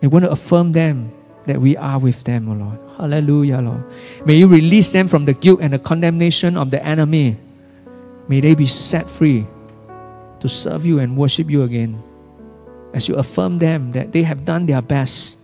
We 0.00 0.08
want 0.08 0.24
to 0.24 0.30
affirm 0.30 0.72
them 0.72 1.10
that 1.46 1.60
we 1.60 1.76
are 1.76 1.98
with 1.98 2.24
them, 2.24 2.48
O 2.48 2.52
oh 2.52 2.54
Lord. 2.54 2.78
Hallelujah, 2.96 3.58
Lord. 3.58 3.84
May 4.24 4.34
you 4.34 4.46
release 4.46 4.92
them 4.92 5.08
from 5.08 5.24
the 5.24 5.32
guilt 5.32 5.60
and 5.62 5.72
the 5.72 5.78
condemnation 5.78 6.56
of 6.56 6.70
the 6.70 6.84
enemy 6.84 7.38
May 8.30 8.38
they 8.38 8.54
be 8.54 8.66
set 8.66 9.10
free 9.10 9.44
to 10.38 10.48
serve 10.48 10.86
you 10.86 11.00
and 11.00 11.18
worship 11.18 11.50
you 11.50 11.64
again. 11.64 12.00
As 12.94 13.08
you 13.08 13.16
affirm 13.16 13.58
them 13.58 13.90
that 13.90 14.12
they 14.12 14.22
have 14.22 14.44
done 14.44 14.66
their 14.66 14.80
best, 14.80 15.36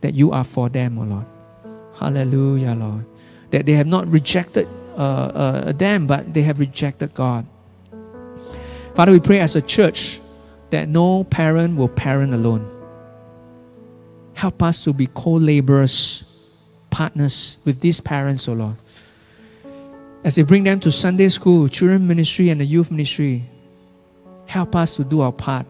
that 0.00 0.14
you 0.14 0.30
are 0.30 0.44
for 0.44 0.68
them, 0.68 0.96
O 0.96 1.02
oh 1.02 1.06
Lord. 1.06 1.26
Hallelujah, 1.98 2.70
Lord. 2.78 3.04
That 3.50 3.66
they 3.66 3.72
have 3.72 3.88
not 3.88 4.06
rejected 4.06 4.68
uh, 4.96 5.26
uh, 5.34 5.72
them, 5.72 6.06
but 6.06 6.32
they 6.32 6.42
have 6.42 6.60
rejected 6.60 7.12
God. 7.14 7.44
Father, 8.94 9.10
we 9.10 9.18
pray 9.18 9.40
as 9.40 9.56
a 9.56 9.62
church 9.62 10.20
that 10.70 10.88
no 10.88 11.24
parent 11.24 11.76
will 11.76 11.88
parent 11.88 12.32
alone. 12.32 12.62
Help 14.36 14.62
us 14.62 14.84
to 14.84 14.92
be 14.92 15.06
co 15.06 15.32
laborers, 15.32 16.22
partners 16.90 17.56
with 17.64 17.80
these 17.80 18.02
parents, 18.02 18.46
O 18.48 18.52
oh 18.52 18.56
Lord. 18.56 18.76
As 20.24 20.34
they 20.34 20.42
bring 20.42 20.62
them 20.62 20.78
to 20.80 20.92
Sunday 20.92 21.30
school, 21.30 21.68
children 21.68 22.06
ministry, 22.06 22.50
and 22.50 22.60
the 22.60 22.66
youth 22.66 22.90
ministry, 22.90 23.48
help 24.44 24.76
us 24.76 24.94
to 24.96 25.04
do 25.04 25.22
our 25.22 25.32
part 25.32 25.64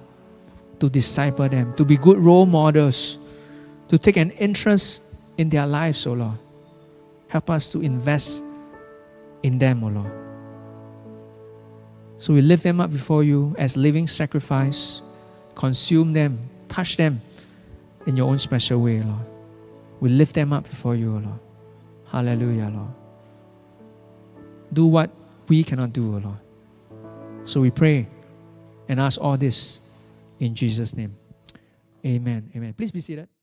to 0.81 0.89
disciple 0.91 1.49
them, 1.49 1.75
to 1.77 1.85
be 1.85 1.97
good 1.97 2.19
role 2.19 2.45
models, 2.45 3.19
to 3.87 3.99
take 3.99 4.17
an 4.17 4.33
interest 4.33 5.01
in 5.39 5.49
their 5.49 5.67
lives, 5.67 6.05
O 6.05 6.11
oh 6.11 6.15
Lord. 6.15 6.39
Help 7.29 7.51
us 7.51 7.71
to 7.71 7.81
invest 7.81 8.43
in 9.45 9.61
them, 9.61 9.85
O 9.85 9.87
oh 9.87 9.91
Lord. 9.91 10.13
So 12.19 12.35
we 12.35 12.43
lift 12.43 12.65
them 12.65 12.81
up 12.81 12.91
before 12.91 13.23
you 13.23 13.55
as 13.59 13.77
living 13.77 14.09
sacrifice. 14.09 15.03
Consume 15.55 16.13
them, 16.13 16.51
touch 16.69 16.97
them 16.97 17.23
in 18.07 18.17
your 18.17 18.29
own 18.29 18.39
special 18.39 18.81
way, 18.81 19.03
Lord. 19.03 19.27
We 20.01 20.09
lift 20.09 20.35
them 20.35 20.53
up 20.53 20.69
before 20.69 20.95
you, 20.95 21.13
Lord. 21.13 21.39
Hallelujah, 22.07 22.71
Lord. 22.73 22.91
Do 24.73 24.87
what 24.87 25.11
we 25.49 25.65
cannot 25.65 25.93
do, 25.93 26.19
Lord. 26.19 26.39
So 27.45 27.61
we 27.61 27.71
pray 27.71 28.09
and 28.89 29.01
ask 29.01 29.21
all 29.21 29.37
this 29.37 29.81
in 30.41 30.55
Jesus' 30.55 30.97
name. 30.97 31.17
Amen. 32.05 32.51
Amen. 32.55 32.75
Please 32.75 32.91
be 32.91 33.01
seated. 33.01 33.29